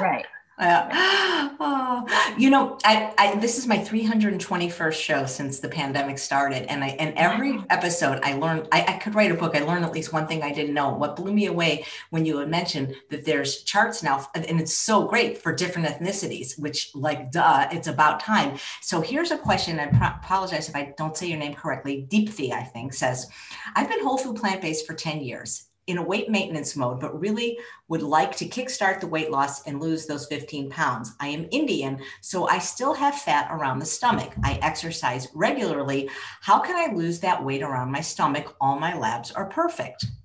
right. 0.00 0.26
Yeah. 0.58 1.48
Oh, 1.62 1.89
you 2.38 2.50
know, 2.50 2.78
I, 2.84 3.12
I 3.18 3.34
this 3.36 3.58
is 3.58 3.66
my 3.66 3.78
321st 3.78 4.92
show 4.92 5.26
since 5.26 5.60
the 5.60 5.68
pandemic 5.68 6.18
started, 6.18 6.70
and 6.70 6.82
I 6.84 6.88
and 6.88 7.16
every 7.16 7.58
episode 7.70 8.20
I 8.22 8.34
learned 8.34 8.68
I, 8.72 8.84
I 8.86 8.92
could 8.98 9.14
write 9.14 9.30
a 9.30 9.34
book. 9.34 9.56
I 9.56 9.60
learned 9.60 9.84
at 9.84 9.92
least 9.92 10.12
one 10.12 10.26
thing 10.26 10.42
I 10.42 10.52
didn't 10.52 10.74
know. 10.74 10.92
What 10.92 11.16
blew 11.16 11.32
me 11.32 11.46
away 11.46 11.84
when 12.10 12.26
you 12.26 12.38
had 12.38 12.48
mentioned 12.48 12.94
that 13.10 13.24
there's 13.24 13.62
charts 13.62 14.02
now, 14.02 14.26
and 14.34 14.60
it's 14.60 14.74
so 14.74 15.06
great 15.06 15.38
for 15.38 15.54
different 15.54 15.88
ethnicities. 15.88 16.58
Which, 16.58 16.90
like, 16.94 17.32
duh, 17.32 17.68
it's 17.72 17.88
about 17.88 18.20
time. 18.20 18.58
So 18.80 19.00
here's 19.00 19.30
a 19.30 19.38
question. 19.38 19.78
I 19.78 19.86
pro- 19.86 20.18
apologize 20.22 20.68
if 20.68 20.76
I 20.76 20.94
don't 20.96 21.16
say 21.16 21.28
your 21.28 21.38
name 21.38 21.54
correctly. 21.54 22.06
Deepthi, 22.10 22.52
I 22.52 22.62
think, 22.62 22.92
says, 22.92 23.26
"I've 23.74 23.88
been 23.88 24.02
whole 24.02 24.18
food 24.18 24.36
plant 24.36 24.60
based 24.60 24.86
for 24.86 24.94
10 24.94 25.20
years 25.20 25.69
in 25.90 25.98
a 25.98 26.02
weight 26.02 26.30
maintenance 26.30 26.76
mode, 26.76 27.00
but 27.00 27.18
really 27.20 27.58
would 27.88 28.02
like 28.02 28.36
to 28.36 28.48
kickstart 28.48 29.00
the 29.00 29.06
weight 29.06 29.30
loss 29.30 29.66
and 29.66 29.80
lose 29.80 30.06
those 30.06 30.26
15 30.26 30.70
pounds. 30.70 31.14
I 31.18 31.26
am 31.28 31.48
Indian, 31.50 32.00
so 32.20 32.48
I 32.48 32.58
still 32.58 32.94
have 32.94 33.16
fat 33.16 33.48
around 33.50 33.80
the 33.80 33.86
stomach. 33.86 34.32
I 34.44 34.54
exercise 34.62 35.26
regularly. 35.34 36.08
How 36.42 36.60
can 36.60 36.76
I 36.76 36.94
lose 36.94 37.18
that 37.20 37.44
weight 37.44 37.62
around 37.62 37.90
my 37.90 38.00
stomach? 38.00 38.54
All 38.60 38.78
my 38.78 38.96
labs 38.96 39.32
are 39.32 39.46
perfect. 39.46 40.06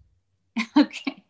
Okay. 0.77 1.23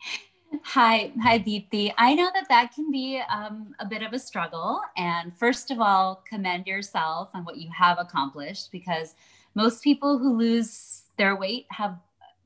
Hi, 0.64 1.12
hi, 1.22 1.40
Deepthi. 1.40 1.94
I 1.98 2.14
know 2.16 2.30
that 2.34 2.48
that 2.50 2.74
can 2.74 2.92
be 2.92 3.22
um, 3.30 3.74
a 3.80 3.86
bit 3.86 4.02
of 4.02 4.14
a 4.14 4.20
struggle. 4.20 4.82
And 4.98 5.36
first 5.38 5.72
of 5.72 5.80
all, 5.80 6.24
commend 6.28 6.68
yourself 6.68 7.30
on 7.34 7.44
what 7.44 7.58
you 7.58 7.70
have 7.76 7.98
accomplished 8.00 8.72
because 8.72 9.16
most 9.56 9.84
people 9.84 10.18
who 10.18 10.38
lose 10.38 11.04
their 11.18 11.36
weight 11.36 11.66
have 11.70 11.98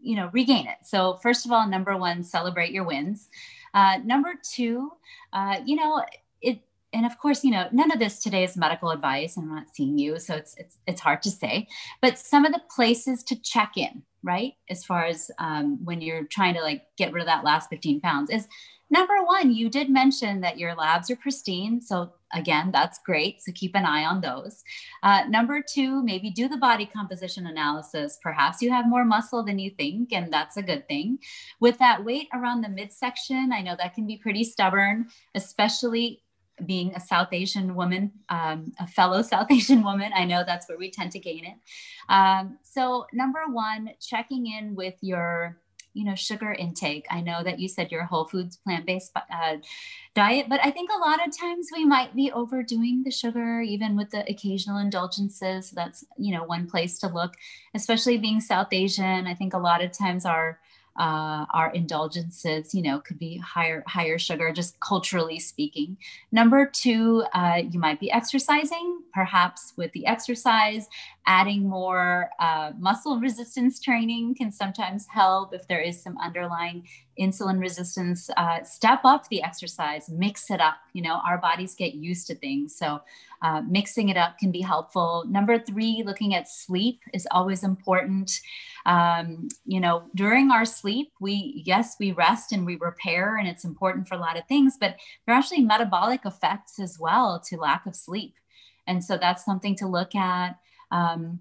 you 0.01 0.15
know 0.15 0.29
regain 0.33 0.67
it. 0.67 0.77
So 0.83 1.19
first 1.21 1.45
of 1.45 1.51
all 1.51 1.67
number 1.67 1.97
one 1.97 2.23
celebrate 2.23 2.71
your 2.71 2.83
wins. 2.85 3.29
Uh, 3.73 3.97
number 4.03 4.33
two 4.43 4.91
uh, 5.33 5.59
you 5.65 5.75
know 5.75 6.03
it 6.41 6.61
and 6.93 7.05
of 7.05 7.17
course 7.19 7.43
you 7.43 7.51
know 7.51 7.67
none 7.71 7.91
of 7.91 7.99
this 7.99 8.19
today 8.19 8.43
is 8.43 8.57
medical 8.57 8.91
advice. 8.91 9.37
I'm 9.37 9.49
not 9.49 9.73
seeing 9.73 9.97
you 9.97 10.19
so 10.19 10.35
it's 10.35 10.55
it's 10.57 10.77
it's 10.87 11.01
hard 11.01 11.21
to 11.23 11.31
say. 11.31 11.67
But 12.01 12.17
some 12.17 12.45
of 12.45 12.53
the 12.53 12.61
places 12.75 13.23
to 13.23 13.41
check 13.41 13.73
in 13.75 14.03
right 14.23 14.53
as 14.69 14.83
far 14.83 15.05
as 15.05 15.31
um, 15.39 15.83
when 15.83 16.01
you're 16.01 16.25
trying 16.25 16.53
to 16.53 16.61
like 16.61 16.83
get 16.97 17.13
rid 17.13 17.21
of 17.21 17.27
that 17.27 17.45
last 17.45 17.69
15 17.69 18.01
pounds 18.01 18.29
is 18.29 18.47
number 18.89 19.23
one 19.23 19.53
you 19.53 19.69
did 19.69 19.89
mention 19.89 20.41
that 20.41 20.57
your 20.57 20.75
labs 20.75 21.09
are 21.09 21.15
pristine 21.15 21.81
so 21.81 22.11
again 22.33 22.69
that's 22.71 22.99
great 23.05 23.41
so 23.41 23.51
keep 23.53 23.75
an 23.75 23.85
eye 23.85 24.05
on 24.05 24.21
those. 24.21 24.63
Uh, 25.03 25.23
number 25.29 25.61
two 25.61 26.03
maybe 26.03 26.29
do 26.29 26.47
the 26.47 26.57
body 26.57 26.85
composition 26.85 27.47
analysis. 27.47 28.19
Perhaps 28.21 28.61
you 28.61 28.71
have 28.71 28.87
more 28.87 29.05
muscle 29.05 29.43
than 29.43 29.59
you 29.59 29.71
think 29.71 30.13
and 30.13 30.31
that's 30.31 30.57
a 30.57 30.63
good 30.63 30.87
thing. 30.87 31.19
With 31.59 31.77
that 31.79 32.03
weight 32.03 32.27
around 32.33 32.61
the 32.61 32.69
midsection 32.69 33.51
i 33.51 33.61
know 33.61 33.75
that 33.77 33.93
can 33.93 34.07
be 34.07 34.17
pretty 34.17 34.43
stubborn 34.43 35.07
especially 35.35 36.21
being 36.65 36.93
a 36.95 36.99
South 36.99 37.29
Asian 37.31 37.75
woman, 37.75 38.11
um, 38.29 38.73
a 38.79 38.87
fellow 38.87 39.21
South 39.33 39.51
Asian 39.51 39.83
woman, 39.83 40.11
I 40.15 40.25
know 40.25 40.43
that's 40.45 40.67
where 40.67 40.77
we 40.77 40.91
tend 40.91 41.11
to 41.13 41.19
gain 41.19 41.45
it. 41.45 41.55
Um, 42.09 42.57
so, 42.63 43.05
number 43.13 43.41
one, 43.49 43.91
checking 43.99 44.47
in 44.47 44.75
with 44.75 44.95
your 45.01 45.57
you 45.93 46.05
know 46.05 46.15
sugar 46.15 46.53
intake. 46.53 47.05
I 47.09 47.21
know 47.21 47.43
that 47.43 47.59
you 47.59 47.67
said 47.67 47.91
you're 47.91 48.05
whole 48.05 48.25
foods 48.25 48.57
plant-based 48.57 49.11
uh, 49.15 49.57
diet 50.15 50.47
but 50.49 50.59
i 50.63 50.71
think 50.71 50.89
a 50.91 50.99
lot 50.99 51.25
of 51.25 51.35
times 51.37 51.69
we 51.73 51.85
might 51.85 52.15
be 52.15 52.31
overdoing 52.31 53.03
the 53.03 53.11
sugar 53.11 53.61
even 53.61 53.95
with 53.95 54.09
the 54.09 54.29
occasional 54.29 54.77
indulgences. 54.77 55.69
So 55.69 55.75
that's 55.75 56.03
you 56.17 56.33
know 56.33 56.43
one 56.43 56.67
place 56.67 56.97
to 56.99 57.07
look 57.07 57.33
especially 57.73 58.17
being 58.17 58.41
south 58.41 58.69
asian. 58.71 59.27
I 59.27 59.35
think 59.35 59.53
a 59.53 59.59
lot 59.59 59.83
of 59.83 59.91
times 59.91 60.25
our 60.25 60.59
uh, 60.99 61.45
our 61.53 61.71
indulgences, 61.73 62.75
you 62.75 62.81
know, 62.81 62.99
could 62.99 63.17
be 63.17 63.37
higher 63.37 63.83
higher 63.87 64.19
sugar, 64.19 64.51
just 64.51 64.79
culturally 64.81 65.39
speaking. 65.39 65.97
Number 66.33 66.65
two, 66.65 67.23
uh, 67.33 67.61
you 67.71 67.79
might 67.79 68.01
be 68.01 68.11
exercising, 68.11 69.01
perhaps 69.13 69.73
with 69.77 69.93
the 69.93 70.05
exercise, 70.05 70.89
adding 71.25 71.67
more 71.67 72.29
uh, 72.39 72.73
muscle 72.77 73.17
resistance 73.19 73.79
training 73.79 74.35
can 74.35 74.51
sometimes 74.51 75.07
help 75.07 75.53
if 75.53 75.67
there 75.69 75.79
is 75.79 76.01
some 76.01 76.17
underlying 76.17 76.85
insulin 77.17 77.59
resistance. 77.59 78.29
Uh, 78.35 78.61
step 78.63 78.99
up 79.05 79.27
the 79.29 79.41
exercise, 79.41 80.09
mix 80.09 80.51
it 80.51 80.59
up. 80.59 80.77
You 80.91 81.03
know, 81.03 81.21
our 81.25 81.37
bodies 81.37 81.75
get 81.75 81.93
used 81.93 82.27
to 82.27 82.35
things, 82.35 82.75
so 82.75 82.99
uh, 83.41 83.61
mixing 83.67 84.09
it 84.09 84.17
up 84.17 84.37
can 84.37 84.51
be 84.51 84.61
helpful. 84.61 85.23
Number 85.27 85.57
three, 85.57 86.03
looking 86.05 86.35
at 86.35 86.49
sleep 86.49 86.99
is 87.13 87.27
always 87.31 87.63
important. 87.63 88.39
Um, 88.85 89.47
you 89.65 89.79
know, 89.79 90.03
during 90.15 90.51
our 90.51 90.65
sleep, 90.65 91.11
we, 91.19 91.63
yes, 91.65 91.95
we 91.99 92.11
rest 92.11 92.51
and 92.51 92.65
we 92.65 92.75
repair, 92.75 93.37
and 93.37 93.47
it's 93.47 93.65
important 93.65 94.07
for 94.07 94.15
a 94.15 94.19
lot 94.19 94.37
of 94.37 94.45
things, 94.47 94.77
but 94.79 94.97
there 95.25 95.35
are 95.35 95.39
actually 95.39 95.61
metabolic 95.61 96.21
effects 96.25 96.79
as 96.79 96.97
well 96.99 97.41
to 97.47 97.57
lack 97.57 97.85
of 97.85 97.95
sleep. 97.95 98.35
And 98.87 99.03
so 99.03 99.17
that's 99.17 99.45
something 99.45 99.75
to 99.77 99.87
look 99.87 100.15
at. 100.15 100.57
Um, 100.91 101.39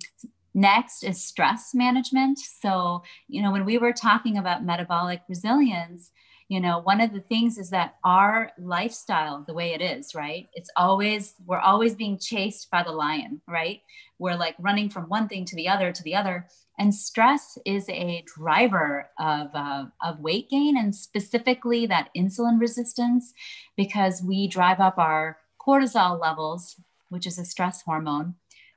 Next 0.55 1.05
is 1.05 1.23
stress 1.23 1.73
management. 1.73 2.39
So, 2.39 3.05
you 3.29 3.43
know, 3.43 3.53
when 3.53 3.65
we 3.65 3.79
were 3.79 3.93
talking 3.93 4.39
about 4.39 4.65
metabolic 4.65 5.21
resilience, 5.29 6.11
you 6.49 6.61
know 6.61 6.81
one 6.81 7.01
of 7.01 7.13
the 7.13 7.21
things 7.21 7.59
is 7.59 7.71
that 7.71 7.97
our 8.05 8.51
lifestyle 8.59 9.45
the 9.47 9.55
way 9.55 9.75
it 9.75 9.81
is 9.81 10.15
right? 10.15 10.49
It's 10.55 10.71
always 10.77 11.35
we're 11.47 11.61
always 11.61 11.95
being 11.95 12.19
chased 12.19 12.71
by 12.71 12.83
the 12.83 12.93
lion 12.93 13.41
right? 13.47 13.81
We're 14.19 14.37
like 14.37 14.57
running 14.59 14.91
from 14.91 15.05
one 15.05 15.29
thing 15.29 15.45
to 15.47 15.57
the 15.57 15.69
other 15.69 15.93
to 15.93 16.03
the 16.03 16.15
other. 16.15 16.49
And 16.81 16.95
stress 16.95 17.59
is 17.65 17.89
a 17.89 18.25
driver 18.37 19.11
of, 19.19 19.49
uh, 19.53 19.87
of 20.03 20.21
weight 20.21 20.49
gain 20.49 20.77
and 20.77 20.95
specifically 20.95 21.87
that 21.87 22.11
insulin 22.17 22.61
resistance 22.61 23.33
because 23.77 24.23
we 24.23 24.47
drive 24.47 24.79
up 24.81 24.99
our 24.99 25.39
cortisol 25.61 26.21
levels 26.21 26.77
which 27.11 27.27
is 27.27 27.39
a 27.39 27.45
stress 27.45 27.83
hormone 27.83 28.35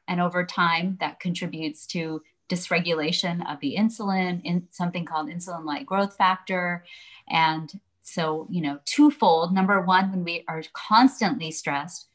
and 0.08 0.20
over 0.20 0.46
time 0.46 0.98
that 1.00 1.20
contributes 1.20 1.86
to 1.88 2.22
dysregulation 2.52 3.50
of 3.52 3.60
the 3.62 3.76
insulin 3.78 4.42
in 4.44 4.68
something 4.72 5.06
called 5.06 5.30
insulin 5.30 5.66
like 5.66 5.86
growth 5.86 6.18
factor. 6.18 6.86
And 7.30 7.72
so 8.04 8.48
you 8.50 8.62
know 8.62 8.80
twofold. 8.86 9.54
Number 9.54 9.82
one 9.82 10.12
when 10.12 10.24
we 10.24 10.44
are 10.48 10.64
constantly 10.74 11.52
stressed 11.52 12.08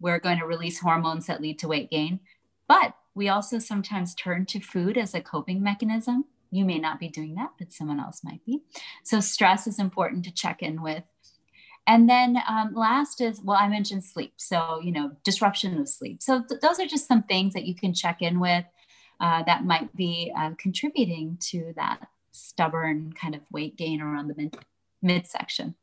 we're 0.00 0.18
going 0.18 0.38
to 0.38 0.46
release 0.46 0.80
hormones 0.80 1.26
that 1.26 1.42
lead 1.42 1.58
to 1.58 1.68
weight 1.68 1.90
gain. 1.90 2.20
But 2.66 2.94
we 3.14 3.28
also 3.28 3.58
sometimes 3.58 4.14
turn 4.14 4.46
to 4.46 4.60
food 4.60 4.96
as 4.96 5.14
a 5.14 5.20
coping 5.20 5.62
mechanism. 5.62 6.24
You 6.50 6.64
may 6.64 6.78
not 6.78 6.98
be 6.98 7.08
doing 7.08 7.34
that 7.34 7.50
but 7.58 7.72
someone 7.72 8.00
else 8.00 8.22
might 8.24 8.44
be. 8.44 8.62
So 9.04 9.20
stress 9.20 9.66
is 9.66 9.78
important 9.78 10.24
to 10.24 10.32
check 10.32 10.62
in 10.62 10.82
with. 10.82 11.04
And 11.86 12.08
then 12.08 12.38
um, 12.48 12.74
last 12.74 13.20
is 13.20 13.40
well 13.42 13.58
i 13.60 13.68
mentioned 13.68 14.04
sleep. 14.04 14.34
So 14.36 14.80
you 14.82 14.92
know 14.92 15.12
disruption 15.24 15.78
of 15.78 15.88
sleep. 15.88 16.22
So 16.22 16.42
th- 16.42 16.60
those 16.60 16.78
are 16.78 16.86
just 16.86 17.08
some 17.08 17.22
things 17.24 17.54
that 17.54 17.66
you 17.66 17.74
can 17.74 17.94
check 17.94 18.22
in 18.22 18.40
with 18.40 18.64
uh, 19.20 19.42
that 19.44 19.64
might 19.64 19.94
be 19.94 20.32
uh, 20.36 20.50
contributing 20.58 21.36
to 21.40 21.72
that 21.76 22.08
stubborn 22.32 23.12
kind 23.12 23.34
of 23.34 23.42
weight 23.52 23.76
gain 23.76 24.00
around 24.00 24.28
the 24.28 24.34
mid 24.34 24.56
midsection. 25.02 25.74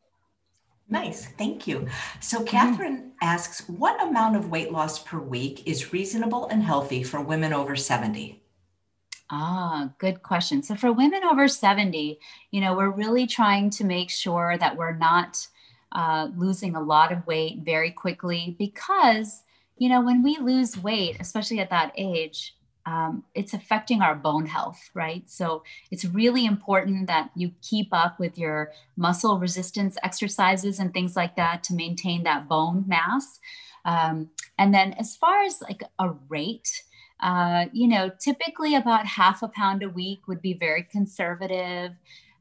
Nice, 0.89 1.25
thank 1.37 1.67
you. 1.67 1.87
So, 2.21 2.37
mm-hmm. 2.37 2.47
Catherine 2.47 3.11
asks, 3.21 3.67
what 3.67 4.01
amount 4.01 4.37
of 4.37 4.49
weight 4.49 4.71
loss 4.71 4.99
per 4.99 5.19
week 5.19 5.67
is 5.67 5.91
reasonable 5.91 6.47
and 6.47 6.63
healthy 6.63 7.03
for 7.03 7.19
women 7.21 7.51
over 7.51 7.75
70? 7.75 8.41
Ah, 9.29 9.89
good 9.97 10.23
question. 10.23 10.63
So, 10.63 10.75
for 10.75 10.93
women 10.93 11.23
over 11.25 11.49
70, 11.49 12.19
you 12.51 12.61
know, 12.61 12.73
we're 12.73 12.91
really 12.91 13.27
trying 13.27 13.69
to 13.71 13.83
make 13.83 14.09
sure 14.09 14.57
that 14.57 14.77
we're 14.77 14.95
not 14.95 15.45
uh, 15.91 16.29
losing 16.37 16.75
a 16.75 16.81
lot 16.81 17.11
of 17.11 17.27
weight 17.27 17.59
very 17.65 17.91
quickly 17.91 18.55
because, 18.57 19.43
you 19.77 19.89
know, 19.89 20.01
when 20.01 20.23
we 20.23 20.37
lose 20.37 20.77
weight, 20.77 21.17
especially 21.19 21.59
at 21.59 21.69
that 21.69 21.91
age, 21.97 22.55
um, 22.87 23.25
it's 23.35 23.53
affecting 23.53 24.01
our 24.01 24.15
bone 24.15 24.45
health, 24.45 24.89
right? 24.93 25.29
So 25.29 25.63
it's 25.91 26.05
really 26.05 26.45
important 26.45 27.07
that 27.07 27.31
you 27.35 27.51
keep 27.61 27.89
up 27.91 28.17
with 28.17 28.37
your 28.37 28.71
muscle 28.95 29.37
resistance 29.37 29.97
exercises 30.03 30.79
and 30.79 30.93
things 30.93 31.13
like 31.13 31.35
that 31.35 31.65
to 31.65 31.73
maintain 31.73 32.23
that 32.23 32.47
bone 32.47 32.85
mass. 32.87 33.39
Um, 33.83 34.29
and 34.57 34.73
then 34.73 34.93
as 34.93 35.17
far 35.17 35.43
as 35.43 35.61
like 35.61 35.83
a 35.99 36.11
rate, 36.29 36.83
uh, 37.19 37.65
you 37.73 37.89
know, 37.89 38.09
typically 38.19 38.73
about 38.73 39.05
half 39.05 39.43
a 39.43 39.49
pound 39.49 39.83
a 39.83 39.89
week 39.89 40.25
would 40.29 40.41
be 40.41 40.53
very 40.53 40.83
conservative. 40.83 41.91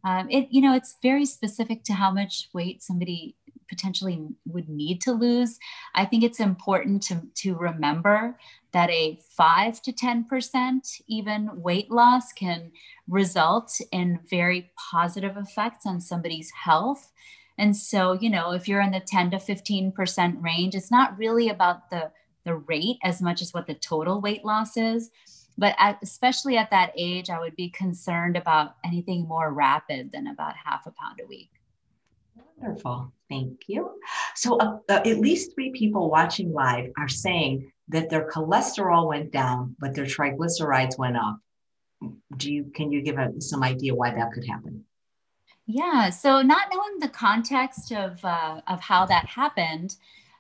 Um, 0.04 0.30
it, 0.30 0.46
you 0.52 0.60
know, 0.60 0.76
it's 0.76 0.96
very 1.02 1.26
specific 1.26 1.82
to 1.84 1.92
how 1.92 2.12
much 2.12 2.50
weight 2.52 2.84
somebody 2.84 3.34
potentially 3.68 4.28
would 4.46 4.68
need 4.68 5.00
to 5.00 5.10
lose. 5.10 5.58
I 5.96 6.04
think 6.04 6.22
it's 6.22 6.38
important 6.38 7.02
to, 7.04 7.22
to 7.42 7.56
remember 7.56 8.38
that 8.76 8.90
a 8.90 9.18
5 9.30 9.80
to 9.80 9.90
10% 9.90 11.00
even 11.08 11.62
weight 11.62 11.90
loss 11.90 12.30
can 12.34 12.70
result 13.08 13.80
in 13.90 14.20
very 14.28 14.70
positive 14.76 15.38
effects 15.38 15.86
on 15.86 15.98
somebody's 15.98 16.50
health. 16.50 17.10
And 17.56 17.74
so, 17.74 18.12
you 18.12 18.28
know, 18.28 18.52
if 18.52 18.68
you're 18.68 18.82
in 18.82 18.90
the 18.90 19.00
10 19.00 19.30
to 19.30 19.38
15% 19.38 20.42
range, 20.42 20.74
it's 20.74 20.90
not 20.90 21.16
really 21.16 21.48
about 21.48 21.88
the, 21.88 22.10
the 22.44 22.56
rate 22.56 22.98
as 23.02 23.22
much 23.22 23.40
as 23.40 23.54
what 23.54 23.66
the 23.66 23.72
total 23.72 24.20
weight 24.20 24.44
loss 24.44 24.76
is. 24.76 25.10
But 25.56 25.74
at, 25.78 25.98
especially 26.02 26.58
at 26.58 26.70
that 26.70 26.92
age, 26.98 27.30
I 27.30 27.40
would 27.40 27.56
be 27.56 27.70
concerned 27.70 28.36
about 28.36 28.74
anything 28.84 29.26
more 29.26 29.54
rapid 29.54 30.12
than 30.12 30.26
about 30.26 30.52
half 30.62 30.84
a 30.84 30.90
pound 30.90 31.18
a 31.24 31.26
week. 31.26 31.48
Wonderful. 32.58 33.10
Thank 33.30 33.68
you. 33.68 33.92
So, 34.34 34.58
uh, 34.58 34.80
uh, 34.90 35.00
at 35.06 35.18
least 35.18 35.54
three 35.54 35.70
people 35.70 36.10
watching 36.10 36.52
live 36.52 36.90
are 36.98 37.08
saying 37.08 37.72
that 37.88 38.10
their 38.10 38.28
cholesterol 38.30 39.08
went 39.08 39.32
down, 39.32 39.76
but 39.78 39.94
their 39.94 40.04
triglycerides 40.04 40.98
went 40.98 41.16
up. 41.16 41.38
Do 42.36 42.52
you 42.52 42.64
can 42.74 42.92
you 42.92 43.00
give 43.02 43.18
a, 43.18 43.40
some 43.40 43.62
idea 43.62 43.94
why 43.94 44.10
that 44.10 44.32
could 44.32 44.46
happen? 44.46 44.84
Yeah. 45.66 46.10
So, 46.10 46.42
not 46.42 46.68
knowing 46.72 46.98
the 47.00 47.08
context 47.08 47.92
of 47.92 48.24
uh, 48.24 48.60
of 48.66 48.80
how 48.80 49.06
that 49.06 49.26
happened, 49.26 49.96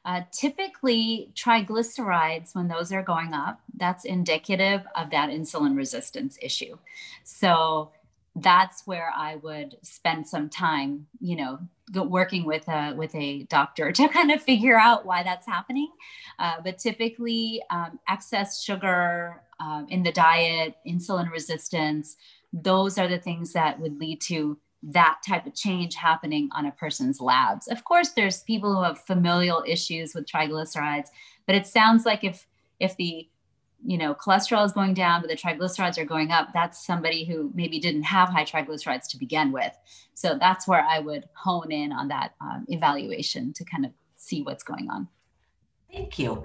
uh, 0.06 0.22
typically 0.30 1.30
triglycerides, 1.34 2.54
when 2.54 2.68
those 2.68 2.92
are 2.92 3.02
going 3.02 3.34
up, 3.34 3.60
that's 3.76 4.04
indicative 4.04 4.82
of 4.94 5.10
that 5.10 5.30
insulin 5.30 5.76
resistance 5.76 6.38
issue. 6.40 6.78
So 7.24 7.90
that's 8.36 8.86
where 8.86 9.10
I 9.16 9.36
would 9.36 9.78
spend 9.82 10.28
some 10.28 10.50
time, 10.50 11.06
you 11.20 11.36
know, 11.36 11.58
working 11.94 12.44
with 12.44 12.68
a 12.68 12.92
with 12.94 13.14
a 13.14 13.44
doctor 13.44 13.90
to 13.98 14.08
kind 14.08 14.30
of 14.30 14.42
figure 14.42 14.78
out 14.78 15.06
why 15.06 15.22
that's 15.22 15.46
happening. 15.46 15.90
Uh, 16.38 16.56
but 16.62 16.78
typically, 16.78 17.62
um, 17.70 17.98
excess 18.08 18.62
sugar 18.62 19.42
um, 19.58 19.86
in 19.88 20.02
the 20.02 20.12
diet, 20.12 20.76
insulin 20.86 21.30
resistance, 21.30 22.16
those 22.52 22.98
are 22.98 23.08
the 23.08 23.18
things 23.18 23.52
that 23.54 23.80
would 23.80 23.98
lead 23.98 24.20
to 24.20 24.58
that 24.82 25.18
type 25.26 25.46
of 25.46 25.54
change 25.54 25.94
happening 25.94 26.48
on 26.52 26.66
a 26.66 26.72
person's 26.72 27.20
labs. 27.20 27.66
Of 27.68 27.84
course, 27.84 28.10
there's 28.10 28.42
people 28.42 28.74
who 28.74 28.82
have 28.82 29.00
familial 29.00 29.64
issues 29.66 30.14
with 30.14 30.26
triglycerides, 30.26 31.08
but 31.46 31.56
it 31.56 31.66
sounds 31.66 32.04
like 32.04 32.22
if 32.22 32.46
if 32.78 32.96
the 32.98 33.28
you 33.86 33.96
know 33.96 34.14
cholesterol 34.14 34.64
is 34.64 34.72
going 34.72 34.94
down 34.94 35.20
but 35.20 35.30
the 35.30 35.36
triglycerides 35.36 35.98
are 35.98 36.04
going 36.04 36.30
up. 36.30 36.48
That's 36.52 36.84
somebody 36.84 37.24
who 37.24 37.50
maybe 37.54 37.78
didn't 37.78 38.02
have 38.02 38.28
high 38.28 38.44
triglycerides 38.44 39.08
to 39.10 39.18
begin 39.18 39.52
with. 39.52 39.72
So 40.14 40.36
that's 40.38 40.66
where 40.66 40.84
i 40.84 40.98
would 40.98 41.28
hone 41.34 41.70
in 41.70 41.92
on 41.92 42.08
that 42.08 42.34
um, 42.40 42.64
evaluation 42.68 43.52
to 43.54 43.64
kind 43.64 43.84
of 43.84 43.92
see 44.16 44.42
what's 44.42 44.64
going 44.64 44.90
on. 44.90 45.08
Thank 45.92 46.18
you. 46.18 46.44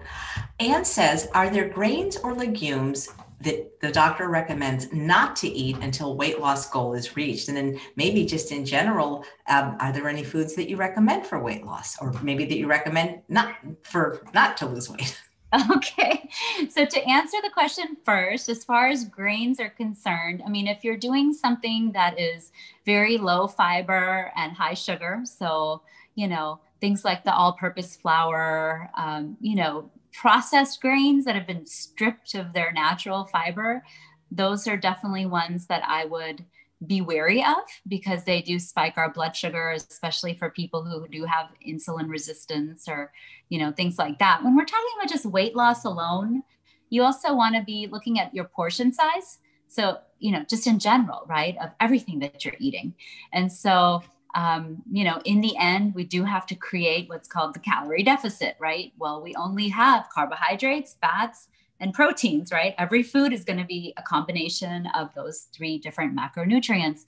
Anne 0.60 0.86
says 0.86 1.28
are 1.34 1.50
there 1.50 1.68
grains 1.68 2.18
or 2.18 2.34
legumes 2.34 3.10
that 3.42 3.82
the 3.82 3.92
doctor 3.92 4.30
recommends 4.30 4.94
not 4.94 5.36
to 5.36 5.48
eat 5.48 5.76
until 5.82 6.16
weight 6.16 6.39
loss 6.39 6.70
goal 6.70 6.94
is 6.94 7.16
reached? 7.16 7.48
And 7.48 7.58
then 7.58 7.80
maybe 7.96 8.26
just 8.26 8.52
in 8.52 8.66
general 8.66 9.26
um, 9.48 9.78
are 9.80 9.92
there 9.92 10.08
any 10.08 10.24
foods 10.24 10.56
that 10.56 10.70
you 10.70 10.78
recommend 10.78 11.26
for 11.26 11.39
weight 11.39 11.66
loss 11.66 11.98
or 12.00 12.14
maybe 12.22 12.46
that 12.46 12.58
you 12.58 12.68
recommend 12.68 13.22
not 13.30 13.56
for 13.82 14.24
not 14.34 14.58
to 14.58 14.68
lose 14.68 14.89
weight 14.89 15.20
Okay. 15.76 16.30
So 16.70 16.86
to 16.86 17.04
answer 17.10 17.38
the 17.43 17.49
question 17.49 17.97
first, 18.06 18.47
as 18.47 18.64
far 18.64 18.88
as 18.88 19.04
grains 19.06 19.60
are 19.60 19.70
concerned, 19.70 20.41
I 20.45 20.49
mean, 20.49 20.68
if 20.68 20.84
you're 20.84 20.97
doing 20.97 21.34
something 21.34 21.91
that 21.91 22.18
is 22.20 22.52
very 22.86 23.18
low 23.18 23.47
fiber 23.47 24.32
and 24.38 24.54
high 24.54 24.76
sugar, 24.76 25.22
so, 25.26 25.82
you 26.16 26.28
know, 26.28 26.60
things 26.80 27.04
like 27.04 27.24
the 27.24 27.34
all 27.34 27.54
purpose 27.54 27.95
flour, 27.97 28.89
um, 28.97 29.36
you 29.41 29.56
know, 29.56 29.89
processed 30.14 30.82
grains 30.82 31.26
that 31.26 31.36
have 31.36 31.47
been 31.47 31.66
stripped 31.66 32.34
of 32.36 32.54
their 32.54 32.72
natural 32.72 33.26
fiber, 33.26 33.84
those 34.32 34.68
are 34.68 34.78
definitely 34.78 35.26
ones 35.26 35.68
that 35.68 35.84
I 35.86 36.06
would 36.06 36.45
be 36.88 37.02
wary 37.02 37.44
of 37.44 37.58
because 37.88 38.24
they 38.24 38.42
do 38.42 38.58
spike 38.58 38.98
our 38.98 39.12
blood 39.12 39.36
sugar, 39.36 39.70
especially 39.70 40.34
for 40.34 40.50
people 40.50 40.84
who 40.84 41.08
do 41.08 41.26
have 41.26 41.50
insulin 41.68 42.10
resistance 42.10 42.88
or, 42.88 43.12
you 43.50 43.60
know, 43.60 43.72
things 43.72 43.98
like 43.98 44.18
that. 44.20 44.44
When 44.44 44.56
we're 44.56 44.66
talking 44.66 44.90
about 44.98 45.10
just 45.10 45.26
weight 45.26 45.56
loss 45.56 45.86
alone, 45.86 46.44
you 46.90 47.04
also 47.04 47.34
want 47.36 47.56
to 47.56 47.64
be 47.64 47.88
looking 47.88 48.20
at 48.20 48.34
your 48.34 48.46
portion 48.46 48.92
size. 48.92 49.40
So, 49.68 50.00
you 50.20 50.32
know, 50.32 50.44
just 50.50 50.68
in 50.68 50.80
general, 50.80 51.26
right, 51.28 51.56
of 51.62 51.70
everything 51.80 52.20
that 52.20 52.44
you're 52.44 52.56
eating. 52.60 52.94
And 53.32 53.52
so, 53.52 54.04
um, 54.36 54.82
you 54.92 55.04
know, 55.04 55.22
in 55.26 55.42
the 55.42 55.56
end, 55.58 55.94
we 55.94 56.04
do 56.04 56.24
have 56.24 56.46
to 56.48 56.56
create 56.56 57.10
what's 57.10 57.28
called 57.28 57.54
the 57.54 57.60
calorie 57.60 58.04
deficit, 58.04 58.56
right? 58.60 58.92
Well, 58.98 59.22
we 59.22 59.36
only 59.36 59.70
have 59.70 60.10
carbohydrates, 60.14 60.98
fats, 61.00 61.48
and 61.82 61.94
proteins, 61.94 62.52
right? 62.52 62.74
Every 62.78 63.04
food 63.04 63.34
is 63.34 63.44
going 63.44 63.60
to 63.60 63.66
be 63.66 63.94
a 63.98 64.02
combination 64.04 64.88
of 64.96 65.14
those 65.16 65.48
three 65.54 65.78
different 65.78 66.16
macronutrients. 66.16 67.06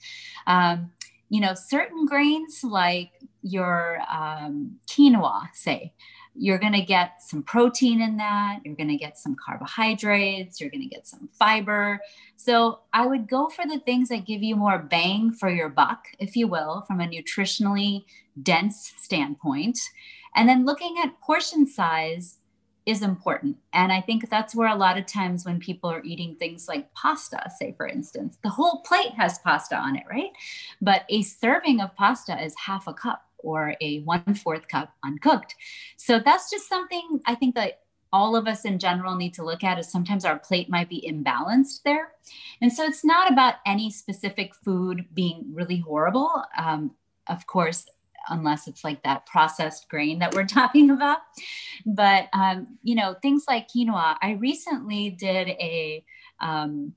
Um, 0.48 0.92
you 1.30 1.40
know, 1.40 1.54
certain 1.54 2.06
grains 2.06 2.64
like 2.64 3.12
your 3.42 4.00
um, 4.14 4.80
quinoa, 4.88 5.48
say, 5.54 5.94
you're 6.36 6.58
going 6.58 6.74
to 6.74 6.82
get 6.82 7.22
some 7.22 7.44
protein 7.44 8.02
in 8.02 8.18
that. 8.18 8.60
You're 8.64 8.76
going 8.76 8.90
to 8.90 8.98
get 8.98 9.18
some 9.18 9.36
carbohydrates. 9.36 10.60
You're 10.60 10.72
going 10.72 10.82
to 10.82 10.88
get 10.88 11.08
some 11.08 11.30
fiber. 11.32 12.00
So 12.38 12.80
I 12.92 13.06
would 13.06 13.30
go 13.30 13.50
for 13.50 13.66
the 13.68 13.80
things 13.80 14.10
that 14.10 14.26
give 14.26 14.42
you 14.42 14.56
more 14.56 14.80
bang 14.80 15.32
for 15.32 15.50
your 15.50 15.70
buck, 15.70 16.06
if 16.20 16.36
you 16.36 16.48
will, 16.48 16.84
from 16.88 17.02
a 17.02 17.08
nutritionally 17.08 18.06
dense 18.42 18.94
standpoint. 18.98 19.80
And 20.36 20.50
then 20.50 20.66
looking 20.66 20.98
at 21.04 21.20
portion 21.22 21.68
size 21.68 22.40
is 22.86 23.02
important. 23.02 23.58
And 23.74 23.92
I 23.92 24.02
think 24.02 24.30
that's 24.30 24.56
where 24.56 24.68
a 24.68 24.76
lot 24.76 24.98
of 24.98 25.06
times 25.06 25.46
when 25.46 25.60
people 25.60 25.90
are 25.90 26.04
eating 26.04 26.36
things 26.36 26.68
like 26.68 26.94
pasta, 26.94 27.50
say 27.58 27.74
for 27.78 27.88
instance, 27.88 28.38
the 28.44 28.50
whole 28.50 28.82
plate 28.82 29.14
has 29.16 29.40
pasta 29.40 29.76
on 29.76 29.96
it, 29.96 30.04
right? 30.10 30.32
But 30.82 31.04
a 31.10 31.22
serving 31.22 31.82
of 31.82 31.96
pasta 31.96 32.42
is 32.44 32.54
half 32.58 32.88
a 32.88 32.94
cup 32.94 33.26
or 33.38 33.76
a 33.82 34.00
one 34.02 34.34
fourth 34.36 34.68
cup 34.68 34.94
uncooked. 35.04 35.56
So 35.98 36.20
that's 36.20 36.50
just 36.50 36.68
something 36.68 37.22
I 37.26 37.36
think 37.36 37.56
that 37.56 37.80
all 38.12 38.36
of 38.36 38.48
us 38.48 38.64
in 38.64 38.78
general 38.78 39.16
need 39.16 39.34
to 39.34 39.44
look 39.44 39.64
at 39.64 39.80
is 39.80 39.92
sometimes 39.92 40.24
our 40.24 40.38
plate 40.38 40.70
might 40.70 40.88
be 40.88 41.10
imbalanced 41.10 41.82
there. 41.84 42.12
And 42.62 42.72
so 42.72 42.84
it's 42.84 43.04
not 43.04 43.32
about 43.32 43.56
any 43.66 43.90
specific 43.90 44.54
food 44.54 45.06
being 45.14 45.50
really 45.52 45.80
horrible. 45.80 46.44
Um, 46.56 46.92
of 47.28 47.48
course, 47.48 47.88
unless 48.30 48.68
it's 48.68 48.84
like 48.84 49.04
that 49.04 49.26
processed 49.26 49.90
grain 49.90 50.20
that 50.20 50.34
we're 50.34 50.46
talking 50.46 50.90
about. 50.90 51.20
But, 51.86 52.28
um, 52.34 52.78
you 52.84 52.96
know, 52.96 53.16
things 53.22 53.46
like 53.48 53.70
quinoa, 53.70 54.18
I 54.22 54.38
recently 54.40 55.10
did 55.10 55.50
a, 55.50 56.04
um, 56.40 56.94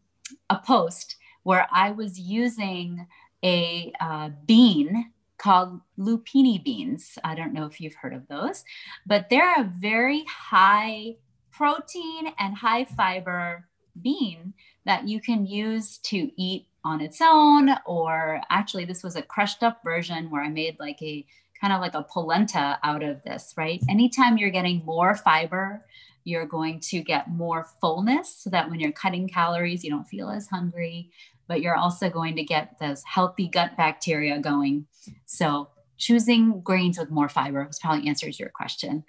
a 0.50 0.58
post 0.58 1.16
where 1.42 1.66
I 1.70 1.92
was 1.92 2.18
using 2.18 3.06
a 3.44 3.92
uh, 4.00 4.30
bean 4.46 5.12
called 5.38 5.80
lupini 5.98 6.62
beans. 6.62 7.18
I 7.22 7.34
don't 7.34 7.52
know 7.52 7.66
if 7.66 7.80
you've 7.80 7.94
heard 7.94 8.14
of 8.14 8.26
those, 8.28 8.64
but 9.06 9.28
they're 9.28 9.60
a 9.60 9.72
very 9.78 10.24
high 10.24 11.16
protein 11.52 12.32
and 12.38 12.54
high 12.54 12.84
fiber 12.84 13.68
bean 14.02 14.54
that 14.84 15.08
you 15.08 15.20
can 15.20 15.46
use 15.46 15.98
to 15.98 16.30
eat 16.36 16.66
on 16.86 17.00
its 17.00 17.18
own, 17.20 17.70
or 17.84 18.40
actually, 18.48 18.84
this 18.84 19.02
was 19.02 19.16
a 19.16 19.22
crushed 19.22 19.62
up 19.62 19.82
version 19.82 20.30
where 20.30 20.42
I 20.42 20.48
made 20.48 20.78
like 20.78 21.02
a 21.02 21.26
kind 21.60 21.72
of 21.72 21.80
like 21.80 21.94
a 21.94 22.04
polenta 22.04 22.78
out 22.84 23.02
of 23.02 23.22
this, 23.24 23.54
right? 23.56 23.82
Anytime 23.88 24.38
you're 24.38 24.50
getting 24.50 24.84
more 24.84 25.14
fiber, 25.16 25.84
you're 26.24 26.46
going 26.46 26.80
to 26.80 27.00
get 27.02 27.28
more 27.30 27.66
fullness 27.80 28.34
so 28.34 28.50
that 28.50 28.70
when 28.70 28.78
you're 28.78 28.92
cutting 28.92 29.28
calories, 29.28 29.82
you 29.82 29.90
don't 29.90 30.06
feel 30.06 30.30
as 30.30 30.46
hungry, 30.46 31.10
but 31.48 31.60
you're 31.60 31.76
also 31.76 32.08
going 32.08 32.36
to 32.36 32.44
get 32.44 32.78
those 32.78 33.02
healthy 33.02 33.48
gut 33.48 33.76
bacteria 33.76 34.38
going. 34.38 34.86
So, 35.24 35.68
choosing 35.98 36.60
grains 36.60 36.98
with 36.98 37.10
more 37.10 37.28
fiber 37.28 37.68
probably 37.80 38.06
answers 38.06 38.38
your 38.38 38.50
question. 38.50 39.04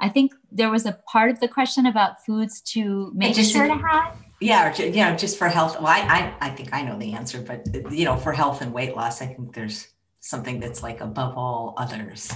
I 0.00 0.08
think 0.08 0.32
there 0.52 0.70
was 0.70 0.86
a 0.86 0.98
part 1.10 1.30
of 1.30 1.40
the 1.40 1.48
question 1.48 1.84
about 1.84 2.24
foods 2.24 2.60
to 2.72 3.10
make 3.14 3.34
sure 3.34 3.66
to 3.66 3.74
have 3.74 4.16
yeah 4.40 4.68
or, 4.68 4.82
you 4.82 5.04
know 5.04 5.16
just 5.16 5.38
for 5.38 5.48
health 5.48 5.76
well 5.76 5.86
I, 5.88 6.34
I 6.40 6.48
i 6.48 6.50
think 6.50 6.72
i 6.72 6.82
know 6.82 6.98
the 6.98 7.12
answer 7.12 7.40
but 7.40 7.92
you 7.92 8.04
know 8.04 8.16
for 8.16 8.32
health 8.32 8.60
and 8.60 8.72
weight 8.72 8.94
loss 8.96 9.20
i 9.22 9.26
think 9.26 9.54
there's 9.54 9.88
something 10.20 10.60
that's 10.60 10.82
like 10.82 11.00
above 11.00 11.36
all 11.36 11.74
others. 11.76 12.32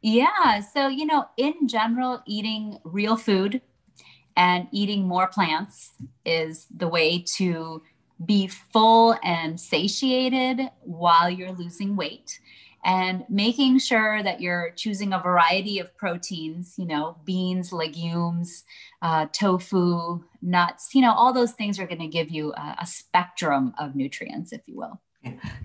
Yeah 0.00 0.60
so 0.60 0.88
you 0.88 1.06
know 1.06 1.26
in 1.36 1.68
general 1.68 2.22
eating 2.26 2.78
real 2.84 3.16
food 3.16 3.60
and 4.36 4.68
eating 4.70 5.08
more 5.08 5.26
plants 5.26 5.92
is 6.24 6.66
the 6.74 6.86
way 6.86 7.24
to 7.36 7.82
be 8.24 8.46
full 8.46 9.16
and 9.22 9.60
satiated 9.60 10.60
while 10.82 11.28
you're 11.28 11.52
losing 11.52 11.96
weight 11.96 12.40
and 12.86 13.24
making 13.28 13.80
sure 13.80 14.22
that 14.22 14.40
you're 14.40 14.70
choosing 14.76 15.12
a 15.12 15.18
variety 15.18 15.80
of 15.80 15.94
proteins, 15.96 16.76
you 16.78 16.86
know, 16.86 17.16
beans, 17.24 17.72
legumes, 17.72 18.62
uh, 19.02 19.26
tofu, 19.32 20.22
nuts, 20.40 20.94
you 20.94 21.02
know, 21.02 21.12
all 21.12 21.32
those 21.32 21.50
things 21.50 21.80
are 21.80 21.86
going 21.86 22.00
to 22.00 22.06
give 22.06 22.30
you 22.30 22.52
a, 22.52 22.76
a 22.82 22.86
spectrum 22.86 23.74
of 23.76 23.96
nutrients, 23.96 24.52
if 24.52 24.60
you 24.66 24.76
will. 24.76 25.00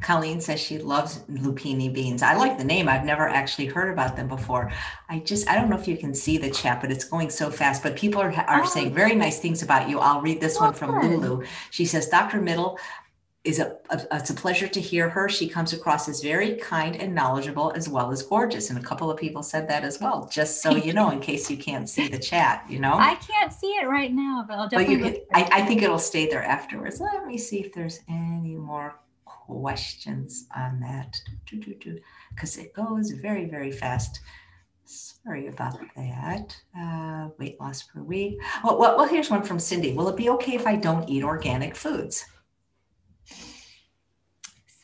Colleen 0.02 0.42
says 0.42 0.60
she 0.60 0.80
loves 0.80 1.20
lupini 1.30 1.94
beans. 1.94 2.24
I 2.24 2.36
like 2.36 2.58
the 2.58 2.64
name. 2.64 2.90
I've 2.90 3.06
never 3.06 3.28
actually 3.30 3.68
heard 3.68 3.92
about 3.92 4.16
them 4.16 4.28
before. 4.28 4.72
I 5.08 5.20
just, 5.20 5.48
I 5.48 5.56
don't 5.56 5.70
know 5.70 5.78
if 5.78 5.88
you 5.88 5.98
can 5.98 6.16
see 6.16 6.40
the 6.40 6.50
chat, 6.50 6.82
but 6.82 6.92
it's 6.92 7.04
going 7.04 7.30
so 7.30 7.52
fast. 7.52 7.84
But 7.84 7.96
people 7.96 8.22
are, 8.22 8.34
are 8.34 8.64
oh. 8.64 8.66
saying 8.66 8.94
very 8.94 9.14
nice 9.14 9.40
things 9.40 9.62
about 9.62 9.88
you. 9.88 10.00
I'll 10.00 10.22
read 10.22 10.42
this 10.42 10.60
one 10.60 10.74
from. 10.74 10.92
Lulu. 10.92 11.46
She 11.70 11.86
says, 11.86 12.08
Dr. 12.08 12.40
Mittal, 12.42 12.78
is 13.44 13.58
a, 13.58 13.76
a, 13.90 14.02
it's 14.12 14.30
a 14.30 14.36
pleasure 14.36 14.68
to 14.68 14.80
hear 14.80 15.10
her. 15.10 15.28
She 15.28 15.48
comes 15.50 15.74
across 15.74 16.08
as 16.08 16.22
very 16.22 16.54
kind 16.58 16.96
and 16.96 17.16
knowledgeable 17.16 17.72
as 17.76 17.90
well 17.90 18.12
as 18.12 18.22
gorgeous. 18.22 18.70
And 18.70 18.78
a 18.78 18.82
couple 18.82 19.10
of 19.10 19.18
people 19.18 19.42
said 19.42 19.68
that 19.70 19.84
as 19.84 20.00
well, 20.00 20.30
just 20.32 20.62
so 20.62 20.76
you 20.76 20.94
know, 20.94 21.10
in 21.10 21.20
case 21.20 21.50
you 21.50 21.58
can't 21.58 21.90
see 21.90 22.08
the 22.08 22.20
chat, 22.20 22.64
you 22.70 22.80
know? 22.80 22.94
I 22.94 23.16
can't 23.16 23.52
see 23.52 23.72
it 23.72 23.88
right 23.88 24.14
now, 24.14 24.46
but 24.48 24.60
I'll 24.60 24.70
definitely. 24.70 24.98
But 24.98 25.16
you 25.16 25.26
I, 25.34 25.50
I 25.54 25.66
think 25.66 25.82
it'll 25.82 25.98
stay 25.98 26.28
there 26.28 26.44
afterwards. 26.44 27.00
Let 27.00 27.26
me 27.26 27.38
see 27.38 27.62
if 27.62 27.74
there's 27.74 28.02
any 28.08 28.56
more 28.56 29.00
questions 29.26 30.48
on 30.56 30.80
that. 30.82 31.20
Because 31.50 32.58
it 32.58 32.74
goes 32.74 33.10
very, 33.10 33.46
very 33.46 33.72
fast. 33.72 34.20
Sorry 34.86 35.48
about 35.48 35.80
that. 35.96 36.56
Uh, 36.78 37.30
weight 37.40 37.60
loss 37.60 37.84
per 37.84 38.04
week. 38.04 38.40
Well, 38.64 38.78
well, 38.78 39.08
here's 39.08 39.32
one 39.32 39.42
from 39.42 39.58
Cindy. 39.58 39.94
Will 39.94 40.10
it 40.10 40.18
be 40.18 40.30
okay 40.30 40.54
if 40.54 40.68
I 40.68 40.76
don't 40.76 41.10
eat 41.10 41.24
organic 41.24 41.76
foods? 41.76 42.26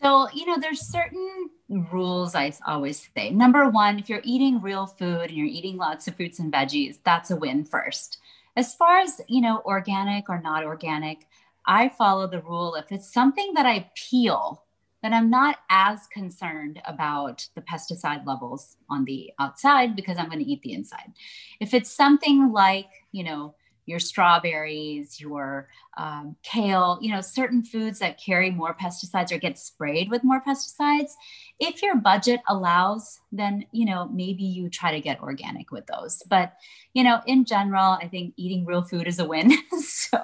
So, 0.02 0.30
you 0.34 0.46
know, 0.46 0.58
there's 0.60 0.82
certain 0.82 1.50
rules 1.92 2.36
I 2.36 2.54
always 2.66 3.10
say. 3.16 3.30
Number 3.30 3.70
one, 3.70 4.00
if 4.00 4.10
you're 4.10 4.22
eating 4.24 4.62
real 4.62 4.86
food 4.86 5.30
and 5.30 5.32
you're 5.32 5.48
eating 5.48 5.78
lots 5.78 6.08
of 6.08 6.16
fruits 6.16 6.40
and 6.40 6.52
veggies, 6.52 7.00
that's 7.04 7.32
a 7.32 7.36
win 7.36 7.66
first. 7.66 8.20
As 8.56 8.74
far 8.74 9.00
as, 9.00 9.22
you 9.28 9.42
know, 9.42 9.62
organic 9.66 10.30
or 10.30 10.42
not 10.42 10.64
organic, 10.64 11.28
I 11.66 11.90
follow 11.90 12.28
the 12.28 12.42
rule 12.42 12.76
if 12.76 12.92
it's 12.92 13.12
something 13.12 13.54
that 13.56 13.66
I 13.66 13.92
peel, 13.96 14.64
then 15.04 15.14
I'm 15.14 15.30
not 15.30 15.58
as 15.70 16.08
concerned 16.08 16.82
about 16.86 17.48
the 17.56 17.62
pesticide 17.62 18.26
levels 18.26 18.78
on 18.90 19.06
the 19.06 19.32
outside 19.40 19.96
because 19.96 20.18
I'm 20.18 20.28
going 20.28 20.44
to 20.44 20.50
eat 20.50 20.62
the 20.62 20.74
inside. 20.74 21.14
If 21.60 21.74
it's 21.74 21.92
something 21.92 22.52
like, 22.52 22.90
you 23.12 23.24
know, 23.24 23.56
your 23.86 24.00
strawberries, 24.00 25.20
your 25.20 25.70
um, 25.98 26.36
kale, 26.44 27.00
you 27.02 27.12
know, 27.12 27.22
certain 27.22 27.64
foods 27.64 28.00
that 28.00 28.20
carry 28.24 28.52
more 28.52 28.76
pesticides 28.76 29.32
or 29.32 29.38
get 29.38 29.58
sprayed 29.58 30.10
with 30.10 30.24
more 30.24 30.42
pesticides. 30.42 31.12
If 31.60 31.82
your 31.82 31.96
budget 31.96 32.40
allows, 32.48 33.20
then, 33.32 33.66
you 33.72 33.86
know, 33.86 34.08
maybe 34.14 34.44
you 34.44 34.70
try 34.70 34.92
to 34.92 35.02
get 35.02 35.20
organic 35.22 35.72
with 35.72 35.88
those. 35.88 36.22
But, 36.30 36.54
you 36.94 37.04
know, 37.04 37.22
in 37.26 37.46
general, 37.46 37.98
I 38.02 38.08
think 38.08 38.36
eating 38.38 38.66
real 38.66 38.84
food 38.84 39.08
is 39.08 39.20
a 39.20 39.26
win. 39.26 39.52
so 39.80 40.18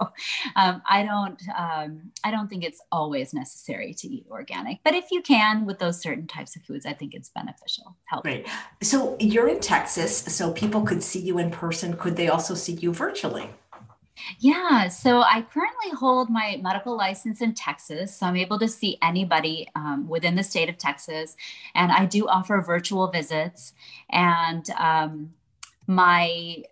um, 0.56 0.82
I 0.88 1.04
don't, 1.04 1.42
um, 1.58 2.12
I 2.24 2.30
don't 2.30 2.48
think 2.48 2.64
it's 2.64 2.82
always 2.92 3.34
necessary 3.34 3.96
to 3.96 4.08
eat 4.08 4.28
organic. 4.30 4.80
But 4.84 4.94
if 4.94 5.06
you 5.12 5.22
can 5.22 5.66
with 5.66 5.80
those 5.80 6.00
certain 6.00 6.28
types 6.28 6.56
of 6.56 6.62
foods, 6.64 6.86
I 6.86 6.94
think 6.94 7.16
it's 7.16 7.30
beneficial. 7.30 7.96
Help. 8.06 8.26
Right. 8.26 8.48
So 8.82 9.18
you're 9.20 9.48
in 9.48 9.60
Texas, 9.60 10.18
so 10.18 10.52
people 10.52 10.84
could 10.84 11.02
see 11.02 11.20
you 11.20 11.40
in 11.40 11.50
person. 11.50 11.98
Could 11.98 12.16
they 12.16 12.30
also 12.30 12.54
see 12.54 12.74
you 12.74 12.94
virtually? 12.94 13.50
Yeah, 14.40 14.88
so 14.90 15.22
I 15.22 15.42
currently 15.42 15.92
hold 15.92 16.30
my 16.30 16.60
medical 16.62 16.96
license 16.96 17.42
in 17.42 17.54
Texas. 17.54 18.16
So 18.16 18.26
I'm 18.26 18.38
able 18.38 18.60
to 18.60 18.68
see 18.68 18.98
anybody 19.02 19.68
um, 19.76 20.08
within 20.08 20.36
the 20.36 20.44
state 20.44 20.70
of 20.70 20.78
Texas. 20.78 21.36
And 21.76 21.92
I 21.92 22.06
do 22.06 22.28
offer 22.28 22.62
virtual 22.62 23.08
visits. 23.08 23.74
And 24.12 24.70
um, 24.72 25.34
my 25.88 26.64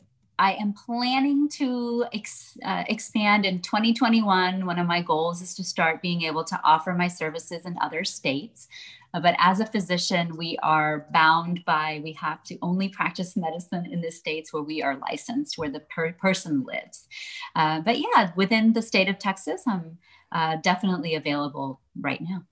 I 0.41 0.53
am 0.53 0.73
planning 0.73 1.47
to 1.49 2.03
ex, 2.13 2.57
uh, 2.65 2.83
expand 2.87 3.45
in 3.45 3.61
2021. 3.61 4.65
One 4.65 4.79
of 4.79 4.87
my 4.87 4.99
goals 4.99 5.39
is 5.39 5.53
to 5.53 5.63
start 5.63 6.01
being 6.01 6.23
able 6.23 6.43
to 6.45 6.59
offer 6.63 6.93
my 6.93 7.07
services 7.07 7.67
in 7.67 7.77
other 7.79 8.03
states. 8.03 8.67
Uh, 9.13 9.19
but 9.19 9.35
as 9.37 9.59
a 9.59 9.67
physician, 9.67 10.35
we 10.35 10.57
are 10.63 11.05
bound 11.13 11.63
by, 11.65 12.01
we 12.03 12.13
have 12.13 12.41
to 12.45 12.57
only 12.63 12.89
practice 12.89 13.37
medicine 13.37 13.85
in 13.85 14.01
the 14.01 14.09
states 14.09 14.51
where 14.51 14.63
we 14.63 14.81
are 14.81 14.97
licensed, 14.97 15.59
where 15.59 15.69
the 15.69 15.81
per- 15.81 16.13
person 16.13 16.63
lives. 16.63 17.07
Uh, 17.55 17.81
but 17.81 17.99
yeah, 17.99 18.31
within 18.35 18.73
the 18.73 18.81
state 18.81 19.09
of 19.09 19.19
Texas, 19.19 19.61
I'm 19.67 19.99
uh, 20.31 20.55
definitely 20.63 21.13
available 21.13 21.81
right 21.99 22.19
now. 22.19 22.45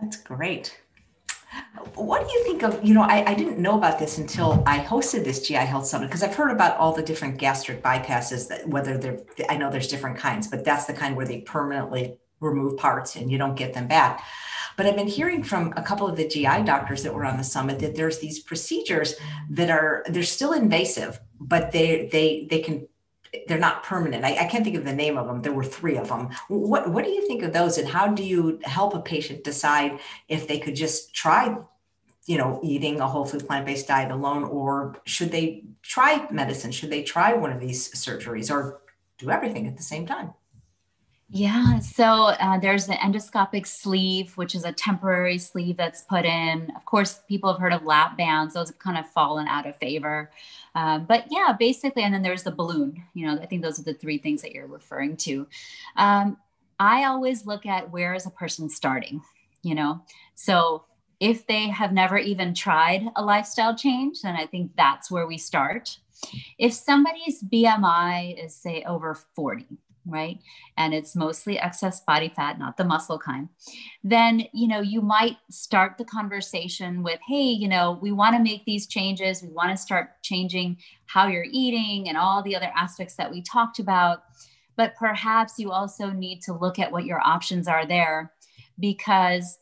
That's 0.00 0.16
great. 0.16 0.76
What 1.94 2.26
do 2.26 2.32
you 2.32 2.44
think 2.44 2.62
of, 2.62 2.84
you 2.84 2.92
know, 2.92 3.02
I, 3.02 3.30
I 3.30 3.34
didn't 3.34 3.58
know 3.58 3.78
about 3.78 3.98
this 3.98 4.18
until 4.18 4.62
I 4.66 4.80
hosted 4.80 5.24
this 5.24 5.46
GI 5.46 5.54
Health 5.54 5.86
Summit 5.86 6.06
because 6.06 6.22
I've 6.22 6.34
heard 6.34 6.50
about 6.50 6.76
all 6.76 6.92
the 6.92 7.02
different 7.02 7.38
gastric 7.38 7.82
bypasses 7.82 8.48
that 8.48 8.68
whether 8.68 8.98
they're, 8.98 9.20
I 9.48 9.56
know 9.56 9.70
there's 9.70 9.88
different 9.88 10.18
kinds, 10.18 10.48
but 10.48 10.64
that's 10.64 10.84
the 10.84 10.92
kind 10.92 11.16
where 11.16 11.26
they 11.26 11.40
permanently 11.40 12.18
remove 12.40 12.76
parts 12.76 13.16
and 13.16 13.30
you 13.30 13.38
don't 13.38 13.54
get 13.54 13.72
them 13.72 13.86
back. 13.86 14.24
But 14.76 14.84
I've 14.84 14.96
been 14.96 15.08
hearing 15.08 15.42
from 15.42 15.72
a 15.76 15.82
couple 15.82 16.06
of 16.06 16.16
the 16.16 16.28
GI 16.28 16.64
doctors 16.64 17.02
that 17.02 17.14
were 17.14 17.24
on 17.24 17.38
the 17.38 17.44
summit 17.44 17.78
that 17.78 17.96
there's 17.96 18.18
these 18.18 18.40
procedures 18.40 19.14
that 19.50 19.70
are, 19.70 20.04
they're 20.06 20.22
still 20.22 20.52
invasive, 20.52 21.18
but 21.40 21.72
they, 21.72 22.08
they, 22.12 22.46
they 22.50 22.60
can 22.60 22.86
they're 23.46 23.58
not 23.58 23.82
permanent. 23.82 24.24
I, 24.24 24.36
I, 24.36 24.44
can't 24.44 24.64
think 24.64 24.76
of 24.76 24.84
the 24.84 24.92
name 24.92 25.16
of 25.16 25.26
them. 25.26 25.42
There 25.42 25.52
were 25.52 25.64
three 25.64 25.96
of 25.96 26.08
them. 26.08 26.30
What 26.48 26.90
what 26.90 27.04
do 27.04 27.10
you 27.10 27.26
think 27.26 27.42
of 27.42 27.52
those, 27.52 27.78
and 27.78 27.88
how 27.88 28.08
do 28.08 28.22
you 28.22 28.60
help 28.64 28.94
a 28.94 29.00
patient 29.00 29.44
decide 29.44 29.98
if 30.28 30.48
they 30.48 30.58
could 30.58 30.76
just 30.76 31.14
try, 31.14 31.56
you 32.26 32.38
know, 32.38 32.60
eating 32.62 33.00
a 33.00 33.08
whole 33.08 33.24
food 33.24 33.46
plant 33.46 33.66
based 33.66 33.88
diet 33.88 34.10
alone, 34.10 34.44
or 34.44 34.96
should 35.04 35.30
they 35.30 35.64
try 35.82 36.26
medicine? 36.30 36.72
Should 36.72 36.90
they 36.90 37.02
try 37.02 37.32
one 37.34 37.52
of 37.52 37.60
these 37.60 37.92
surgeries, 37.92 38.50
or 38.50 38.80
do 39.18 39.30
everything 39.30 39.66
at 39.66 39.76
the 39.76 39.82
same 39.82 40.06
time? 40.06 40.32
Yeah, 41.28 41.80
so 41.80 42.04
uh, 42.04 42.60
there's 42.60 42.86
the 42.86 42.92
endoscopic 42.94 43.66
sleeve, 43.66 44.36
which 44.36 44.54
is 44.54 44.64
a 44.64 44.70
temporary 44.70 45.38
sleeve 45.38 45.76
that's 45.76 46.02
put 46.02 46.24
in. 46.24 46.70
Of 46.76 46.84
course, 46.84 47.20
people 47.26 47.50
have 47.50 47.60
heard 47.60 47.72
of 47.72 47.82
lap 47.82 48.16
bands; 48.16 48.54
those 48.54 48.68
have 48.68 48.78
kind 48.78 48.96
of 48.96 49.10
fallen 49.10 49.48
out 49.48 49.66
of 49.66 49.76
favor. 49.76 50.30
Um, 50.76 51.04
but 51.04 51.24
yeah, 51.28 51.52
basically, 51.58 52.04
and 52.04 52.14
then 52.14 52.22
there's 52.22 52.44
the 52.44 52.52
balloon. 52.52 53.02
You 53.14 53.26
know, 53.26 53.42
I 53.42 53.46
think 53.46 53.62
those 53.62 53.80
are 53.80 53.82
the 53.82 53.94
three 53.94 54.18
things 54.18 54.40
that 54.42 54.52
you're 54.52 54.68
referring 54.68 55.16
to. 55.18 55.48
Um, 55.96 56.36
I 56.78 57.04
always 57.04 57.44
look 57.44 57.66
at 57.66 57.90
where 57.90 58.14
is 58.14 58.26
a 58.26 58.30
person 58.30 58.68
starting. 58.68 59.20
You 59.62 59.74
know, 59.74 60.02
so 60.36 60.84
if 61.18 61.44
they 61.48 61.68
have 61.70 61.92
never 61.92 62.18
even 62.18 62.54
tried 62.54 63.02
a 63.16 63.24
lifestyle 63.24 63.74
change, 63.76 64.22
then 64.22 64.36
I 64.36 64.46
think 64.46 64.76
that's 64.76 65.10
where 65.10 65.26
we 65.26 65.38
start. 65.38 65.98
If 66.58 66.72
somebody's 66.72 67.42
BMI 67.42 68.44
is 68.44 68.54
say 68.54 68.84
over 68.84 69.14
40, 69.34 69.66
right? 70.06 70.38
And 70.76 70.94
it's 70.94 71.16
mostly 71.16 71.58
excess 71.58 72.00
body 72.00 72.32
fat 72.34 72.58
not 72.58 72.76
the 72.76 72.84
muscle 72.84 73.18
kind. 73.18 73.48
Then 74.04 74.46
you 74.52 74.68
know 74.68 74.80
you 74.80 75.02
might 75.02 75.36
start 75.50 75.98
the 75.98 76.04
conversation 76.04 77.02
with 77.02 77.20
hey 77.26 77.42
you 77.42 77.68
know 77.68 77.98
we 78.00 78.12
want 78.12 78.36
to 78.36 78.42
make 78.42 78.64
these 78.64 78.86
changes. 78.86 79.42
We 79.42 79.48
want 79.48 79.70
to 79.70 79.76
start 79.76 80.22
changing 80.22 80.78
how 81.06 81.28
you're 81.28 81.46
eating 81.50 82.08
and 82.08 82.16
all 82.16 82.42
the 82.42 82.56
other 82.56 82.70
aspects 82.76 83.16
that 83.16 83.30
we 83.30 83.42
talked 83.42 83.78
about. 83.78 84.22
But 84.76 84.94
perhaps 84.96 85.58
you 85.58 85.70
also 85.70 86.10
need 86.10 86.42
to 86.42 86.52
look 86.52 86.78
at 86.78 86.92
what 86.92 87.06
your 87.06 87.20
options 87.26 87.66
are 87.66 87.86
there 87.86 88.32
because 88.78 89.58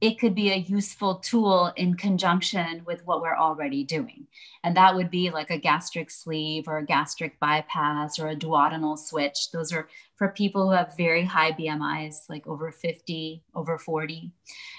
it 0.00 0.18
could 0.18 0.34
be 0.34 0.50
a 0.50 0.56
useful 0.56 1.16
tool 1.16 1.72
in 1.76 1.94
conjunction 1.94 2.82
with 2.86 3.06
what 3.06 3.20
we're 3.20 3.36
already 3.36 3.84
doing. 3.84 4.26
And 4.64 4.74
that 4.76 4.94
would 4.94 5.10
be 5.10 5.30
like 5.30 5.50
a 5.50 5.58
gastric 5.58 6.10
sleeve 6.10 6.68
or 6.68 6.78
a 6.78 6.86
gastric 6.86 7.38
bypass 7.38 8.18
or 8.18 8.28
a 8.28 8.36
duodenal 8.36 8.98
switch. 8.98 9.50
Those 9.52 9.72
are 9.72 9.88
for 10.16 10.28
people 10.28 10.66
who 10.66 10.72
have 10.72 10.96
very 10.96 11.24
high 11.24 11.52
BMIs, 11.52 12.30
like 12.30 12.46
over 12.46 12.72
50, 12.72 13.42
over 13.54 13.78
40. 13.78 14.30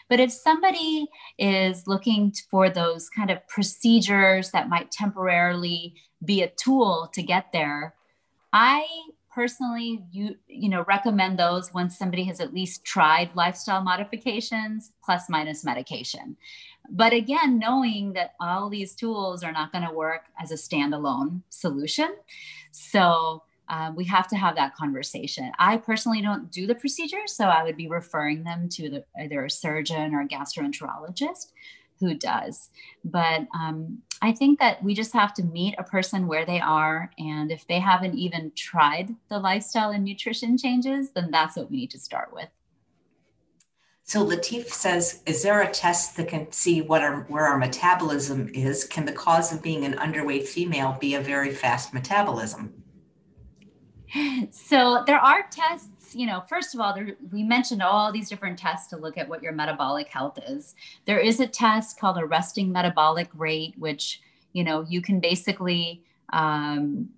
But 0.10 0.20
if 0.20 0.32
somebody 0.32 1.08
is 1.38 1.88
looking 1.88 2.34
for 2.50 2.70
those 2.70 3.10
kind 3.10 3.30
of 3.30 3.48
procedures 3.48 4.52
that 4.52 4.70
might 4.70 4.92
temporarily 4.92 5.96
be 6.26 6.42
a 6.42 6.50
tool 6.50 7.10
to 7.14 7.22
get 7.22 7.52
there, 7.52 7.96
I 8.54 8.86
personally 9.34 10.04
you 10.12 10.36
you 10.48 10.70
know 10.70 10.84
recommend 10.88 11.40
those 11.40 11.74
once 11.74 11.98
somebody 11.98 12.24
has 12.24 12.40
at 12.40 12.54
least 12.54 12.84
tried 12.84 13.30
lifestyle 13.36 13.82
modifications 13.82 14.92
plus 15.04 15.30
minus 15.30 15.64
medication. 15.64 16.36
But 16.90 17.14
again 17.14 17.60
knowing 17.60 18.14
that 18.14 18.34
all 18.40 18.70
these 18.70 18.94
tools 18.94 19.44
are 19.44 19.52
not 19.52 19.72
going 19.72 19.88
to 19.88 19.94
work 19.94 20.26
as 20.40 20.52
a 20.52 20.56
standalone 20.56 21.42
solution. 21.50 22.16
So 22.72 23.44
uh, 23.70 23.92
we 23.96 24.04
have 24.04 24.28
to 24.28 24.36
have 24.36 24.56
that 24.56 24.76
conversation. 24.76 25.50
I 25.58 25.78
personally 25.78 26.22
don't 26.22 26.52
do 26.52 26.68
the 26.68 26.76
procedure 26.76 27.26
so 27.26 27.46
i 27.46 27.64
would 27.64 27.78
be 27.78 27.88
referring 27.88 28.44
them 28.44 28.68
to 28.70 28.90
the, 28.90 29.06
either 29.22 29.46
a 29.46 29.50
surgeon 29.50 30.14
or 30.14 30.22
a 30.22 30.28
gastroenterologist 30.28 31.52
who 32.02 32.14
does. 32.16 32.70
But 33.06 33.48
um, 33.58 34.00
I 34.22 34.34
think 34.34 34.60
that 34.60 34.84
we 34.84 34.94
just 34.94 35.14
have 35.14 35.34
to 35.36 35.44
meet 35.44 35.76
a 35.78 35.84
person 35.84 36.28
where 36.28 36.46
they 36.46 36.60
are. 36.60 37.12
And 37.18 37.52
if 37.52 37.66
they 37.68 37.80
haven't 37.80 38.16
even 38.16 38.52
tried 38.56 39.16
the 39.30 39.40
lifestyle 39.40 39.92
and 39.92 40.04
nutrition 40.04 40.58
changes, 40.58 41.12
then 41.12 41.32
that's 41.32 41.56
what 41.56 41.72
we 41.72 41.78
need 41.78 41.92
to 41.92 42.00
start 42.00 42.34
with. 42.34 42.50
So 44.04 44.26
Latif 44.26 44.68
says, 44.68 45.22
is 45.26 45.42
there 45.42 45.62
a 45.62 45.72
test 45.72 46.18
that 46.18 46.28
can 46.28 46.52
see 46.52 46.82
what 46.82 47.02
our, 47.02 47.22
where 47.30 47.46
our 47.46 47.58
metabolism 47.58 48.50
is? 48.54 48.84
Can 48.84 49.06
the 49.06 49.14
cause 49.14 49.54
of 49.54 49.62
being 49.62 49.86
an 49.86 49.94
underweight 49.94 50.48
female 50.48 50.98
be 51.00 51.16
a 51.16 51.22
very 51.22 51.54
fast 51.54 51.94
metabolism? 51.94 52.84
So 54.52 55.04
there 55.08 55.20
are 55.20 55.46
tests 55.50 55.88
you 56.14 56.26
know, 56.26 56.42
first 56.42 56.74
of 56.74 56.82
all, 56.82 56.94
there, 56.94 57.16
we 57.32 57.44
mentioned 57.44 57.82
all 57.82 58.12
these 58.12 58.30
different 58.30 58.58
tests 58.58 58.88
to 58.90 58.98
look 58.98 59.18
at 59.18 59.28
what 59.28 59.42
your 59.44 59.52
metabolic 59.52 60.08
health 60.08 60.40
is. 60.48 60.76
There 61.06 61.20
is 61.20 61.40
a 61.40 61.48
test 61.48 62.00
called 62.00 62.18
a 62.18 62.26
resting 62.26 62.72
metabolic 62.72 63.30
rate, 63.34 63.74
which, 63.78 64.22
you 64.54 64.64
know, 64.64 64.86
you 64.88 65.02
can 65.02 65.20
basically 65.20 66.04
um, 66.34 67.10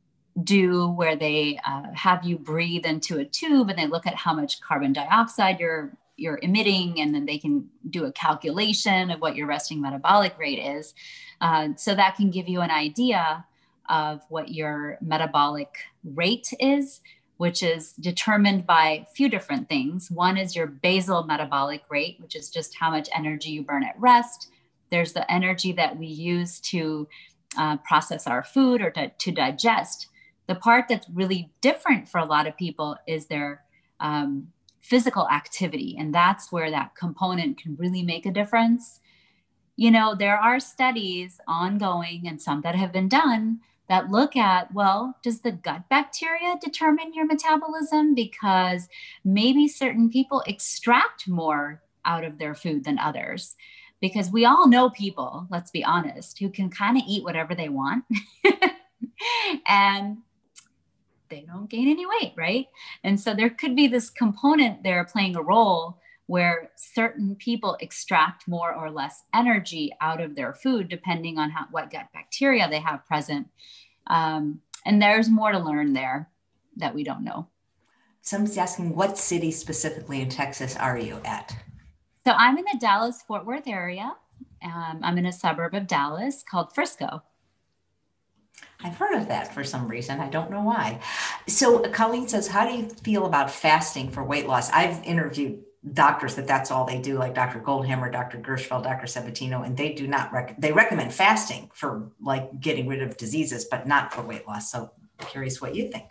do 0.44 0.90
where 0.90 1.16
they 1.16 1.60
uh, 1.66 1.92
have 1.94 2.24
you 2.24 2.38
breathe 2.38 2.86
into 2.86 3.20
a 3.20 3.26
tube 3.26 3.70
and 3.70 3.78
they 3.78 3.88
look 3.88 4.08
at 4.08 4.16
how 4.16 4.34
much 4.34 4.62
carbon 4.62 4.94
dioxide 4.94 5.60
you're 5.60 5.96
you're 6.16 6.40
emitting 6.44 7.02
and 7.02 7.14
then 7.14 7.26
they 7.26 7.40
can 7.40 7.68
do 7.90 8.06
a 8.06 8.12
calculation 8.12 9.10
of 9.10 9.20
what 9.20 9.36
your 9.36 9.48
resting 9.48 9.82
metabolic 9.82 10.38
rate 10.38 10.60
is 10.60 10.94
uh, 11.42 11.70
so 11.76 11.96
that 11.96 12.16
can 12.16 12.30
give 12.30 12.48
you 12.48 12.62
an 12.62 12.70
idea 12.70 13.44
of 13.90 14.22
what 14.30 14.50
your 14.50 14.98
metabolic 15.02 15.76
rate 16.04 16.54
is 16.60 17.02
which 17.38 17.64
is 17.64 17.94
determined 17.94 18.66
by 18.66 18.90
a 18.90 19.06
few 19.14 19.30
different 19.30 19.68
things. 19.68 20.10
One 20.12 20.38
is 20.38 20.56
your 20.56 20.68
basal 20.68 21.24
metabolic 21.24 21.84
rate, 21.90 22.18
which 22.20 22.36
is 22.36 22.50
just 22.50 22.76
how 22.76 22.92
much 22.92 23.10
energy 23.16 23.50
you 23.50 23.64
burn 23.64 23.84
at 23.84 24.00
rest. 24.00 24.50
There's 24.90 25.14
the 25.14 25.30
energy 25.32 25.72
that 25.74 25.98
we 25.98 26.08
use 26.08 26.60
to 26.62 27.08
uh, 27.58 27.78
process 27.78 28.28
our 28.28 28.44
food 28.44 28.82
or 28.82 28.92
to, 28.92 29.10
to, 29.10 29.32
digest. 29.32 30.08
The 30.48 30.56
part 30.56 30.86
that's 30.90 31.08
really 31.10 31.52
different 31.62 32.10
for 32.10 32.20
a 32.20 32.26
lot 32.26 32.48
of 32.48 32.58
people 32.58 32.98
is 33.08 33.28
their 33.28 33.64
um, 34.00 34.48
physical 34.82 35.28
activity. 35.30 35.96
And 35.98 36.14
that's 36.14 36.52
where 36.52 36.70
that 36.70 36.96
component 36.96 37.62
can 37.62 37.76
really 37.76 38.04
make 38.04 38.26
a 38.26 38.32
difference. 38.32 39.00
You 39.76 39.92
know, 39.92 40.14
there 40.14 40.38
are 40.38 40.60
studies 40.60 41.40
ongoing 41.48 42.28
and 42.28 42.42
some 42.42 42.62
that 42.62 42.76
have 42.76 42.92
been 42.92 43.08
done 43.08 43.62
that 43.90 44.10
look 44.10 44.36
at 44.36 44.74
well, 44.74 45.18
does 45.24 45.42
the 45.42 45.52
gut 45.52 45.88
bacteria 45.90 46.56
determine 46.62 47.14
your 47.14 47.26
metabolism? 47.26 48.16
Because 48.16 48.88
maybe 49.24 49.68
certain 49.68 50.10
people 50.10 50.44
extract 50.48 51.28
more 51.28 51.82
out 52.06 52.24
of 52.24 52.38
their 52.38 52.56
food 52.56 52.84
than 52.84 53.00
others. 53.00 53.56
Because 54.00 54.30
we 54.30 54.46
all 54.46 54.68
know 54.68 54.90
people, 54.90 55.48
let's 55.50 55.72
be 55.72 55.84
honest, 55.84 56.40
who 56.40 56.50
can 56.50 56.70
kind 56.70 56.98
of 56.98 57.04
eat 57.08 57.24
whatever 57.24 57.56
they 57.56 57.70
want 57.70 58.04
and 59.68 60.18
they 61.30 61.42
don't 61.42 61.70
gain 61.70 61.88
any 61.88 62.06
weight, 62.06 62.34
right? 62.36 62.68
And 63.04 63.20
so 63.20 63.34
there 63.34 63.50
could 63.50 63.76
be 63.76 63.88
this 63.88 64.10
component 64.10 64.84
there 64.84 65.06
playing 65.06 65.36
a 65.36 65.42
role 65.42 65.98
where 66.28 66.72
certain 66.76 67.36
people 67.36 67.78
extract 67.82 68.48
more 68.48 68.74
or 68.74 68.90
less 68.90 69.24
energy 69.34 69.92
out 70.02 70.22
of 70.22 70.36
their 70.36 70.54
food 70.54 70.88
depending 70.88 71.38
on 71.38 71.50
how, 71.50 71.66
what 71.72 71.92
gut 71.92 72.08
bacteria 72.14 72.70
they 72.70 72.80
have 72.80 73.06
present. 73.06 73.48
Um, 74.08 74.62
and 74.86 75.02
there's 75.02 75.30
more 75.30 75.52
to 75.52 75.60
learn 75.60 75.94
there 75.94 76.30
that 76.78 76.96
we 76.96 77.04
don't 77.04 77.24
know. 77.24 77.48
Somebody's 78.22 78.58
asking, 78.58 78.96
what 78.96 79.18
city 79.18 79.52
specifically 79.52 80.22
in 80.22 80.30
Texas 80.30 80.78
are 80.78 80.98
you 80.98 81.20
at? 81.26 81.56
So 82.26 82.32
I'm 82.32 82.58
in 82.58 82.66
the 82.72 82.80
Dallas 82.80 83.22
Fort 83.22 83.46
Worth 83.46 83.68
area. 83.68 84.14
Um, 84.64 85.00
I'm 85.04 85.18
in 85.18 85.26
a 85.26 85.34
suburb 85.34 85.74
of 85.74 85.88
Dallas 85.88 86.44
called 86.50 86.74
Frisco. 86.74 87.22
I've 88.82 88.96
heard 88.96 89.16
of 89.20 89.28
that 89.28 89.54
for 89.54 89.64
some 89.64 89.88
reason. 89.88 90.20
I 90.20 90.30
don't 90.30 90.52
know 90.52 90.62
why. 90.62 91.00
So 91.48 91.80
Colleen 91.90 92.28
says, 92.28 92.48
How 92.48 92.68
do 92.68 92.76
you 92.76 92.90
feel 92.90 93.26
about 93.26 93.52
fasting 93.52 94.10
for 94.10 94.24
weight 94.24 94.48
loss? 94.48 94.70
I've 94.72 95.04
interviewed 95.04 95.64
doctors 95.92 96.36
that 96.36 96.48
that's 96.48 96.72
all 96.72 96.86
they 96.86 97.02
do, 97.02 97.18
like 97.18 97.36
Dr. 97.36 97.60
Goldhamer, 97.60 98.12
Dr. 98.12 98.38
Gershfeld, 98.38 98.84
Dr. 98.84 99.06
Sabatino, 99.06 99.66
and 99.66 99.76
they 99.76 99.94
do 99.94 100.08
not 100.08 100.32
rec- 100.32 100.60
they 100.60 100.72
recommend 100.72 101.14
fasting 101.14 101.70
for 101.74 102.10
like 102.22 102.60
getting 102.62 102.88
rid 102.88 103.02
of 103.02 103.18
diseases, 103.18 103.66
but 103.66 103.86
not 103.86 104.14
for 104.14 104.22
weight 104.22 104.48
loss. 104.48 104.72
So 104.72 104.92
curious 105.20 105.62
what 105.62 105.76
you 105.76 105.90
think. 105.90 106.06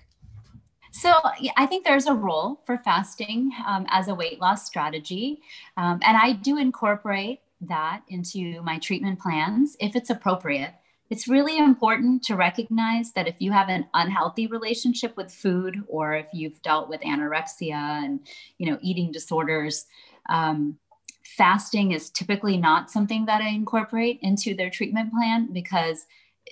So 0.91 1.15
yeah, 1.41 1.53
I 1.57 1.65
think 1.65 1.87
there's 1.87 2.07
a 2.07 2.13
role 2.13 2.61
for 2.67 2.77
fasting 2.79 3.51
um, 3.67 3.87
as 3.89 4.09
a 4.09 4.15
weight 4.15 4.41
loss 4.41 4.67
strategy, 4.67 5.41
um, 5.79 6.01
and 6.05 6.19
I 6.19 6.35
do 6.35 6.59
incorporate 6.59 7.41
that 7.63 8.03
into 8.09 8.61
my 8.63 8.79
treatment 8.79 9.21
plans 9.21 9.77
if 9.81 9.97
it's 9.97 10.11
appropriate 10.11 10.75
it's 11.13 11.29
really 11.29 11.59
important 11.59 12.23
to 12.23 12.37
recognize 12.37 13.13
that 13.13 13.29
if 13.29 13.35
you 13.39 13.53
have 13.53 13.69
an 13.69 13.85
unhealthy 13.93 14.47
relationship 14.47 15.15
with 15.15 15.31
food 15.31 15.83
or 15.87 16.15
if 16.15 16.25
you've 16.33 16.63
dealt 16.63 16.89
with 16.89 17.03
anorexia 17.03 17.75
and 17.75 18.21
you 18.57 18.71
know 18.71 18.79
eating 18.81 19.13
disorders 19.13 19.85
um, 20.31 20.79
fasting 21.37 21.93
is 21.93 22.09
typically 22.09 22.57
not 22.57 22.91
something 22.91 23.27
that 23.27 23.43
I 23.43 23.49
incorporate 23.49 24.21
into 24.23 24.55
their 24.55 24.71
treatment 24.71 25.13
plan 25.13 25.53
because 25.53 26.07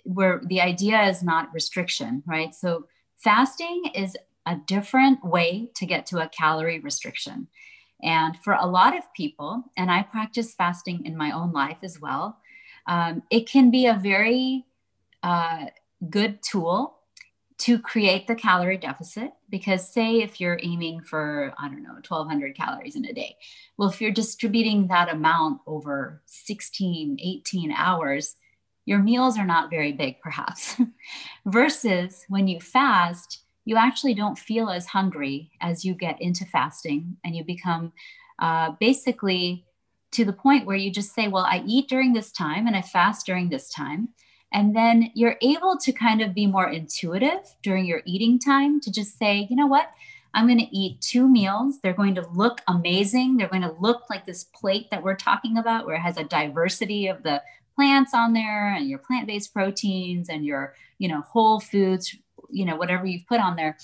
where 0.04 0.42
the 0.44 0.60
idea 0.60 1.04
is 1.04 1.22
not 1.22 1.52
restriction, 1.54 2.22
right? 2.26 2.54
So 2.54 2.86
fasting 3.16 3.84
is 3.94 4.14
a 4.44 4.56
different 4.66 5.24
way 5.24 5.70
to 5.76 5.86
get 5.86 6.04
to 6.06 6.18
a 6.18 6.28
calorie 6.28 6.80
restriction. 6.80 7.48
And 8.02 8.36
for 8.44 8.52
a 8.52 8.66
lot 8.66 8.94
of 8.96 9.12
people, 9.14 9.64
and 9.78 9.90
I 9.90 10.02
practice 10.02 10.52
fasting 10.52 11.06
in 11.06 11.16
my 11.16 11.30
own 11.30 11.50
life 11.52 11.78
as 11.82 11.98
well, 11.98 12.38
um, 12.86 13.22
it 13.30 13.48
can 13.48 13.70
be 13.70 13.86
a 13.86 13.94
very 13.94 14.64
uh, 15.22 15.66
good 16.08 16.42
tool 16.42 16.96
to 17.58 17.78
create 17.78 18.26
the 18.26 18.34
calorie 18.34 18.78
deficit 18.78 19.32
because 19.50 19.92
say 19.92 20.22
if 20.22 20.40
you're 20.40 20.58
aiming 20.62 21.02
for 21.02 21.52
i 21.58 21.68
don't 21.68 21.82
know 21.82 21.90
1200 21.90 22.56
calories 22.56 22.96
in 22.96 23.04
a 23.04 23.12
day 23.12 23.36
well 23.76 23.90
if 23.90 24.00
you're 24.00 24.10
distributing 24.10 24.86
that 24.86 25.10
amount 25.10 25.60
over 25.66 26.22
16 26.24 27.18
18 27.20 27.72
hours 27.72 28.36
your 28.90 28.98
meals 28.98 29.38
are 29.38 29.46
not 29.46 29.70
very 29.70 29.92
big 29.92 30.20
perhaps. 30.20 30.74
Versus 31.46 32.24
when 32.28 32.48
you 32.48 32.60
fast 32.60 33.44
you 33.64 33.76
actually 33.76 34.14
don't 34.14 34.38
feel 34.38 34.68
as 34.68 34.86
hungry 34.86 35.52
as 35.60 35.84
you 35.84 35.94
get 35.94 36.20
into 36.20 36.44
fasting 36.44 37.16
and 37.24 37.36
you 37.36 37.44
become 37.44 37.92
uh, 38.40 38.72
basically 38.80 39.64
to 40.12 40.24
the 40.24 40.32
point 40.32 40.66
where 40.66 40.76
you 40.76 40.90
just 40.90 41.14
say 41.14 41.28
well 41.28 41.44
i 41.44 41.62
eat 41.66 41.88
during 41.88 42.12
this 42.12 42.32
time 42.32 42.66
and 42.66 42.76
i 42.76 42.82
fast 42.82 43.26
during 43.26 43.48
this 43.48 43.70
time 43.70 44.08
and 44.52 44.74
then 44.74 45.10
you're 45.14 45.36
able 45.42 45.78
to 45.78 45.92
kind 45.92 46.20
of 46.20 46.34
be 46.34 46.46
more 46.46 46.68
intuitive 46.68 47.54
during 47.62 47.86
your 47.86 48.02
eating 48.04 48.38
time 48.38 48.80
to 48.80 48.90
just 48.90 49.18
say, 49.18 49.46
you 49.48 49.56
know 49.56 49.66
what? 49.66 49.90
I'm 50.34 50.46
going 50.46 50.58
to 50.58 50.76
eat 50.76 51.00
two 51.00 51.28
meals. 51.28 51.80
They're 51.80 51.92
going 51.92 52.14
to 52.16 52.28
look 52.32 52.60
amazing. 52.68 53.36
They're 53.36 53.48
going 53.48 53.62
to 53.62 53.76
look 53.80 54.02
like 54.10 54.26
this 54.26 54.44
plate 54.44 54.90
that 54.90 55.02
we're 55.02 55.16
talking 55.16 55.58
about, 55.58 55.86
where 55.86 55.96
it 55.96 56.00
has 56.00 56.16
a 56.16 56.24
diversity 56.24 57.06
of 57.06 57.22
the 57.22 57.42
plants 57.74 58.12
on 58.14 58.32
there 58.32 58.74
and 58.74 58.88
your 58.88 58.98
plant-based 58.98 59.52
proteins 59.52 60.28
and 60.28 60.44
your, 60.44 60.74
you 60.98 61.08
know, 61.08 61.20
whole 61.22 61.60
foods, 61.60 62.16
you 62.48 62.64
know, 62.64 62.76
whatever 62.76 63.06
you've 63.06 63.26
put 63.26 63.40
on 63.40 63.56
there. 63.56 63.76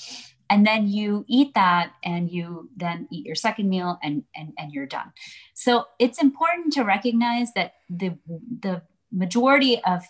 And 0.49 0.67
then 0.67 0.89
you 0.89 1.25
eat 1.29 1.55
that 1.55 1.93
and 2.05 2.31
you 2.31 2.71
then 2.77 3.09
eat 3.11 3.27
your 3.27 3.35
second 3.35 3.69
meal 3.69 3.99
and 4.03 4.25
and, 4.35 4.53
and 4.59 4.73
you're 4.73 4.87
done. 4.87 5.13
So 5.55 5.87
it's 5.99 6.23
important 6.23 6.73
to 6.75 6.83
recognize 6.83 7.53
that 7.55 7.75
the 7.91 8.17
the 8.63 8.83
majority 9.13 9.83
of 9.85 10.05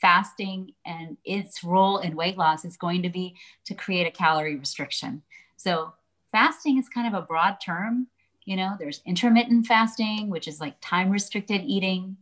fasting 0.00 0.72
and 0.86 1.16
its 1.24 1.64
role 1.64 1.98
in 1.98 2.16
weight 2.16 2.36
loss 2.36 2.64
is 2.64 2.76
going 2.76 3.02
to 3.02 3.08
be 3.08 3.36
to 3.64 3.74
create 3.74 4.06
a 4.06 4.10
calorie 4.10 4.56
restriction. 4.56 5.22
So, 5.56 5.92
fasting 6.32 6.78
is 6.78 6.88
kind 6.88 7.12
of 7.12 7.20
a 7.20 7.26
broad 7.26 7.56
term. 7.64 8.08
You 8.44 8.56
know, 8.56 8.76
there's 8.78 9.02
intermittent 9.06 9.66
fasting, 9.66 10.30
which 10.30 10.48
is 10.48 10.60
like 10.60 10.76
time 10.80 11.10
restricted 11.10 11.62
eating. 11.64 12.16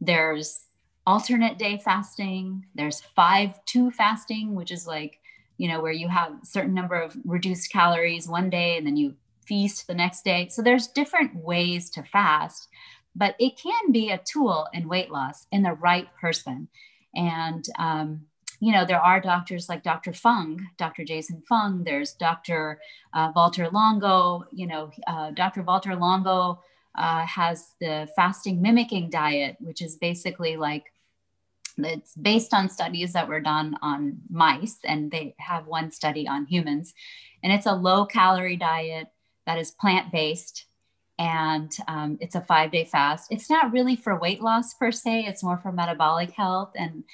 There's 0.00 0.66
alternate 1.06 1.58
day 1.58 1.80
fasting. 1.82 2.66
There's 2.74 3.00
5 3.00 3.64
2 3.64 3.90
fasting, 3.90 4.54
which 4.54 4.70
is 4.70 4.86
like, 4.86 5.18
you 5.58 5.68
know, 5.68 5.80
where 5.80 5.92
you 5.92 6.08
have 6.08 6.32
a 6.32 6.46
certain 6.46 6.74
number 6.74 7.00
of 7.00 7.16
reduced 7.24 7.70
calories 7.72 8.28
one 8.28 8.50
day 8.50 8.76
and 8.76 8.86
then 8.86 8.96
you 8.96 9.14
feast 9.46 9.86
the 9.86 9.94
next 9.94 10.24
day. 10.24 10.48
So, 10.48 10.62
there's 10.62 10.88
different 10.88 11.34
ways 11.34 11.90
to 11.90 12.02
fast 12.02 12.68
but 13.14 13.34
it 13.38 13.56
can 13.56 13.92
be 13.92 14.10
a 14.10 14.18
tool 14.18 14.66
in 14.72 14.88
weight 14.88 15.10
loss 15.10 15.46
in 15.52 15.62
the 15.62 15.72
right 15.72 16.08
person. 16.20 16.68
And, 17.14 17.64
um, 17.78 18.22
you 18.60 18.72
know, 18.72 18.84
there 18.84 19.00
are 19.00 19.20
doctors 19.20 19.68
like 19.68 19.82
Dr. 19.82 20.12
Fung, 20.12 20.64
Dr. 20.78 21.04
Jason 21.04 21.42
Fung, 21.48 21.82
there's 21.84 22.14
Dr. 22.14 22.80
Uh, 23.12 23.32
Valter 23.32 23.70
Longo, 23.72 24.44
you 24.52 24.66
know, 24.66 24.90
uh, 25.06 25.32
Dr. 25.32 25.62
walter 25.62 25.96
Longo 25.96 26.62
uh, 26.96 27.26
has 27.26 27.74
the 27.80 28.08
fasting 28.14 28.62
mimicking 28.62 29.10
diet, 29.10 29.56
which 29.60 29.82
is 29.82 29.96
basically 29.96 30.56
like 30.56 30.84
it's 31.78 32.14
based 32.14 32.54
on 32.54 32.68
studies 32.68 33.12
that 33.12 33.28
were 33.28 33.40
done 33.40 33.76
on 33.82 34.18
mice, 34.30 34.78
and 34.84 35.10
they 35.10 35.34
have 35.38 35.66
one 35.66 35.90
study 35.90 36.26
on 36.26 36.46
humans. 36.46 36.94
And 37.42 37.52
it's 37.52 37.66
a 37.66 37.74
low 37.74 38.06
calorie 38.06 38.56
diet 38.56 39.08
that 39.46 39.58
is 39.58 39.72
plant 39.72 40.12
based 40.12 40.66
and 41.18 41.70
um, 41.88 42.18
it's 42.20 42.34
a 42.34 42.40
five 42.40 42.72
day 42.72 42.84
fast. 42.84 43.30
It's 43.30 43.50
not 43.50 43.72
really 43.72 43.96
for 43.96 44.18
weight 44.18 44.40
loss 44.40 44.74
per 44.74 44.90
se, 44.90 45.26
it's 45.26 45.44
more 45.44 45.58
for 45.58 45.70
metabolic 45.70 46.30
health 46.32 46.72
and 46.74 47.04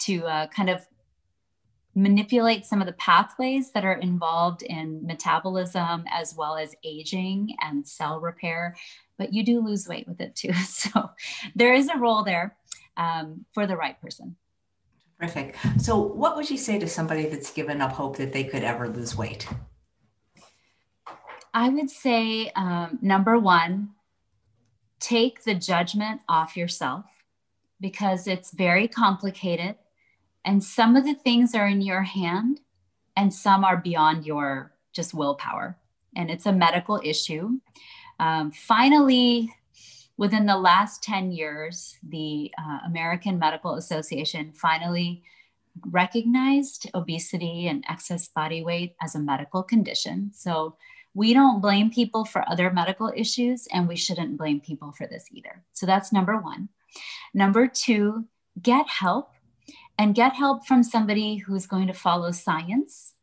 to 0.00 0.26
uh, 0.26 0.46
kind 0.48 0.68
of 0.68 0.86
manipulate 1.94 2.66
some 2.66 2.80
of 2.80 2.86
the 2.86 2.92
pathways 2.94 3.70
that 3.72 3.84
are 3.84 3.94
involved 3.94 4.62
in 4.62 5.06
metabolism 5.06 6.04
as 6.10 6.34
well 6.36 6.56
as 6.56 6.74
aging 6.84 7.54
and 7.60 7.86
cell 7.86 8.20
repair. 8.20 8.74
But 9.16 9.32
you 9.32 9.44
do 9.44 9.64
lose 9.64 9.86
weight 9.86 10.08
with 10.08 10.20
it 10.20 10.34
too. 10.34 10.52
So 10.64 11.10
there 11.54 11.74
is 11.74 11.88
a 11.88 11.98
role 11.98 12.24
there 12.24 12.56
um, 12.96 13.44
for 13.52 13.66
the 13.66 13.76
right 13.76 14.00
person. 14.00 14.36
Terrific. 15.18 15.56
So, 15.78 15.98
what 15.98 16.36
would 16.36 16.50
you 16.50 16.58
say 16.58 16.78
to 16.78 16.88
somebody 16.88 17.26
that's 17.26 17.52
given 17.52 17.80
up 17.80 17.92
hope 17.92 18.16
that 18.16 18.32
they 18.32 18.44
could 18.44 18.64
ever 18.64 18.88
lose 18.88 19.16
weight? 19.16 19.46
I 21.52 21.68
would 21.68 21.88
say 21.88 22.50
um, 22.56 22.98
number 23.00 23.38
one, 23.38 23.90
take 24.98 25.44
the 25.44 25.54
judgment 25.54 26.20
off 26.28 26.56
yourself 26.56 27.04
because 27.80 28.26
it's 28.26 28.50
very 28.50 28.88
complicated. 28.88 29.76
And 30.44 30.62
some 30.62 30.96
of 30.96 31.04
the 31.04 31.14
things 31.14 31.54
are 31.54 31.68
in 31.68 31.80
your 31.80 32.02
hand 32.02 32.60
and 33.16 33.32
some 33.32 33.64
are 33.64 33.76
beyond 33.76 34.26
your 34.26 34.72
just 34.92 35.14
willpower. 35.14 35.78
And 36.16 36.30
it's 36.30 36.46
a 36.46 36.52
medical 36.52 37.00
issue. 37.04 37.60
Um, 38.18 38.50
finally, 38.50 39.52
within 40.16 40.46
the 40.46 40.56
last 40.56 41.02
10 41.02 41.32
years, 41.32 41.96
the 42.06 42.50
uh, 42.58 42.78
American 42.86 43.38
Medical 43.38 43.74
Association 43.74 44.52
finally 44.52 45.22
recognized 45.90 46.88
obesity 46.94 47.66
and 47.66 47.84
excess 47.88 48.28
body 48.28 48.62
weight 48.62 48.94
as 49.02 49.14
a 49.14 49.20
medical 49.20 49.62
condition. 49.62 50.30
So 50.32 50.76
we 51.14 51.34
don't 51.34 51.60
blame 51.60 51.90
people 51.90 52.24
for 52.24 52.48
other 52.48 52.70
medical 52.70 53.12
issues, 53.14 53.68
and 53.72 53.88
we 53.88 53.96
shouldn't 53.96 54.36
blame 54.36 54.60
people 54.60 54.92
for 54.92 55.06
this 55.06 55.26
either. 55.32 55.62
So 55.72 55.86
that's 55.86 56.12
number 56.12 56.36
one. 56.36 56.68
Number 57.32 57.66
two, 57.66 58.24
get 58.60 58.88
help 58.88 59.30
and 59.98 60.14
get 60.14 60.34
help 60.34 60.66
from 60.66 60.82
somebody 60.82 61.36
who's 61.36 61.66
going 61.66 61.86
to 61.88 61.92
follow 61.92 62.30
science 62.30 63.14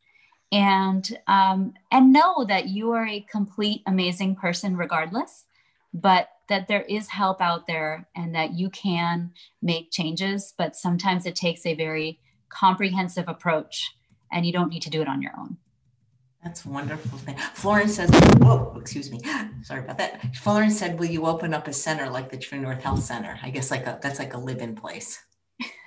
and 0.50 1.18
um, 1.26 1.72
and 1.90 2.12
know 2.12 2.44
that 2.44 2.68
you 2.68 2.92
are 2.92 3.06
a 3.06 3.26
complete 3.30 3.82
amazing 3.86 4.36
person 4.36 4.76
regardless 4.76 5.44
but 5.94 6.28
that 6.52 6.68
there 6.68 6.82
is 6.82 7.08
help 7.08 7.40
out 7.40 7.66
there 7.66 8.06
and 8.14 8.34
that 8.34 8.52
you 8.52 8.68
can 8.68 9.32
make 9.62 9.90
changes 9.90 10.52
but 10.58 10.76
sometimes 10.76 11.24
it 11.24 11.34
takes 11.34 11.64
a 11.64 11.74
very 11.74 12.20
comprehensive 12.50 13.26
approach 13.26 13.96
and 14.30 14.44
you 14.44 14.52
don't 14.52 14.68
need 14.68 14.82
to 14.82 14.90
do 14.90 15.00
it 15.00 15.08
on 15.08 15.22
your 15.22 15.32
own 15.38 15.56
that's 16.44 16.66
wonderful 16.66 17.18
thing. 17.18 17.36
Florence 17.54 17.94
says, 17.94 18.10
"Whoa, 18.38 18.76
excuse 18.80 19.12
me, 19.12 19.20
sorry 19.62 19.84
about 19.84 19.98
that." 19.98 20.34
Florence 20.34 20.76
said, 20.76 20.98
"Will 20.98 21.06
you 21.06 21.26
open 21.26 21.54
up 21.54 21.68
a 21.68 21.72
center 21.72 22.10
like 22.10 22.30
the 22.30 22.36
True 22.36 22.58
North 22.58 22.82
Health 22.82 23.04
Center?" 23.04 23.38
I 23.44 23.50
guess 23.50 23.70
like 23.70 23.86
a 23.86 24.00
that's 24.02 24.18
like 24.18 24.34
a 24.34 24.38
live-in 24.38 24.74
place. 24.74 25.22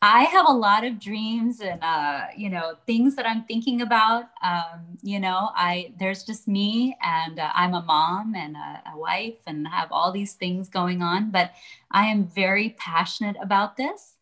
I 0.00 0.24
have 0.24 0.46
a 0.48 0.52
lot 0.52 0.84
of 0.84 1.00
dreams 1.00 1.60
and 1.60 1.82
uh, 1.82 2.26
you 2.36 2.50
know 2.50 2.76
things 2.86 3.16
that 3.16 3.26
I'm 3.26 3.44
thinking 3.44 3.82
about. 3.82 4.24
Um, 4.44 4.96
you 5.02 5.18
know, 5.18 5.50
I 5.56 5.92
there's 5.98 6.22
just 6.22 6.46
me 6.46 6.96
and 7.02 7.40
uh, 7.40 7.50
I'm 7.52 7.74
a 7.74 7.82
mom 7.82 8.34
and 8.36 8.56
a, 8.56 8.92
a 8.94 8.98
wife 8.98 9.38
and 9.46 9.66
have 9.66 9.90
all 9.90 10.12
these 10.12 10.34
things 10.34 10.68
going 10.68 11.02
on. 11.02 11.32
But 11.32 11.50
I 11.90 12.06
am 12.06 12.28
very 12.28 12.76
passionate 12.78 13.36
about 13.42 13.76
this, 13.76 14.14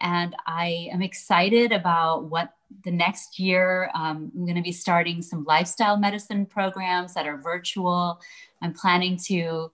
and 0.00 0.36
I 0.46 0.88
am 0.92 1.02
excited 1.02 1.72
about 1.72 2.26
what 2.30 2.54
the 2.84 2.92
next 2.92 3.38
year, 3.38 3.90
um, 3.94 4.30
I'm 4.34 4.44
going 4.44 4.56
to 4.56 4.62
be 4.62 4.72
starting 4.72 5.22
some 5.22 5.44
lifestyle 5.44 5.96
medicine 5.96 6.46
programs 6.46 7.14
that 7.14 7.26
are 7.26 7.36
virtual. 7.36 8.20
I'm 8.62 8.72
planning 8.72 9.16
to 9.26 9.70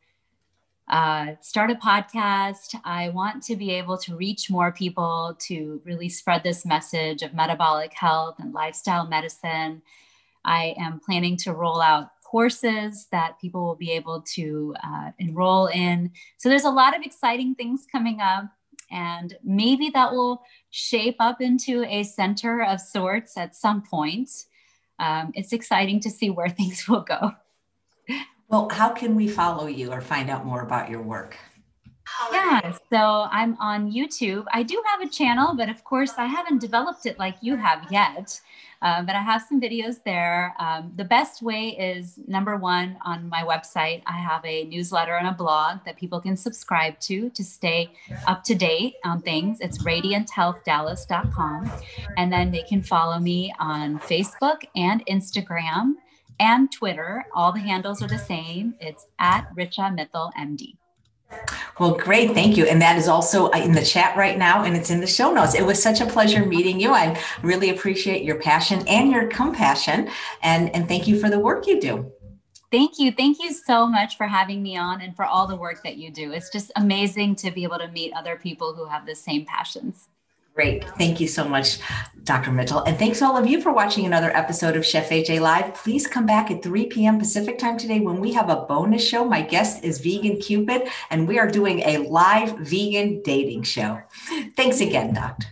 uh, 0.90 1.36
start 1.40 1.70
a 1.70 1.76
podcast. 1.76 2.74
I 2.84 3.10
want 3.10 3.44
to 3.44 3.54
be 3.54 3.70
able 3.70 3.96
to 3.98 4.16
reach 4.16 4.50
more 4.50 4.72
people 4.72 5.36
to 5.46 5.80
really 5.84 6.08
spread 6.08 6.42
this 6.42 6.66
message 6.66 7.22
of 7.22 7.32
metabolic 7.32 7.92
health 7.94 8.40
and 8.40 8.52
lifestyle 8.52 9.06
medicine. 9.06 9.82
I 10.44 10.74
am 10.78 10.98
planning 10.98 11.36
to 11.38 11.52
roll 11.52 11.80
out 11.80 12.10
courses 12.24 13.06
that 13.12 13.40
people 13.40 13.64
will 13.64 13.76
be 13.76 13.92
able 13.92 14.22
to 14.34 14.74
uh, 14.82 15.12
enroll 15.20 15.66
in. 15.68 16.10
So 16.38 16.48
there's 16.48 16.64
a 16.64 16.70
lot 16.70 16.96
of 16.96 17.02
exciting 17.02 17.54
things 17.54 17.86
coming 17.90 18.20
up. 18.20 18.46
And 18.90 19.36
maybe 19.44 19.90
that 19.90 20.10
will 20.10 20.42
shape 20.70 21.16
up 21.20 21.40
into 21.40 21.84
a 21.84 22.02
center 22.02 22.64
of 22.64 22.80
sorts 22.80 23.36
at 23.36 23.54
some 23.54 23.82
point. 23.82 24.28
Um, 24.98 25.30
it's 25.34 25.52
exciting 25.52 26.00
to 26.00 26.10
see 26.10 26.30
where 26.30 26.48
things 26.58 26.88
will 26.88 27.02
go. 27.02 27.30
Well, 28.50 28.68
how 28.68 28.88
can 28.88 29.14
we 29.14 29.28
follow 29.28 29.66
you 29.66 29.92
or 29.92 30.00
find 30.00 30.28
out 30.28 30.44
more 30.44 30.62
about 30.62 30.90
your 30.90 31.02
work? 31.02 31.36
Yeah, 32.32 32.72
so 32.90 33.28
I'm 33.30 33.56
on 33.60 33.92
YouTube. 33.92 34.44
I 34.52 34.64
do 34.64 34.82
have 34.86 35.00
a 35.00 35.08
channel, 35.08 35.54
but 35.56 35.68
of 35.68 35.84
course, 35.84 36.14
I 36.18 36.26
haven't 36.26 36.60
developed 36.60 37.06
it 37.06 37.16
like 37.18 37.36
you 37.40 37.54
have 37.54 37.86
yet. 37.92 38.40
Uh, 38.82 39.02
but 39.02 39.14
I 39.14 39.20
have 39.20 39.42
some 39.48 39.60
videos 39.60 40.02
there. 40.04 40.54
Um, 40.58 40.92
the 40.96 41.04
best 41.04 41.42
way 41.42 41.76
is 41.78 42.18
number 42.26 42.56
one 42.56 42.96
on 43.04 43.28
my 43.28 43.42
website. 43.42 44.02
I 44.06 44.18
have 44.18 44.44
a 44.44 44.64
newsletter 44.64 45.16
and 45.16 45.28
a 45.28 45.32
blog 45.32 45.84
that 45.84 45.96
people 45.96 46.20
can 46.20 46.36
subscribe 46.36 46.98
to 47.00 47.30
to 47.30 47.44
stay 47.44 47.90
up 48.26 48.42
to 48.44 48.54
date 48.54 48.94
on 49.04 49.20
things. 49.20 49.60
It's 49.60 49.78
radianthealthdallas.com. 49.84 51.70
And 52.16 52.32
then 52.32 52.50
they 52.50 52.62
can 52.62 52.82
follow 52.82 53.18
me 53.18 53.52
on 53.60 54.00
Facebook 54.00 54.64
and 54.74 55.04
Instagram 55.06 55.96
and 56.40 56.72
Twitter. 56.72 57.24
All 57.34 57.52
the 57.52 57.60
handles 57.60 58.02
are 58.02 58.08
the 58.08 58.18
same. 58.18 58.74
It's 58.80 59.06
at 59.20 59.54
Richa 59.54 59.94
Mittal 59.96 60.32
MD. 60.36 60.76
Well, 61.78 61.94
great. 61.94 62.32
Thank 62.32 62.56
you. 62.56 62.64
And 62.66 62.82
that 62.82 62.98
is 62.98 63.06
also 63.06 63.50
uh, 63.50 63.58
in 63.58 63.72
the 63.72 63.84
chat 63.84 64.16
right 64.16 64.36
now 64.36 64.64
and 64.64 64.76
it's 64.76 64.90
in 64.90 65.00
the 65.00 65.06
show 65.06 65.32
notes. 65.32 65.54
It 65.54 65.64
was 65.64 65.80
such 65.80 66.00
a 66.00 66.06
pleasure 66.06 66.44
meeting 66.44 66.80
you. 66.80 66.92
I 66.92 67.18
really 67.42 67.70
appreciate 67.70 68.24
your 68.24 68.40
passion 68.40 68.86
and 68.88 69.12
your 69.12 69.28
compassion. 69.28 70.10
And, 70.42 70.74
and 70.74 70.88
thank 70.88 71.06
you 71.06 71.20
for 71.20 71.30
the 71.30 71.38
work 71.38 71.66
you 71.68 71.80
do. 71.80 72.10
Thank 72.70 72.98
you. 72.98 73.10
Thank 73.12 73.38
you 73.40 73.52
so 73.52 73.86
much 73.86 74.16
for 74.16 74.26
having 74.26 74.62
me 74.62 74.76
on 74.76 75.00
and 75.00 75.16
for 75.16 75.24
all 75.24 75.46
the 75.46 75.56
work 75.56 75.82
that 75.82 75.96
you 75.96 76.10
do. 76.10 76.32
It's 76.32 76.50
just 76.50 76.70
amazing 76.76 77.36
to 77.36 77.50
be 77.50 77.64
able 77.64 77.78
to 77.78 77.88
meet 77.88 78.12
other 78.12 78.36
people 78.36 78.74
who 78.74 78.84
have 78.86 79.06
the 79.06 79.14
same 79.14 79.44
passions. 79.44 80.09
Great. 80.60 80.84
Thank 80.98 81.20
you 81.20 81.26
so 81.26 81.48
much, 81.48 81.78
Dr. 82.24 82.52
Mitchell. 82.52 82.80
And 82.80 82.98
thanks 82.98 83.22
all 83.22 83.34
of 83.34 83.46
you 83.46 83.62
for 83.62 83.72
watching 83.72 84.04
another 84.04 84.30
episode 84.36 84.76
of 84.76 84.84
Chef 84.84 85.08
AJ 85.08 85.40
Live. 85.40 85.72
Please 85.72 86.06
come 86.06 86.26
back 86.26 86.50
at 86.50 86.62
3 86.62 86.84
p.m. 86.88 87.18
Pacific 87.18 87.56
time 87.56 87.78
today 87.78 88.00
when 88.00 88.20
we 88.20 88.30
have 88.34 88.50
a 88.50 88.56
bonus 88.68 89.02
show. 89.02 89.24
My 89.24 89.40
guest 89.40 89.82
is 89.82 90.00
Vegan 90.00 90.36
Cupid, 90.36 90.82
and 91.08 91.26
we 91.26 91.38
are 91.38 91.50
doing 91.50 91.80
a 91.86 91.96
live 91.96 92.58
vegan 92.58 93.22
dating 93.22 93.62
show. 93.62 94.02
Thanks 94.54 94.82
again, 94.82 95.14
Doctor. 95.14 95.46